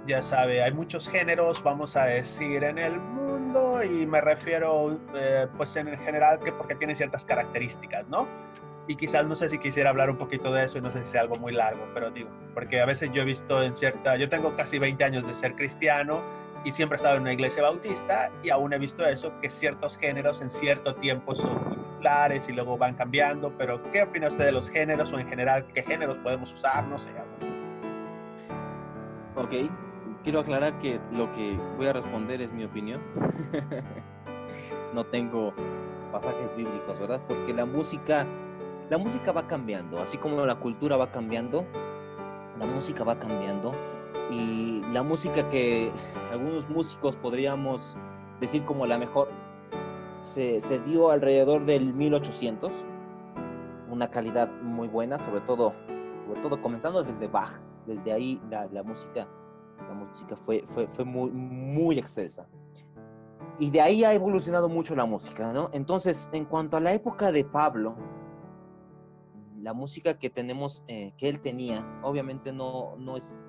ya 0.07 0.23
sabe, 0.23 0.63
hay 0.63 0.73
muchos 0.73 1.09
géneros, 1.09 1.63
vamos 1.63 1.97
a 1.97 2.05
decir, 2.05 2.65
en 2.65 2.79
el 2.79 2.99
mundo 2.99 3.83
y 3.83 4.07
me 4.07 4.21
refiero, 4.21 4.99
eh, 5.15 5.47
pues 5.57 5.75
en 5.77 5.97
general, 5.99 6.39
que 6.41 6.53
porque 6.53 6.75
tienen 6.75 6.97
ciertas 6.97 7.25
características, 7.25 8.07
¿no? 8.09 8.27
y 8.89 8.97
quizás 8.97 9.27
no 9.27 9.35
sé 9.35 9.49
si 9.49 9.59
quisiera 9.59 9.91
hablar 9.91 10.11
un 10.11 10.17
poquito 10.17 10.53
de 10.53 10.65
eso 10.65 10.79
y 10.79 10.81
no 10.81 10.91
sé 10.91 11.05
si 11.05 11.13
sea 11.13 11.23
algo 11.23 11.37
muy 11.37 11.53
largo, 11.53 11.87
pero 11.93 12.11
digo, 12.11 12.31
porque 12.55 12.81
a 12.81 12.87
veces 12.87 13.11
yo 13.13 13.23
he 13.23 13.25
visto 13.25 13.63
en 13.63 13.75
cierta, 13.75 14.17
yo 14.17 14.29
tengo 14.29 14.55
casi 14.55 14.79
20 14.79 15.03
años 15.03 15.27
de 15.27 15.35
ser 15.35 15.55
cristiano 15.57 16.23
y 16.65 16.73
siempre 16.73 16.97
he 16.97 16.99
estado 16.99 17.17
en 17.17 17.23
una 17.23 17.33
iglesia 17.33 17.63
bautista 17.63 18.31
y 18.43 18.51
aún 18.51 18.73
he 18.73 18.79
visto 18.79 19.05
eso, 19.05 19.33
que 19.41 19.51
ciertos 19.51 19.99
géneros 19.99 20.41
en 20.41 20.51
cierto 20.51 20.95
tiempo 20.97 21.35
son 21.35 21.59
populares 21.59 22.49
y 22.49 22.53
luego 22.53 22.79
van 22.79 22.95
cambiando, 22.95 23.53
pero 23.59 23.83
¿qué 23.91 24.03
opina 24.03 24.29
usted 24.29 24.47
de 24.47 24.53
los 24.53 24.71
géneros 24.71 25.13
o 25.13 25.19
en 25.19 25.29
general 25.29 25.67
qué 25.75 25.83
géneros 25.83 26.19
podemos 26.19 26.53
usar? 26.53 26.85
No 26.85 26.99
sé. 26.99 27.11
Ok, 29.35 29.53
quiero 30.27 30.41
aclarar 30.41 30.77
que 30.81 30.99
lo 31.13 31.31
que 31.35 31.57
voy 31.77 31.87
a 31.87 31.93
responder 31.93 32.43
es 32.43 32.53
mi 32.53 32.65
opinión. 32.65 33.01
no 34.95 35.07
tengo 35.07 35.53
pasajes 36.11 36.57
bíblicos, 36.57 36.99
¿verdad? 36.99 37.21
Porque 37.29 37.55
la 37.55 37.65
música 37.65 38.27
la 38.91 38.99
música 38.99 39.33
va 39.33 39.47
cambiando, 39.47 40.01
así 40.01 40.17
como 40.17 40.45
la 40.47 40.57
cultura 40.57 40.97
va 40.97 41.11
cambiando, 41.11 41.65
la 42.59 42.67
música 42.67 43.05
va 43.05 43.19
cambiando 43.19 43.73
y 44.31 44.83
la 44.93 45.03
música 45.03 45.49
que 45.49 45.91
algunos 46.33 46.69
músicos 46.69 47.17
podríamos 47.17 47.99
decir 48.41 48.65
como 48.65 48.87
la 48.87 48.99
mejor 48.99 49.29
se, 50.21 50.61
dio 50.87 51.11
alrededor 51.11 51.65
del 51.65 51.95
1800, 51.95 52.87
una 53.91 54.11
calidad 54.11 54.51
muy 54.63 54.89
buena, 54.89 55.19
sobre 55.19 55.41
todo, 55.41 55.75
sobre 56.27 56.41
todo 56.41 56.63
comenzando 56.63 57.03
desde 57.03 57.27
Bach, 57.29 57.61
desde 57.87 58.13
ahí 58.13 58.41
la, 58.51 58.83
música, 58.83 59.27
la 59.89 59.95
música 59.95 60.37
fue, 60.37 60.63
fue, 60.67 60.87
fue 60.87 61.05
muy, 61.05 61.31
muy 61.31 61.99
excelsa. 61.99 62.49
Y 63.59 63.71
de 63.71 63.81
ahí 63.81 64.05
ha 64.05 64.13
evolucionado 64.13 64.69
mucho 64.69 64.95
la 64.95 65.07
música, 65.07 65.53
¿no? 65.53 65.71
Entonces, 65.73 66.29
en 66.33 66.45
cuanto 66.45 66.77
a 66.77 66.81
la 66.81 66.93
época 66.93 67.33
de 67.33 67.45
Pablo, 67.45 67.97
la 69.61 69.73
música 69.73 70.19
que 70.19 70.29
tenemos, 70.31 70.85
eh, 70.87 71.15
que 71.17 71.29
él 71.29 71.41
tenía, 71.41 71.85
obviamente 72.03 72.53
no, 72.53 72.97
no, 72.99 73.17
es, 73.17 73.45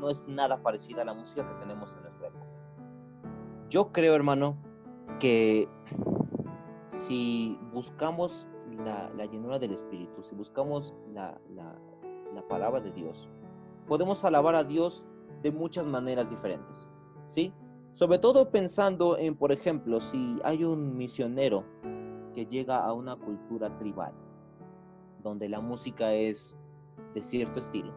no 0.00 0.10
es 0.10 0.26
nada 0.26 0.60
parecida 0.62 1.02
a 1.02 1.04
la 1.04 1.14
música 1.14 1.46
que 1.46 1.54
tenemos 1.54 1.94
en 1.94 2.02
nuestra 2.02 2.28
época. 2.28 2.46
Yo 3.70 3.92
creo, 3.92 4.14
hermano, 4.14 4.56
que 5.20 5.68
si 6.88 7.58
buscamos 7.72 8.48
la, 8.84 9.08
la 9.16 9.26
llenura 9.26 9.58
del 9.58 9.72
Espíritu, 9.72 10.22
si 10.22 10.34
buscamos 10.34 10.94
la, 11.12 11.40
la, 11.50 11.78
la 12.34 12.46
palabra 12.48 12.80
de 12.80 12.90
Dios, 12.90 13.30
podemos 13.86 14.24
alabar 14.24 14.54
a 14.54 14.64
Dios 14.64 15.06
de 15.44 15.52
muchas 15.52 15.84
maneras 15.84 16.30
diferentes, 16.30 16.90
¿sí? 17.26 17.52
Sobre 17.92 18.18
todo 18.18 18.50
pensando 18.50 19.18
en, 19.18 19.36
por 19.36 19.52
ejemplo, 19.52 20.00
si 20.00 20.40
hay 20.42 20.64
un 20.64 20.96
misionero 20.96 21.66
que 22.34 22.46
llega 22.46 22.78
a 22.78 22.94
una 22.94 23.14
cultura 23.14 23.76
tribal, 23.76 24.14
donde 25.22 25.50
la 25.50 25.60
música 25.60 26.14
es 26.14 26.56
de 27.14 27.22
cierto 27.22 27.60
estilo. 27.60 27.92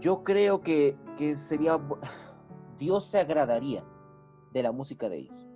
Yo 0.00 0.22
creo 0.22 0.60
que, 0.60 0.96
sería, 1.34 1.80
Dios 2.78 3.04
se 3.04 3.18
agradaría 3.18 3.84
de 4.52 4.62
la 4.62 4.70
música 4.70 5.08
de 5.08 5.18
ellos. 5.18 5.48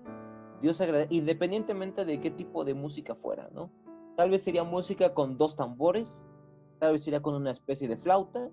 Dios 0.61 0.77
se 0.77 0.85
agradaría, 0.85 1.17
independientemente 1.17 2.05
de 2.05 2.19
qué 2.19 2.33
tipo 2.33 2.65
de 2.65 2.75
música 2.75 3.15
fuera, 3.15 3.49
¿no? 3.53 3.71
Tal 4.17 4.31
vez 4.31 4.43
sería 4.43 4.65
música 4.65 5.15
con 5.15 5.39
dos 5.39 5.55
tambores, 5.55 6.27
tal 6.81 6.95
vez 6.95 7.05
sería 7.05 7.23
con 7.23 7.37
una 7.37 7.53
especie 7.53 7.87
de 7.87 7.97
flauta 7.97 8.51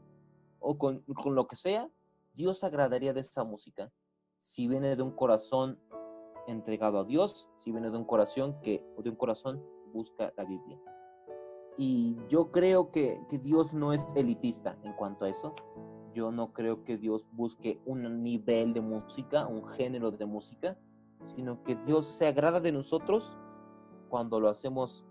o 0.64 0.78
con, 0.78 1.01
con 1.01 1.36
lo 1.36 1.47
que 1.47 1.55
sea. 1.55 1.89
Dios 2.34 2.59
se 2.59 2.66
agradaría 2.66 3.14
de 3.14 3.20
esa 3.20 3.43
música 3.43 3.91
si 4.39 4.68
viene 4.68 4.95
de 4.95 5.03
un 5.03 5.11
corazón 5.11 5.80
entregado 6.47 6.99
a 6.99 7.03
Dios, 7.05 7.49
si 7.57 7.72
viene 7.72 7.89
de 7.89 7.97
un 7.97 8.03
corazón 8.03 8.59
que, 8.61 8.86
de 8.97 9.09
un 9.09 9.16
corazón 9.16 9.64
busca 9.93 10.34
la 10.36 10.43
Biblia. 10.43 10.80
Y 11.78 12.18
yo 12.28 12.51
creo 12.51 12.91
que, 12.91 13.22
que 13.30 13.38
Dios 13.38 13.74
no 13.74 13.93
es 13.93 14.07
elitista 14.16 14.78
en 14.84 14.93
cuanto 14.93 15.26
a 15.26 15.30
eso. 15.30 15.55
Yo 16.14 16.32
no 16.32 16.53
creo 16.53 16.84
que 16.84 16.97
Dios 16.97 17.26
busque 17.32 17.80
un 17.86 18.22
nivel 18.22 18.74
de 18.74 18.82
música, 18.82 19.47
un 19.47 19.66
género 19.70 20.11
de 20.11 20.26
música, 20.26 20.78
sino 21.24 21.64
que 21.64 21.76
Dios 21.76 22.05
se 22.05 22.28
agrada 22.28 22.59
de 22.59 22.72
nosotros 22.72 23.38
cuando 24.09 24.39
lo 24.39 24.49
hacemos 24.49 25.05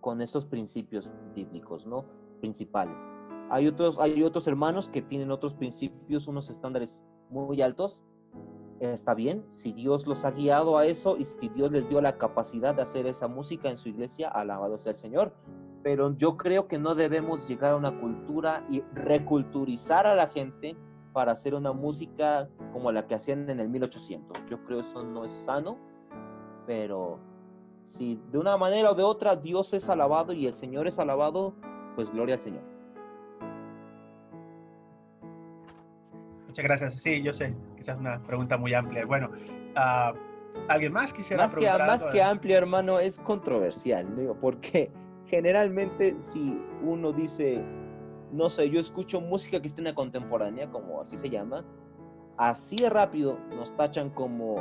con 0.00 0.20
estos 0.20 0.44
principios 0.44 1.08
bíblicos, 1.34 1.86
¿no? 1.86 2.04
Principales. 2.40 3.08
Hay 3.52 3.66
otros, 3.66 3.98
hay 3.98 4.22
otros 4.22 4.48
hermanos 4.48 4.88
que 4.88 5.02
tienen 5.02 5.30
otros 5.30 5.52
principios, 5.52 6.26
unos 6.26 6.48
estándares 6.48 7.04
muy 7.28 7.60
altos. 7.60 8.02
Está 8.80 9.12
bien, 9.12 9.44
si 9.50 9.72
Dios 9.72 10.06
los 10.06 10.24
ha 10.24 10.30
guiado 10.30 10.78
a 10.78 10.86
eso 10.86 11.18
y 11.18 11.24
si 11.24 11.50
Dios 11.50 11.70
les 11.70 11.86
dio 11.86 12.00
la 12.00 12.16
capacidad 12.16 12.74
de 12.74 12.80
hacer 12.80 13.06
esa 13.06 13.28
música 13.28 13.68
en 13.68 13.76
su 13.76 13.90
iglesia, 13.90 14.30
alabado 14.30 14.78
sea 14.78 14.92
el 14.92 14.96
Señor. 14.96 15.34
Pero 15.82 16.16
yo 16.16 16.38
creo 16.38 16.66
que 16.66 16.78
no 16.78 16.94
debemos 16.94 17.46
llegar 17.46 17.74
a 17.74 17.76
una 17.76 18.00
cultura 18.00 18.66
y 18.70 18.80
reculturizar 18.94 20.06
a 20.06 20.14
la 20.14 20.28
gente 20.28 20.74
para 21.12 21.32
hacer 21.32 21.54
una 21.54 21.74
música 21.74 22.48
como 22.72 22.90
la 22.90 23.06
que 23.06 23.16
hacían 23.16 23.50
en 23.50 23.60
el 23.60 23.68
1800. 23.68 24.46
Yo 24.48 24.64
creo 24.64 24.80
eso 24.80 25.02
no 25.02 25.26
es 25.26 25.30
sano, 25.30 25.76
pero 26.66 27.18
si 27.84 28.18
de 28.32 28.38
una 28.38 28.56
manera 28.56 28.92
o 28.92 28.94
de 28.94 29.02
otra 29.02 29.36
Dios 29.36 29.74
es 29.74 29.90
alabado 29.90 30.32
y 30.32 30.46
el 30.46 30.54
Señor 30.54 30.86
es 30.86 30.98
alabado, 30.98 31.52
pues 31.94 32.10
gloria 32.10 32.36
al 32.36 32.40
Señor. 32.40 32.72
Muchas 36.52 36.64
gracias. 36.66 36.94
Sí, 37.00 37.22
yo 37.22 37.32
sé, 37.32 37.54
es 37.78 37.88
una 37.88 38.22
pregunta 38.24 38.58
muy 38.58 38.74
amplia. 38.74 39.06
Bueno, 39.06 39.30
uh, 39.74 40.14
¿alguien 40.68 40.92
más 40.92 41.10
quisiera 41.10 41.44
más 41.44 41.54
preguntar? 41.54 41.80
Que, 41.80 41.86
más 41.86 42.06
que 42.08 42.22
amplia, 42.22 42.58
hermano, 42.58 42.98
es 42.98 43.18
controversial, 43.18 44.14
digo, 44.14 44.36
porque 44.38 44.90
generalmente 45.28 46.20
si 46.20 46.60
uno 46.82 47.10
dice, 47.10 47.64
no 48.32 48.50
sé, 48.50 48.68
yo 48.68 48.80
escucho 48.80 49.18
música 49.22 49.60
cristiana 49.60 49.94
contemporánea, 49.94 50.68
como 50.68 51.00
así 51.00 51.16
se 51.16 51.30
llama, 51.30 51.64
así 52.36 52.86
rápido 52.86 53.38
nos 53.56 53.74
tachan 53.74 54.10
como 54.10 54.56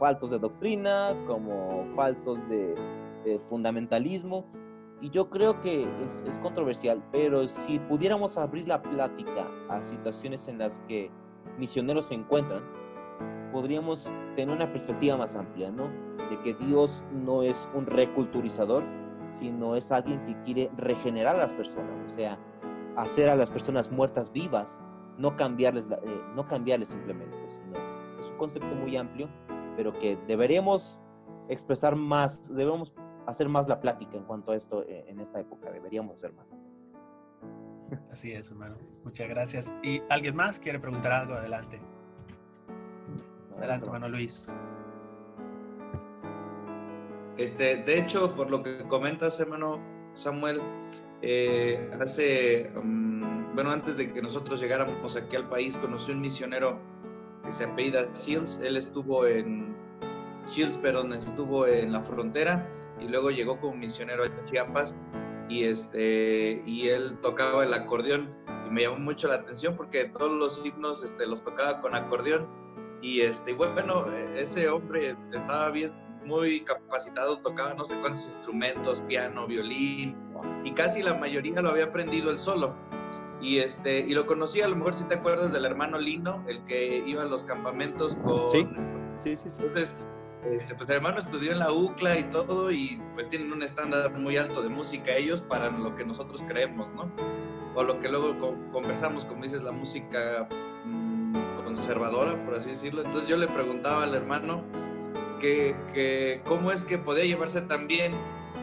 faltos 0.00 0.32
de 0.32 0.40
doctrina, 0.40 1.14
como 1.28 1.86
faltos 1.94 2.40
de, 2.48 2.74
fundamentalismo. 3.44 4.46
Y 5.00 5.10
yo 5.10 5.30
creo 5.30 5.60
que 5.60 5.88
es, 6.04 6.24
es, 6.28 6.38
controversial, 6.38 7.02
pero 7.10 7.48
si 7.48 7.78
pudiéramos 7.78 8.36
abrir 8.36 8.68
la 8.68 8.82
plática 8.82 9.46
a 9.68 9.82
situaciones 9.82 10.46
en 10.48 10.58
las 10.58 10.80
que 10.80 11.10
misioneros 11.58 12.06
se 12.06 12.14
encuentran, 12.14 12.62
podríamos 13.52 14.12
tener 14.36 14.54
una 14.54 14.70
perspectiva 14.70 15.16
más 15.16 15.36
amplia, 15.36 15.70
¿no? 15.70 15.88
De 16.28 16.38
que 16.44 16.54
Dios 16.54 17.02
no 17.12 17.42
es 17.42 17.68
un 17.74 17.86
reculturizador, 17.86 18.84
sino 19.28 19.74
es 19.74 19.90
alguien 19.90 20.24
que 20.26 20.36
quiere 20.42 20.70
regenerar 20.76 21.36
a 21.36 21.40
las 21.40 21.52
personas, 21.54 21.90
o 22.04 22.08
sea, 22.08 22.38
hacer 22.96 23.30
a 23.30 23.36
las 23.36 23.50
personas 23.50 23.90
muertas 23.90 24.30
vivas, 24.30 24.82
no 25.16 25.34
cambiarles, 25.34 25.86
eh, 25.86 26.22
no 26.34 26.46
cambiarles 26.46 26.90
simplemente, 26.90 27.36
sino 27.48 27.78
es 28.18 28.30
un 28.30 28.36
concepto 28.36 28.74
muy 28.74 28.96
amplio 28.96 29.28
pero 29.76 29.98
que 29.98 30.18
deberíamos 30.26 31.00
expresar 31.48 31.96
más, 31.96 32.54
debemos 32.54 32.92
hacer 33.26 33.48
más 33.48 33.68
la 33.68 33.80
plática 33.80 34.16
en 34.16 34.24
cuanto 34.24 34.52
a 34.52 34.56
esto 34.56 34.82
eh, 34.82 35.04
en 35.08 35.20
esta 35.20 35.40
época, 35.40 35.70
deberíamos 35.70 36.14
hacer 36.14 36.32
más. 36.32 36.46
Así 38.12 38.32
es, 38.32 38.50
hermano. 38.50 38.76
Muchas 39.04 39.28
gracias. 39.28 39.72
¿Y 39.82 40.00
alguien 40.08 40.36
más 40.36 40.58
quiere 40.58 40.78
preguntar 40.78 41.12
algo? 41.12 41.34
Adelante. 41.34 41.80
Adelante, 43.56 43.86
hermano 43.86 44.08
Luis. 44.08 44.52
Este, 47.36 47.82
de 47.82 47.98
hecho, 47.98 48.34
por 48.34 48.50
lo 48.50 48.62
que 48.62 48.78
comentas, 48.86 49.40
hermano 49.40 49.80
Samuel, 50.14 50.60
eh, 51.22 51.90
hace, 52.00 52.70
mm, 52.82 53.54
bueno, 53.54 53.70
antes 53.70 53.96
de 53.96 54.12
que 54.12 54.22
nosotros 54.22 54.60
llegáramos 54.60 55.16
aquí 55.16 55.36
al 55.36 55.48
país, 55.48 55.76
conocí 55.76 56.12
un 56.12 56.20
misionero 56.20 56.78
que 57.44 57.52
se 57.52 57.64
apellida 57.64 58.12
Shields. 58.12 58.60
Él 58.62 58.76
estuvo 58.76 59.26
en 59.26 59.74
Shields, 60.46 60.76
perdón, 60.78 61.12
estuvo 61.12 61.66
en 61.66 61.92
la 61.92 62.02
frontera 62.02 62.70
y 63.00 63.08
luego 63.08 63.30
llegó 63.30 63.58
como 63.58 63.74
misionero 63.74 64.24
a 64.24 64.44
Chiapas 64.44 64.96
y, 65.48 65.64
este, 65.64 66.62
y 66.64 66.88
él 66.88 67.18
tocaba 67.20 67.64
el 67.64 67.74
acordeón 67.74 68.30
y 68.66 68.70
me 68.70 68.82
llamó 68.82 68.98
mucho 68.98 69.28
la 69.28 69.36
atención 69.36 69.76
porque 69.76 70.04
todos 70.06 70.30
los 70.30 70.64
himnos 70.64 71.02
este, 71.02 71.26
los 71.26 71.42
tocaba 71.42 71.80
con 71.80 71.94
acordeón 71.94 72.48
y 73.02 73.22
este, 73.22 73.54
bueno, 73.54 74.06
ese 74.36 74.68
hombre 74.68 75.16
estaba 75.32 75.70
bien, 75.70 75.92
muy 76.24 76.64
capacitado, 76.64 77.40
tocaba 77.40 77.74
no 77.74 77.84
sé 77.84 77.98
cuántos 78.00 78.26
instrumentos, 78.26 79.00
piano, 79.02 79.46
violín 79.46 80.16
y 80.64 80.72
casi 80.72 81.02
la 81.02 81.14
mayoría 81.14 81.60
lo 81.62 81.70
había 81.70 81.84
aprendido 81.84 82.30
él 82.30 82.38
solo 82.38 82.74
y 83.40 83.58
este 83.58 84.00
y 84.00 84.12
lo 84.12 84.26
conocí 84.26 84.60
a 84.60 84.68
lo 84.68 84.76
mejor 84.76 84.94
si 84.94 85.04
te 85.04 85.14
acuerdas 85.14 85.52
del 85.52 85.64
hermano 85.64 85.98
Lino 85.98 86.44
el 86.46 86.62
que 86.64 87.02
iba 87.06 87.22
a 87.22 87.24
los 87.24 87.42
campamentos 87.42 88.16
con 88.16 88.48
sí 88.50 88.68
sí 89.18 89.34
sí, 89.36 89.48
entonces 89.48 89.94
este, 90.44 90.74
pues 90.74 90.88
el 90.88 90.96
hermano 90.96 91.18
estudió 91.18 91.52
en 91.52 91.58
la 91.58 91.72
UCLA 91.72 92.18
y 92.18 92.24
todo 92.24 92.70
y 92.70 93.00
pues 93.14 93.28
tienen 93.28 93.52
un 93.52 93.62
estándar 93.62 94.12
muy 94.18 94.36
alto 94.36 94.62
de 94.62 94.68
música 94.68 95.14
ellos 95.14 95.42
para 95.42 95.70
lo 95.70 95.94
que 95.94 96.04
nosotros 96.04 96.42
creemos 96.48 96.90
no 96.90 97.10
o 97.74 97.82
lo 97.82 98.00
que 98.00 98.08
luego 98.08 98.36
conversamos 98.72 99.24
como 99.24 99.42
dices 99.42 99.62
la 99.62 99.72
música 99.72 100.48
mm, 100.84 101.64
conservadora 101.64 102.42
por 102.44 102.54
así 102.54 102.70
decirlo. 102.70 103.02
Entonces 103.02 103.28
yo 103.28 103.36
le 103.36 103.48
preguntaba 103.48 104.04
al 104.04 104.14
hermano 104.14 104.62
que, 105.40 105.76
que 105.92 106.42
cómo 106.46 106.72
es 106.72 106.84
que 106.84 106.98
podía 106.98 107.24
llevarse 107.24 107.60
tan 107.62 107.86
bien 107.86 108.12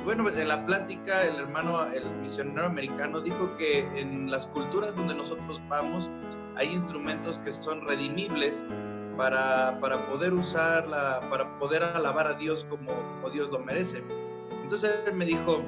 bueno, 0.07 0.29
en 0.29 0.47
la 0.47 0.65
plática 0.65 1.23
el 1.23 1.35
hermano, 1.35 1.85
el 1.91 2.09
misionero 2.21 2.67
americano 2.67 3.19
dijo 3.19 3.53
que 3.57 3.79
en 3.99 4.31
las 4.31 4.45
culturas 4.47 4.95
donde 4.95 5.13
nosotros 5.13 5.61
vamos 5.67 6.09
hay 6.55 6.73
instrumentos 6.73 7.39
que 7.39 7.51
son 7.51 7.85
redimibles 7.85 8.63
para, 9.17 9.79
para 9.79 10.07
poder 10.07 10.33
usarla, 10.33 11.21
para 11.29 11.57
poder 11.59 11.83
alabar 11.83 12.27
a 12.27 12.33
Dios 12.33 12.65
como, 12.69 12.93
Dios 13.31 13.49
lo 13.49 13.59
merece. 13.59 14.03
Entonces 14.61 15.03
él 15.05 15.13
me 15.13 15.25
dijo, 15.25 15.63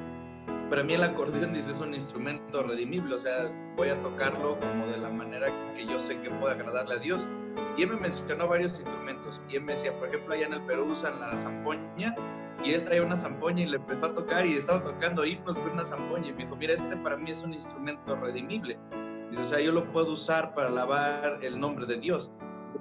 para 0.70 0.82
mí 0.82 0.94
el 0.94 1.02
acordeón 1.02 1.52
dice 1.52 1.72
es 1.72 1.80
un 1.80 1.92
instrumento 1.92 2.62
redimible, 2.62 3.14
o 3.14 3.18
sea, 3.18 3.50
voy 3.76 3.88
a 3.88 4.00
tocarlo 4.00 4.58
como 4.60 4.86
de 4.86 4.96
la 4.96 5.10
manera 5.10 5.48
que 5.74 5.86
yo 5.86 5.98
sé 5.98 6.18
que 6.20 6.30
puede 6.30 6.54
agradarle 6.54 6.94
a 6.94 6.98
Dios. 6.98 7.28
Y 7.76 7.82
él 7.82 7.90
me 7.90 7.96
mencionó 7.96 8.46
varios 8.48 8.78
instrumentos 8.78 9.42
y 9.48 9.56
él 9.56 9.62
me 9.62 9.72
decía, 9.72 9.92
por 9.98 10.08
ejemplo, 10.08 10.34
allá 10.34 10.46
en 10.46 10.54
el 10.54 10.62
Perú 10.62 10.86
usan 10.90 11.20
la 11.20 11.36
zampoña 11.36 12.14
y 12.62 12.72
él 12.72 12.84
traía 12.84 13.02
una 13.02 13.16
zampoña 13.16 13.62
y 13.62 13.66
le 13.66 13.76
empezó 13.76 14.06
a 14.06 14.14
tocar 14.14 14.46
y 14.46 14.54
estaba 14.54 14.82
tocando 14.82 15.24
himnos 15.24 15.58
con 15.58 15.72
una 15.72 15.84
zampoña 15.84 16.28
y 16.28 16.32
me 16.32 16.44
dijo, 16.44 16.56
mira, 16.56 16.74
este 16.74 16.96
para 16.98 17.16
mí 17.16 17.30
es 17.30 17.42
un 17.42 17.52
instrumento 17.52 18.16
redimible. 18.16 18.78
Dice, 19.30 19.42
o 19.42 19.44
sea, 19.44 19.60
yo 19.60 19.72
lo 19.72 19.90
puedo 19.92 20.12
usar 20.12 20.54
para 20.54 20.68
alabar 20.68 21.38
el 21.42 21.58
nombre 21.58 21.86
de 21.86 21.98
Dios. 21.98 22.32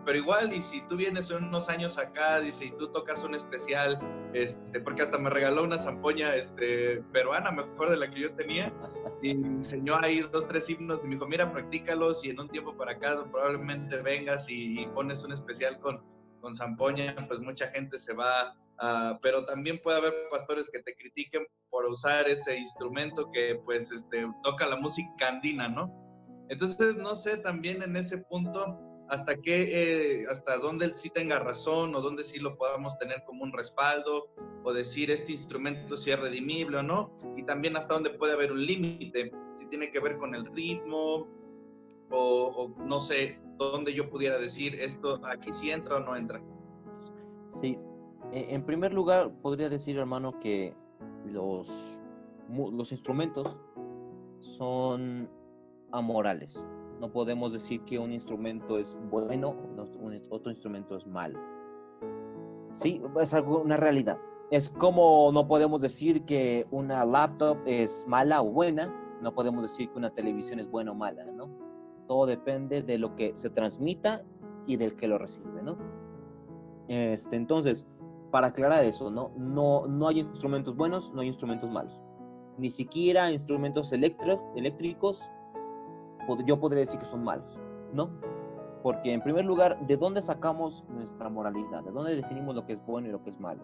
Pero 0.05 0.17
igual, 0.17 0.53
y 0.53 0.61
si 0.61 0.81
tú 0.87 0.95
vienes 0.95 1.29
unos 1.31 1.69
años 1.69 1.97
acá, 1.97 2.39
dice, 2.39 2.65
y 2.65 2.71
tú 2.71 2.91
tocas 2.91 3.23
un 3.23 3.35
especial, 3.35 3.99
este, 4.33 4.79
porque 4.79 5.01
hasta 5.01 5.17
me 5.17 5.29
regaló 5.29 5.63
una 5.63 5.77
zampoña 5.77 6.35
este, 6.35 7.03
peruana, 7.11 7.51
mejor 7.51 7.89
de 7.89 7.97
la 7.97 8.09
que 8.09 8.21
yo 8.21 8.33
tenía, 8.33 8.73
y 9.21 9.31
enseñó 9.31 9.97
ahí 10.01 10.21
dos, 10.21 10.47
tres 10.47 10.69
himnos, 10.69 11.03
y 11.03 11.07
me 11.07 11.15
dijo, 11.15 11.27
mira, 11.27 11.51
practícalos, 11.51 12.23
y 12.23 12.29
en 12.29 12.39
un 12.39 12.49
tiempo 12.49 12.75
para 12.75 12.93
acá 12.93 13.23
probablemente 13.31 14.01
vengas 14.01 14.47
y, 14.49 14.87
pones 14.95 15.23
un 15.23 15.33
especial 15.33 15.79
con, 15.79 16.01
con 16.41 16.53
zampoña, 16.53 17.15
pues 17.27 17.39
mucha 17.39 17.67
gente 17.67 17.97
se 17.97 18.13
va 18.13 18.55
pero 19.21 19.45
también 19.45 19.79
puede 19.81 19.97
haber 19.97 20.13
pastores 20.31 20.69
que 20.71 20.81
te 20.81 20.95
critiquen 20.95 21.45
por 21.69 21.85
usar 21.85 22.27
ese 22.27 22.57
instrumento 22.57 23.29
que 23.31 23.59
pues 23.65 23.91
este, 23.91 24.27
toca 24.43 24.65
la 24.67 24.77
música 24.77 25.27
andina, 25.27 25.67
¿no? 25.67 25.93
Entonces, 26.49 26.95
no 26.95 27.13
sé 27.15 27.37
también 27.37 27.83
en 27.83 27.95
ese 27.95 28.19
punto 28.19 28.79
hasta 29.09 29.41
qué, 29.41 30.21
eh, 30.21 30.25
hasta 30.29 30.57
dónde 30.57 30.93
sí 30.93 31.09
tenga 31.09 31.39
razón 31.39 31.95
o 31.95 32.01
dónde 32.01 32.23
sí 32.23 32.39
lo 32.39 32.57
podamos 32.57 32.97
tener 32.97 33.23
como 33.25 33.43
un 33.43 33.51
respaldo 33.51 34.29
o 34.63 34.73
decir 34.73 35.09
este 35.09 35.31
instrumento 35.31 35.97
si 35.97 36.11
es 36.11 36.19
redimible 36.19 36.77
o 36.77 36.83
no, 36.83 37.15
y 37.35 37.43
también 37.43 37.75
hasta 37.75 37.95
dónde 37.95 38.11
puede 38.11 38.33
haber 38.33 38.51
un 38.51 38.65
límite, 38.65 39.31
si 39.55 39.67
tiene 39.67 39.91
que 39.91 39.99
ver 39.99 40.17
con 40.17 40.35
el 40.35 40.45
ritmo 40.45 41.27
o, 42.11 42.45
o 42.55 42.69
no 42.85 42.99
sé, 42.99 43.39
dónde 43.57 43.93
yo 43.93 44.09
pudiera 44.09 44.37
decir 44.37 44.79
esto 44.79 45.19
aquí 45.25 45.51
sí 45.51 45.71
entra 45.71 45.97
o 45.97 45.99
no 45.99 46.15
entra. 46.15 46.41
Sí, 47.51 47.77
eh, 48.31 48.47
en 48.49 48.65
primer 48.65 48.93
lugar, 48.93 49.31
podría 49.41 49.69
decir, 49.69 49.97
hermano, 49.97 50.39
que 50.39 50.75
los, 51.25 52.01
los 52.49 52.91
instrumentos 52.91 53.59
son 54.39 55.29
amorales. 55.91 56.65
No 56.99 57.11
podemos 57.11 57.53
decir 57.53 57.81
que 57.81 57.97
un 57.97 58.11
instrumento 58.11 58.77
es 58.77 58.97
bueno, 59.09 59.55
otro 60.29 60.51
instrumento 60.51 60.97
es 60.97 61.07
malo. 61.07 61.39
Sí, 62.71 63.01
es 63.19 63.33
una 63.33 63.77
realidad. 63.77 64.17
Es 64.51 64.69
como 64.71 65.31
no 65.31 65.47
podemos 65.47 65.81
decir 65.81 66.23
que 66.25 66.67
una 66.71 67.05
laptop 67.05 67.57
es 67.65 68.05
mala 68.07 68.41
o 68.41 68.51
buena, 68.51 68.93
no 69.21 69.33
podemos 69.33 69.61
decir 69.61 69.89
que 69.89 69.97
una 69.97 70.09
televisión 70.09 70.59
es 70.59 70.69
buena 70.69 70.91
o 70.91 70.95
mala, 70.95 71.25
¿no? 71.25 71.49
Todo 72.07 72.25
depende 72.25 72.81
de 72.81 72.97
lo 72.97 73.15
que 73.15 73.35
se 73.35 73.49
transmita 73.49 74.23
y 74.65 74.77
del 74.77 74.95
que 74.95 75.07
lo 75.07 75.17
recibe, 75.17 75.61
¿no? 75.61 75.77
Este, 76.87 77.35
entonces, 77.35 77.87
para 78.31 78.47
aclarar 78.47 78.83
eso, 78.85 79.11
¿no? 79.11 79.31
No, 79.37 79.87
no 79.87 80.07
hay 80.07 80.19
instrumentos 80.19 80.75
buenos, 80.75 81.13
no 81.13 81.21
hay 81.21 81.27
instrumentos 81.27 81.69
malos. 81.69 82.01
Ni 82.57 82.69
siquiera 82.69 83.31
instrumentos 83.31 83.93
eléctricos, 83.93 85.29
yo 86.45 86.59
podría 86.59 86.81
decir 86.81 86.99
que 86.99 87.05
son 87.05 87.23
malos, 87.23 87.59
¿no? 87.93 88.09
Porque 88.83 89.11
en 89.11 89.21
primer 89.21 89.45
lugar, 89.45 89.79
¿de 89.85 89.97
dónde 89.97 90.21
sacamos 90.21 90.85
nuestra 90.89 91.29
moralidad? 91.29 91.83
¿De 91.83 91.91
dónde 91.91 92.15
definimos 92.15 92.55
lo 92.55 92.65
que 92.65 92.73
es 92.73 92.85
bueno 92.85 93.07
y 93.09 93.11
lo 93.11 93.21
que 93.21 93.29
es 93.29 93.39
malo? 93.39 93.63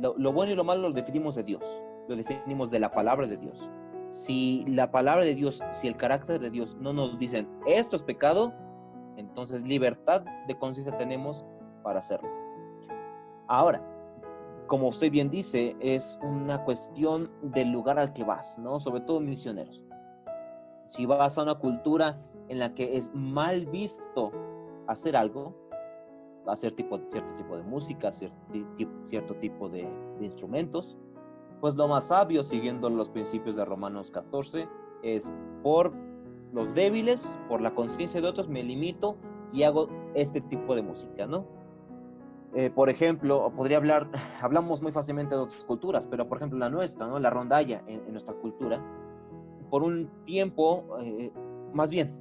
Lo, 0.00 0.32
bueno 0.32 0.52
y 0.52 0.54
lo 0.54 0.64
malo 0.64 0.88
lo 0.88 0.92
definimos 0.92 1.34
de 1.36 1.42
Dios, 1.42 1.82
lo 2.08 2.16
definimos 2.16 2.70
de 2.70 2.80
la 2.80 2.90
palabra 2.90 3.26
de 3.26 3.36
Dios. 3.36 3.70
Si 4.10 4.64
la 4.68 4.90
palabra 4.90 5.24
de 5.24 5.34
Dios, 5.34 5.62
si 5.70 5.88
el 5.88 5.96
carácter 5.96 6.38
de 6.38 6.50
Dios 6.50 6.76
no 6.76 6.92
nos 6.92 7.18
dicen 7.18 7.48
esto 7.66 7.96
es 7.96 8.02
pecado, 8.02 8.52
entonces 9.16 9.64
libertad 9.64 10.22
de 10.46 10.58
conciencia 10.58 10.96
tenemos 10.96 11.44
para 11.82 11.98
hacerlo. 12.00 12.28
Ahora, 13.48 13.82
como 14.66 14.88
usted 14.88 15.10
bien 15.10 15.30
dice, 15.30 15.76
es 15.80 16.18
una 16.22 16.64
cuestión 16.64 17.30
del 17.42 17.70
lugar 17.70 17.98
al 17.98 18.12
que 18.12 18.24
vas, 18.24 18.58
¿no? 18.58 18.80
Sobre 18.80 19.00
todo 19.00 19.20
misioneros. 19.20 19.84
Si 20.86 21.06
vas 21.06 21.38
a 21.38 21.42
una 21.42 21.56
cultura 21.56 22.20
en 22.48 22.58
la 22.58 22.74
que 22.74 22.96
es 22.96 23.12
mal 23.14 23.66
visto 23.66 24.32
hacer 24.86 25.16
algo, 25.16 25.54
hacer 26.46 26.72
tipo, 26.72 26.98
cierto 27.08 27.34
tipo 27.36 27.56
de 27.56 27.62
música, 27.62 28.12
cierto, 28.12 29.34
tipo 29.36 29.68
de, 29.68 29.88
instrumentos, 30.20 30.96
pues 31.60 31.74
lo 31.74 31.88
más 31.88 32.08
sabio, 32.08 32.42
siguiendo 32.42 32.88
los 32.90 33.10
principios 33.10 33.56
de 33.56 33.64
Romanos 33.64 34.10
14, 34.10 34.68
es 35.02 35.32
por 35.62 35.92
los 36.52 36.74
débiles, 36.74 37.38
por 37.48 37.60
la 37.60 37.74
conciencia 37.74 38.20
de 38.20 38.28
otros, 38.28 38.48
me 38.48 38.62
limito 38.62 39.16
y 39.52 39.62
hago 39.62 39.88
este 40.14 40.40
tipo 40.40 40.74
de 40.74 40.82
música, 40.82 41.26
¿no? 41.26 41.46
Eh, 42.54 42.70
por 42.70 42.88
ejemplo, 42.88 43.52
podría 43.54 43.76
hablar, 43.76 44.08
hablamos 44.40 44.80
muy 44.80 44.92
fácilmente 44.92 45.34
de 45.34 45.42
otras 45.42 45.64
culturas, 45.64 46.06
pero 46.06 46.28
por 46.28 46.38
ejemplo 46.38 46.58
la 46.58 46.70
nuestra, 46.70 47.06
¿no? 47.06 47.18
La 47.18 47.30
rondalla 47.30 47.82
en, 47.86 48.10
nuestra 48.10 48.34
cultura, 48.34 48.80
por 49.70 49.82
un 49.82 50.08
tiempo, 50.24 50.98
eh, 51.02 51.32
más 51.72 51.90
bien, 51.90 52.14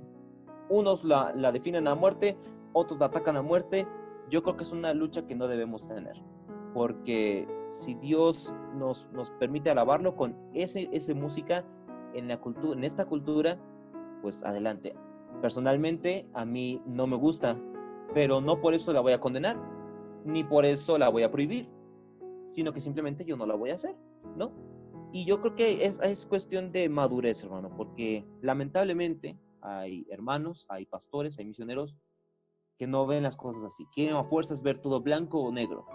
unos 0.69 1.03
la, 1.03 1.33
la 1.35 1.51
definen 1.51 1.87
a 1.87 1.95
muerte, 1.95 2.37
otros 2.73 2.99
la 2.99 3.07
atacan 3.07 3.37
a 3.37 3.41
muerte. 3.41 3.87
Yo 4.29 4.43
creo 4.43 4.57
que 4.57 4.63
es 4.63 4.71
una 4.71 4.93
lucha 4.93 5.27
que 5.27 5.35
no 5.35 5.47
debemos 5.47 5.87
tener, 5.87 6.15
porque 6.73 7.47
si 7.69 7.95
Dios 7.95 8.53
nos, 8.75 9.09
nos 9.11 9.29
permite 9.31 9.69
alabarlo 9.69 10.15
con 10.15 10.35
ese, 10.53 10.89
ese 10.91 11.13
música 11.13 11.63
en, 12.13 12.27
la 12.27 12.39
cultura, 12.39 12.77
en 12.77 12.83
esta 12.83 13.05
cultura, 13.05 13.59
pues 14.21 14.43
adelante. 14.43 14.95
Personalmente 15.41 16.27
a 16.33 16.45
mí 16.45 16.81
no 16.85 17.07
me 17.07 17.15
gusta, 17.15 17.57
pero 18.13 18.41
no 18.41 18.61
por 18.61 18.73
eso 18.73 18.93
la 18.93 19.01
voy 19.01 19.13
a 19.13 19.19
condenar, 19.19 19.57
ni 20.25 20.43
por 20.43 20.65
eso 20.65 20.97
la 20.97 21.09
voy 21.09 21.23
a 21.23 21.31
prohibir, 21.31 21.69
sino 22.49 22.73
que 22.73 22.81
simplemente 22.81 23.25
yo 23.25 23.37
no 23.37 23.45
la 23.45 23.55
voy 23.55 23.69
a 23.69 23.75
hacer, 23.75 23.95
¿no? 24.35 24.51
Y 25.15 25.23
yo 25.23 25.39
creo 25.39 25.55
que 25.55 25.85
es, 25.85 25.99
es 26.01 26.25
cuestión 26.25 26.71
de 26.73 26.89
madurez, 26.89 27.41
hermano, 27.43 27.71
porque 27.77 28.25
lamentablemente 28.41 29.39
hay 29.61 30.05
hermanos, 30.09 30.65
hay 30.67 30.85
pastores, 30.85 31.39
hay 31.39 31.45
misioneros 31.45 31.95
que 32.77 32.85
no 32.85 33.07
ven 33.07 33.23
las 33.23 33.37
cosas 33.37 33.63
así. 33.63 33.85
Quieren 33.93 34.15
a 34.15 34.25
fuerzas 34.25 34.61
ver 34.61 34.79
todo 34.79 34.99
blanco 34.99 35.39
o 35.39 35.51
negro. 35.51 35.85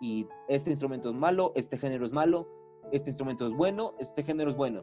Y 0.00 0.26
este 0.48 0.70
instrumento 0.70 1.10
es 1.10 1.14
malo, 1.14 1.52
este 1.56 1.76
género 1.76 2.06
es 2.06 2.12
malo, 2.12 2.48
este 2.90 3.10
instrumento 3.10 3.46
es 3.46 3.52
bueno, 3.52 3.94
este 3.98 4.22
género 4.22 4.48
es 4.48 4.56
bueno 4.56 4.82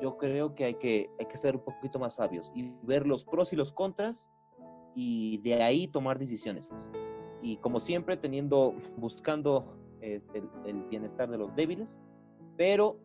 yo 0.00 0.16
creo 0.16 0.54
que 0.54 0.64
hay, 0.64 0.74
que 0.74 1.10
hay 1.18 1.26
que 1.26 1.36
ser 1.36 1.56
un 1.56 1.62
poquito 1.62 1.98
más 1.98 2.16
sabios 2.16 2.52
y 2.54 2.70
ver 2.82 3.06
los 3.06 3.24
pros 3.24 3.52
y 3.52 3.56
los 3.56 3.72
contras 3.72 4.28
y 4.94 5.38
de 5.38 5.62
ahí 5.62 5.88
tomar 5.88 6.18
decisiones. 6.18 6.70
Y 7.42 7.58
como 7.58 7.80
siempre, 7.80 8.16
teniendo, 8.16 8.74
buscando 8.96 9.76
este, 10.00 10.42
el, 10.64 10.82
bienestar 10.84 11.30
de 11.30 11.38
los 11.38 11.54
débiles, 11.54 11.98
pero 12.56 12.98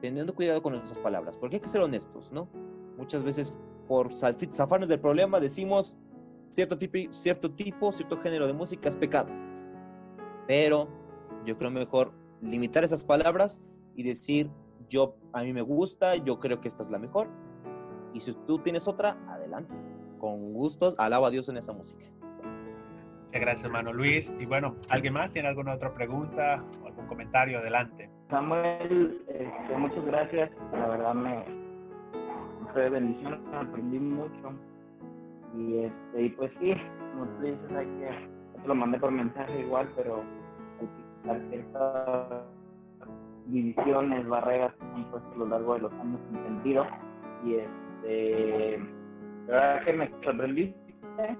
teniendo 0.00 0.34
cuidado 0.34 0.62
con 0.62 0.72
nuestras 0.72 0.98
palabras, 0.98 1.36
porque 1.36 1.56
hay 1.56 1.60
que 1.60 1.68
ser 1.68 1.80
honestos, 1.80 2.32
¿no? 2.32 2.48
Muchas 2.96 3.22
veces 3.22 3.54
por 3.88 4.12
zafarnos 4.12 4.88
del 4.88 5.00
problema 5.00 5.38
decimos 5.38 5.96
cierto 6.52 6.78
tipo, 6.78 7.12
cierto 7.12 7.50
tipo, 7.52 7.92
cierto 7.92 8.18
género 8.18 8.46
de 8.46 8.52
música 8.52 8.88
es 8.88 8.96
pecado. 8.96 9.28
Pero 10.46 10.88
yo 11.44 11.56
creo 11.56 11.70
mejor 11.70 12.12
limitar 12.42 12.84
esas 12.84 13.04
palabras 13.04 13.62
y 13.94 14.02
decir 14.02 14.50
yo, 14.88 15.16
a 15.32 15.42
mí 15.42 15.52
me 15.52 15.62
gusta, 15.62 16.16
yo 16.16 16.38
creo 16.38 16.60
que 16.60 16.68
esta 16.68 16.82
es 16.82 16.90
la 16.90 16.98
mejor. 16.98 17.28
Y 18.14 18.20
si 18.20 18.32
tú 18.46 18.58
tienes 18.58 18.88
otra, 18.88 19.18
adelante. 19.28 19.74
Con 20.18 20.52
gustos, 20.52 20.94
alaba 20.98 21.28
a 21.28 21.30
Dios 21.30 21.48
en 21.48 21.56
esa 21.56 21.72
música. 21.72 22.06
Muchas 23.26 23.40
gracias, 23.40 23.64
hermano 23.64 23.92
Luis. 23.92 24.32
Y 24.38 24.46
bueno, 24.46 24.74
¿alguien 24.88 25.14
más 25.14 25.32
tiene 25.32 25.48
alguna 25.48 25.74
otra 25.74 25.92
pregunta 25.92 26.62
o 26.82 26.86
algún 26.86 27.06
comentario? 27.06 27.58
Adelante. 27.58 28.08
Samuel, 28.30 29.22
este, 29.28 29.76
muchas 29.76 30.04
gracias. 30.06 30.50
La 30.72 30.86
verdad 30.88 31.14
me 31.14 31.44
fue 32.72 32.88
bendición, 32.88 33.40
aprendí 33.54 33.98
mucho. 33.98 34.52
Y, 35.56 35.84
este, 35.84 36.22
y 36.22 36.28
pues 36.30 36.50
sí, 36.60 36.74
como 37.12 37.26
tú 37.26 37.42
dices, 37.42 37.72
hay 37.76 37.86
que, 37.86 38.60
te 38.60 38.68
lo 38.68 38.74
mandé 38.74 38.98
por 38.98 39.10
mensaje 39.10 39.60
igual, 39.60 39.88
pero 39.96 40.22
hay 41.28 41.40
que 41.50 41.64
divisiones, 43.46 44.26
barreras 44.28 44.74
que 44.74 44.84
han 44.84 45.10
puesto 45.10 45.32
a 45.32 45.36
lo 45.36 45.46
largo 45.46 45.74
de 45.74 45.80
los 45.80 45.92
años 45.94 46.20
sin 46.30 46.42
sentido. 46.42 46.86
Y 47.44 47.54
este, 47.54 48.78
la 49.46 49.54
verdad 49.54 49.84
que 49.84 49.92
me 49.92 50.10
sorprendiste. 50.24 51.36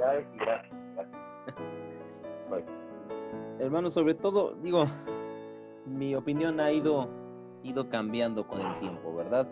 Felicidades 0.00 0.26
y 0.34 0.38
gracias. 0.38 0.76
Hermano, 3.58 3.90
sobre 3.90 4.14
todo, 4.14 4.54
digo, 4.62 4.86
mi 5.84 6.14
opinión 6.14 6.60
ha 6.60 6.72
ido, 6.72 7.08
ido 7.62 7.88
cambiando 7.90 8.46
con 8.46 8.60
el 8.60 8.78
tiempo, 8.78 9.14
¿verdad? 9.14 9.46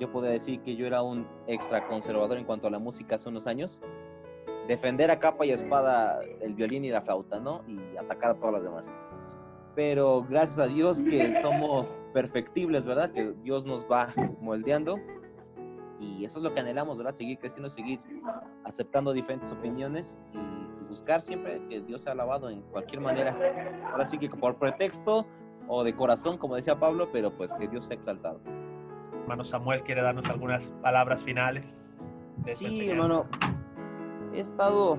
Yo 0.00 0.10
podría 0.10 0.32
decir 0.32 0.60
que 0.62 0.74
yo 0.74 0.86
era 0.86 1.02
un 1.02 1.26
extra 1.46 1.86
conservador 1.86 2.36
en 2.38 2.44
cuanto 2.44 2.66
a 2.66 2.70
la 2.70 2.80
música 2.80 3.14
hace 3.14 3.28
unos 3.28 3.46
años. 3.46 3.80
Defender 4.66 5.10
a 5.10 5.20
capa 5.20 5.46
y 5.46 5.50
espada 5.50 6.20
el 6.40 6.54
violín 6.54 6.84
y 6.84 6.90
la 6.90 7.02
flauta, 7.02 7.38
¿no? 7.38 7.62
Y 7.68 7.96
atacar 7.96 8.30
a 8.30 8.34
todas 8.34 8.54
las 8.54 8.62
demás 8.64 8.92
pero 9.74 10.22
gracias 10.28 10.58
a 10.58 10.66
Dios 10.66 11.02
que 11.02 11.34
somos 11.40 11.96
perfectibles, 12.12 12.84
¿verdad? 12.84 13.10
Que 13.10 13.32
Dios 13.42 13.64
nos 13.64 13.86
va 13.90 14.12
moldeando 14.38 14.98
y 16.02 16.24
eso 16.24 16.38
es 16.38 16.44
lo 16.44 16.52
que 16.52 16.60
anhelamos, 16.60 16.96
¿verdad? 16.98 17.14
Seguir 17.14 17.38
creciendo, 17.38 17.70
seguir 17.70 18.00
aceptando 18.64 19.12
diferentes 19.12 19.50
opiniones 19.52 20.18
y, 20.32 20.72
buscar 20.92 21.22
siempre 21.22 21.66
que 21.70 21.80
Dios 21.80 22.02
sea 22.02 22.12
alabado 22.12 22.50
en 22.50 22.60
cualquier 22.60 23.00
manera. 23.00 23.34
Ahora 23.90 24.04
sí 24.04 24.18
que 24.18 24.28
por 24.28 24.56
pretexto 24.56 25.26
o 25.66 25.84
de 25.84 25.96
corazón, 25.96 26.36
como 26.36 26.54
decía 26.54 26.78
Pablo, 26.78 27.08
pero 27.10 27.34
pues 27.34 27.54
que 27.54 27.66
Dios 27.66 27.86
sea 27.86 27.96
exaltado. 27.96 28.38
Hermano 29.22 29.42
Samuel, 29.42 29.82
¿quiere 29.84 30.02
darnos 30.02 30.28
algunas 30.28 30.70
palabras 30.82 31.24
finales? 31.24 31.90
sí, 32.44 32.90
hermano. 32.90 33.24
He 34.34 34.40
estado, 34.40 34.98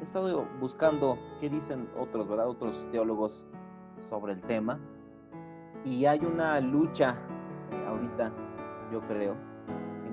he 0.00 0.02
estado 0.02 0.48
buscando 0.58 1.16
qué 1.40 1.48
dicen 1.48 1.88
otros, 1.96 2.28
¿verdad? 2.28 2.48
Otros 2.48 2.88
teólogos 2.90 3.46
sobre 4.00 4.32
el 4.32 4.40
tema. 4.40 4.80
Y 5.84 6.06
hay 6.06 6.24
una 6.24 6.58
lucha 6.58 7.16
eh, 7.70 7.84
ahorita, 7.86 8.32
yo 8.90 9.00
creo, 9.02 9.36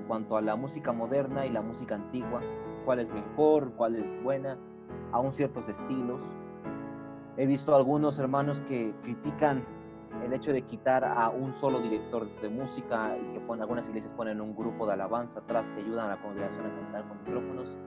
cuanto 0.08 0.36
a 0.36 0.40
la 0.40 0.56
música 0.56 0.92
moderna 0.92 1.46
y 1.46 1.50
la 1.50 1.62
música 1.62 1.94
antigua, 1.94 2.40
cuál 2.84 2.98
es 2.98 3.12
mejor, 3.12 3.72
cuál 3.74 3.94
es 3.94 4.12
buena, 4.22 4.58
aún 5.12 5.32
ciertos 5.32 5.68
estilos. 5.68 6.34
He 7.36 7.46
visto 7.46 7.76
algunos 7.76 8.18
hermanos 8.18 8.60
que 8.62 8.94
critican 9.02 9.64
el 10.24 10.32
hecho 10.32 10.52
de 10.52 10.62
quitar 10.62 11.04
a 11.04 11.28
un 11.30 11.52
solo 11.52 11.80
director 11.80 12.28
de 12.40 12.48
música 12.48 13.16
y 13.16 13.34
que 13.34 13.40
ponen, 13.40 13.62
algunas 13.62 13.88
iglesias 13.88 14.12
ponen 14.12 14.40
un 14.40 14.56
grupo 14.56 14.86
de 14.86 14.94
alabanza 14.94 15.38
atrás 15.40 15.70
que 15.70 15.80
ayudan 15.80 16.06
a 16.06 16.16
la 16.16 16.22
congregación 16.22 16.66
a 16.66 16.74
cantar 16.74 17.06
con 17.06 17.18
micrófonos. 17.18 17.78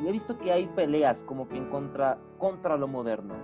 Y 0.00 0.06
he 0.06 0.12
visto 0.12 0.38
que 0.38 0.52
hay 0.52 0.66
peleas 0.68 1.24
como 1.24 1.48
que 1.48 1.56
en 1.56 1.68
contra, 1.68 2.18
contra 2.38 2.76
lo 2.76 2.86
moderno 2.86 3.34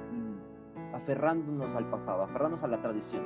aferrándonos 0.94 1.74
al 1.74 1.88
pasado, 1.90 2.22
aferrándonos 2.22 2.62
a 2.64 2.68
la 2.68 2.80
tradición. 2.80 3.24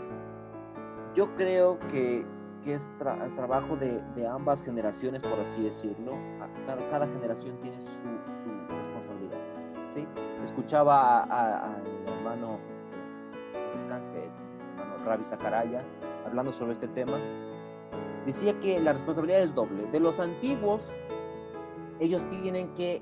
Yo 1.14 1.34
creo 1.34 1.78
que, 1.90 2.24
que 2.66 2.74
es 2.74 2.90
el 3.22 3.34
trabajo 3.36 3.76
de, 3.76 4.02
de, 4.16 4.26
ambas 4.26 4.60
generaciones, 4.60 5.22
por 5.22 5.38
así 5.38 5.62
decirlo. 5.62 6.18
Cada, 6.66 6.90
cada 6.90 7.06
generación 7.06 7.56
tiene 7.62 7.80
su, 7.80 8.02
su 8.02 8.76
responsabilidad. 8.76 9.38
¿sí? 9.94 10.04
Escuchaba 10.42 11.22
al 11.22 11.86
hermano 12.08 12.58
Descanse, 13.72 14.10
hermano 14.72 15.04
Ravi 15.04 15.22
Zacaraya, 15.22 15.84
hablando 16.26 16.52
sobre 16.52 16.72
este 16.72 16.88
tema. 16.88 17.18
Decía 18.26 18.58
que 18.58 18.80
la 18.80 18.92
responsabilidad 18.92 19.42
es 19.42 19.54
doble. 19.54 19.86
De 19.92 20.00
los 20.00 20.18
antiguos, 20.18 20.92
ellos 22.00 22.28
tienen 22.28 22.74
que 22.74 23.00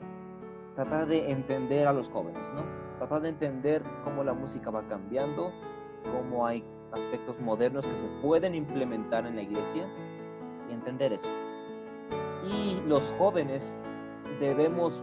tratar 0.74 1.06
de 1.06 1.30
entender 1.30 1.88
a 1.88 1.94
los 1.94 2.10
jóvenes, 2.10 2.52
¿no? 2.52 2.64
tratar 2.98 3.22
de 3.22 3.30
entender 3.30 3.82
cómo 4.04 4.24
la 4.24 4.34
música 4.34 4.70
va 4.70 4.82
cambiando, 4.86 5.52
cómo 6.12 6.46
hay 6.46 6.62
aspectos 6.94 7.40
modernos 7.40 7.86
que 7.86 7.96
se 7.96 8.06
pueden 8.22 8.54
implementar 8.54 9.26
en 9.26 9.36
la 9.36 9.42
iglesia 9.42 9.86
y 10.68 10.72
entender 10.72 11.12
eso. 11.12 11.32
Y 12.46 12.80
los 12.86 13.12
jóvenes 13.18 13.80
debemos 14.40 15.02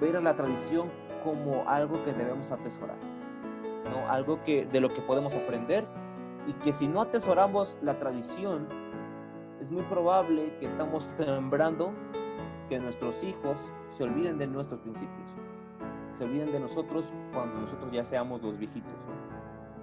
ver 0.00 0.16
a 0.16 0.20
la 0.20 0.36
tradición 0.36 0.90
como 1.24 1.68
algo 1.68 2.02
que 2.04 2.12
debemos 2.12 2.52
atesorar, 2.52 2.96
¿no? 3.90 4.10
algo 4.10 4.42
que, 4.44 4.64
de 4.66 4.80
lo 4.80 4.92
que 4.92 5.00
podemos 5.00 5.34
aprender 5.34 5.86
y 6.46 6.52
que 6.54 6.72
si 6.72 6.88
no 6.88 7.00
atesoramos 7.00 7.78
la 7.82 7.98
tradición, 7.98 8.66
es 9.60 9.70
muy 9.70 9.82
probable 9.84 10.56
que 10.60 10.66
estamos 10.66 11.04
sembrando 11.04 11.92
que 12.68 12.78
nuestros 12.78 13.22
hijos 13.24 13.72
se 13.88 14.04
olviden 14.04 14.38
de 14.38 14.46
nuestros 14.46 14.80
principios, 14.80 15.28
se 16.12 16.24
olviden 16.24 16.52
de 16.52 16.60
nosotros 16.60 17.12
cuando 17.32 17.60
nosotros 17.60 17.90
ya 17.92 18.04
seamos 18.04 18.42
los 18.42 18.56
viejitos. 18.56 19.06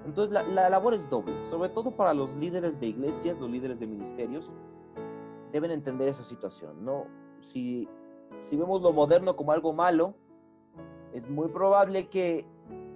Entonces 0.05 0.31
la, 0.31 0.43
la, 0.43 0.69
labor 0.69 0.93
es 0.93 1.09
doble, 1.09 1.43
sobre 1.43 1.69
todo 1.69 1.91
para 1.91 2.13
los 2.13 2.35
líderes 2.35 2.79
de 2.79 2.87
iglesias, 2.87 3.39
los 3.39 3.49
líderes 3.49 3.79
de 3.79 3.87
ministerios, 3.87 4.53
deben 5.51 5.71
entender 5.71 6.07
esa 6.07 6.23
situación. 6.23 6.83
No, 6.83 7.07
si, 7.41 7.87
si 8.41 8.55
vemos 8.55 8.81
lo 8.81 8.93
moderno 8.93 9.35
como 9.35 9.51
algo 9.51 9.73
malo, 9.73 10.15
es 11.13 11.29
muy 11.29 11.47
probable 11.47 12.09
que, 12.09 12.45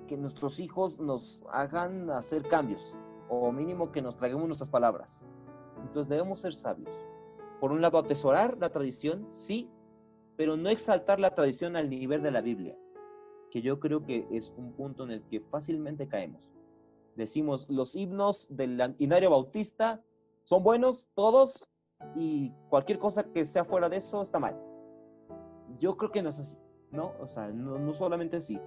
que 0.07 0.17
nuestros 0.17 0.59
hijos 0.59 0.99
nos 0.99 1.43
hagan 1.51 2.09
hacer 2.11 2.43
cambios, 2.47 2.95
o 3.29 3.51
mínimo 3.51 3.91
que 3.91 4.01
nos 4.01 4.17
traguemos 4.17 4.45
nuestras 4.45 4.69
palabras. 4.69 5.23
Entonces 5.81 6.09
debemos 6.09 6.39
ser 6.39 6.53
sabios. 6.53 6.99
Por 7.59 7.71
un 7.71 7.81
lado, 7.81 7.97
atesorar 7.97 8.57
la 8.59 8.69
tradición, 8.69 9.27
sí, 9.31 9.69
pero 10.35 10.57
no 10.57 10.69
exaltar 10.69 11.19
la 11.19 11.35
tradición 11.35 11.75
al 11.75 11.89
nivel 11.89 12.21
de 12.21 12.31
la 12.31 12.41
Biblia, 12.41 12.77
que 13.51 13.61
yo 13.61 13.79
creo 13.79 14.03
que 14.03 14.27
es 14.31 14.53
un 14.57 14.73
punto 14.73 15.03
en 15.03 15.11
el 15.11 15.23
que 15.23 15.41
fácilmente 15.41 16.07
caemos. 16.07 16.51
Decimos, 17.19 17.67
los 17.69 17.97
himnos 17.97 18.47
del 18.49 18.95
himnario 18.97 19.29
bautista 19.29 20.01
son 20.45 20.63
buenos, 20.63 21.09
todos, 21.15 21.69
y 22.15 22.53
cualquier 22.69 22.97
cosa 22.97 23.25
que 23.25 23.43
sea 23.43 23.65
fuera 23.65 23.89
de 23.89 23.97
eso 23.97 24.21
está 24.21 24.39
mal. 24.39 24.57
Yo 25.79 25.97
creo 25.97 26.11
que 26.11 26.21
no 26.21 26.29
es 26.29 26.39
así, 26.39 26.55
¿no? 26.91 27.11
O 27.19 27.27
sea, 27.27 27.49
no, 27.49 27.93
solamente 27.93 28.37
así. 28.37 28.57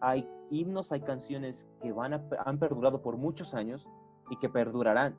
Hay 0.00 0.28
himnos, 0.50 0.90
hay 0.90 1.02
canciones 1.02 1.68
que 1.80 1.92
van 1.92 2.14
han 2.44 2.58
perdurado 2.58 3.02
por 3.02 3.16
muchos 3.16 3.54
años 3.54 3.88
y 4.30 4.36
que 4.36 4.48
perdurarán 4.48 5.16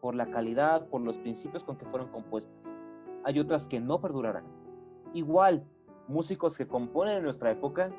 por 0.00 0.14
la 0.14 0.30
calidad, 0.30 0.88
por 0.88 1.02
los 1.02 1.18
principios 1.18 1.62
con 1.62 1.76
que 1.76 1.84
fueron 1.84 2.08
compuestas. 2.08 2.74
Hay 3.24 3.38
otras 3.40 3.68
que 3.68 3.78
no 3.78 4.00
perdurarán. 4.00 4.46
Igual, 5.12 5.66
músicos 6.08 6.56
que 6.56 6.66
componen 6.66 7.18
en 7.18 7.24
nuestra 7.24 7.50
época, 7.50 7.92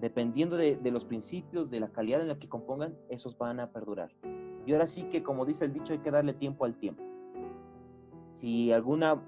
dependiendo 0.00 0.56
de, 0.56 0.78
los 0.90 1.04
principios, 1.04 1.70
de 1.70 1.80
la 1.80 1.88
calidad 1.88 2.20
en 2.20 2.28
la 2.28 2.38
que 2.38 2.48
compongan, 2.48 2.96
esos 3.08 3.36
van 3.36 3.60
a 3.60 3.70
perdurar. 3.70 4.10
Y 4.66 4.72
ahora 4.72 4.86
sí 4.86 5.04
que, 5.04 5.22
como 5.22 5.44
dice 5.44 5.64
el 5.64 5.72
dicho, 5.72 5.92
hay 5.92 5.98
que 5.98 6.10
darle 6.10 6.34
tiempo 6.34 6.64
al 6.64 6.76
tiempo. 6.76 7.02
Si 8.32 8.72
alguna 8.72 9.20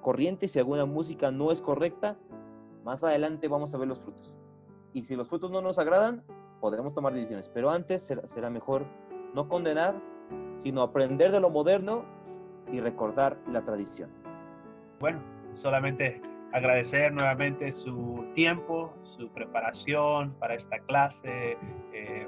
corriente, 0.00 0.48
si 0.48 0.58
alguna 0.58 0.86
música 0.86 1.30
no 1.30 1.52
es 1.52 1.60
correcta, 1.60 2.16
más 2.84 3.04
adelante 3.04 3.48
vamos 3.48 3.74
a 3.74 3.78
ver 3.78 3.88
los 3.88 4.00
frutos. 4.00 4.38
Y 4.92 5.04
si 5.04 5.16
los 5.16 5.28
frutos 5.28 5.50
no 5.50 5.60
nos 5.60 5.78
agradan, 5.78 6.24
podremos 6.60 6.94
tomar 6.94 7.12
decisiones. 7.12 7.48
Pero 7.48 7.70
antes 7.70 8.02
será, 8.02 8.26
será 8.26 8.48
mejor 8.48 8.86
no 9.34 9.48
condenar, 9.48 10.00
sino 10.54 10.82
aprender 10.82 11.30
de 11.32 11.40
lo 11.40 11.50
moderno 11.50 12.04
y 12.72 12.80
recordar 12.80 13.38
la 13.50 13.62
tradición. 13.62 14.10
Bueno, 14.98 15.20
solamente 15.52 16.22
agradecer 16.56 17.12
nuevamente 17.12 17.70
su 17.72 18.24
tiempo, 18.34 18.94
su 19.02 19.28
preparación 19.28 20.32
para 20.38 20.54
esta 20.54 20.78
clase, 20.80 21.58
eh, 21.92 22.26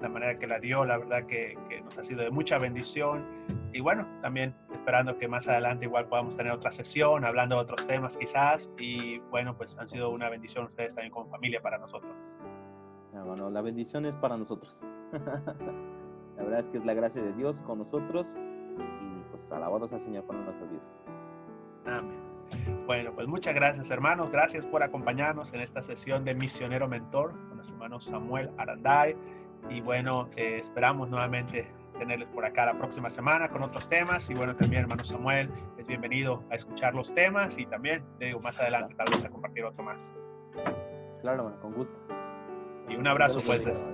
la 0.00 0.08
manera 0.08 0.38
que 0.38 0.46
la 0.46 0.58
dio, 0.58 0.84
la 0.84 0.98
verdad 0.98 1.24
que, 1.26 1.56
que, 1.68 1.80
nos 1.80 1.96
ha 1.96 2.04
sido 2.04 2.22
de 2.22 2.30
mucha 2.30 2.58
bendición. 2.58 3.24
Y 3.72 3.80
bueno, 3.80 4.06
también 4.20 4.54
esperando 4.72 5.16
que 5.16 5.26
más 5.26 5.48
adelante 5.48 5.86
igual 5.86 6.06
podamos 6.08 6.36
tener 6.36 6.52
otra 6.52 6.70
sesión, 6.70 7.24
hablando 7.24 7.56
de 7.56 7.62
otros 7.62 7.86
temas 7.86 8.16
quizás. 8.16 8.70
Y 8.78 9.20
bueno, 9.30 9.56
pues 9.56 9.78
han 9.78 9.88
sido 9.88 10.10
una 10.10 10.28
bendición 10.28 10.66
ustedes 10.66 10.94
también 10.94 11.12
como 11.12 11.30
familia 11.30 11.62
para 11.62 11.78
nosotros. 11.78 12.12
Bueno, 13.24 13.48
la 13.50 13.62
bendición 13.62 14.04
es 14.04 14.16
para 14.16 14.36
nosotros. 14.36 14.84
la 16.36 16.42
verdad 16.42 16.58
es 16.58 16.68
que 16.68 16.78
es 16.78 16.84
la 16.84 16.94
gracia 16.94 17.22
de 17.22 17.32
Dios 17.32 17.62
con 17.62 17.78
nosotros 17.78 18.38
y 18.38 19.30
pues 19.30 19.50
alabados 19.52 19.92
al 19.92 20.00
Señor 20.00 20.24
por 20.24 20.34
nuestras 20.34 20.70
vidas. 20.70 21.02
Amén. 21.86 22.31
Bueno, 22.86 23.12
pues 23.14 23.26
muchas 23.28 23.54
gracias 23.54 23.90
hermanos, 23.90 24.30
gracias 24.30 24.66
por 24.66 24.82
acompañarnos 24.82 25.52
en 25.54 25.60
esta 25.60 25.82
sesión 25.82 26.24
de 26.24 26.34
Misionero 26.34 26.88
Mentor 26.88 27.30
con 27.48 27.56
nuestro 27.56 27.74
hermano 27.74 28.00
Samuel 28.00 28.50
Aranday. 28.58 29.16
Y 29.70 29.80
bueno, 29.80 30.28
eh, 30.36 30.58
esperamos 30.60 31.08
nuevamente 31.08 31.66
tenerles 31.98 32.28
por 32.28 32.44
acá 32.44 32.66
la 32.66 32.74
próxima 32.74 33.08
semana 33.10 33.48
con 33.48 33.62
otros 33.62 33.88
temas. 33.88 34.28
Y 34.28 34.34
bueno, 34.34 34.56
también 34.56 34.82
hermano 34.82 35.04
Samuel 35.04 35.48
es 35.78 35.86
bienvenido 35.86 36.42
a 36.50 36.56
escuchar 36.56 36.94
los 36.94 37.14
temas 37.14 37.56
y 37.58 37.66
también, 37.66 38.02
te 38.18 38.26
digo, 38.26 38.40
más 38.40 38.58
adelante 38.58 38.94
tal 38.94 39.06
vez 39.10 39.24
a 39.24 39.28
compartir 39.28 39.64
otro 39.64 39.84
más. 39.84 40.14
Claro, 41.20 41.44
bueno, 41.44 41.60
con 41.60 41.72
gusto. 41.72 41.98
Y 42.88 42.96
un 42.96 43.06
abrazo 43.06 43.38
pues 43.46 43.64
desde, 43.64 43.84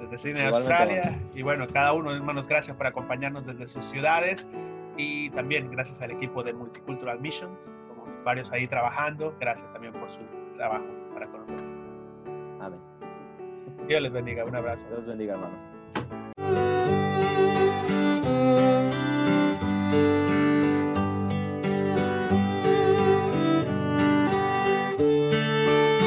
desde 0.00 0.18
Sydney, 0.18 0.46
Australia. 0.46 1.18
Y 1.34 1.42
bueno, 1.42 1.66
cada 1.72 1.92
uno, 1.92 2.10
hermanos, 2.10 2.48
gracias 2.48 2.76
por 2.76 2.86
acompañarnos 2.86 3.46
desde 3.46 3.66
sus 3.68 3.84
ciudades 3.86 4.46
y 4.96 5.30
también 5.30 5.70
gracias 5.70 6.02
al 6.02 6.10
equipo 6.10 6.42
de 6.42 6.52
Multicultural 6.52 7.20
Missions 7.20 7.70
varios 8.24 8.50
ahí 8.52 8.66
trabajando. 8.66 9.34
Gracias 9.40 9.70
también 9.72 9.92
por 9.92 10.10
su 10.10 10.18
trabajo 10.56 10.84
para 11.14 11.26
con 11.26 11.40
nosotros. 11.40 11.64
Amén. 12.60 12.80
Dios 13.86 14.02
les 14.02 14.12
bendiga. 14.12 14.44
Un 14.44 14.56
abrazo. 14.56 14.84
Dios 14.86 14.98
les 15.00 15.08
bendiga, 15.08 15.34
hermanos. 15.34 15.70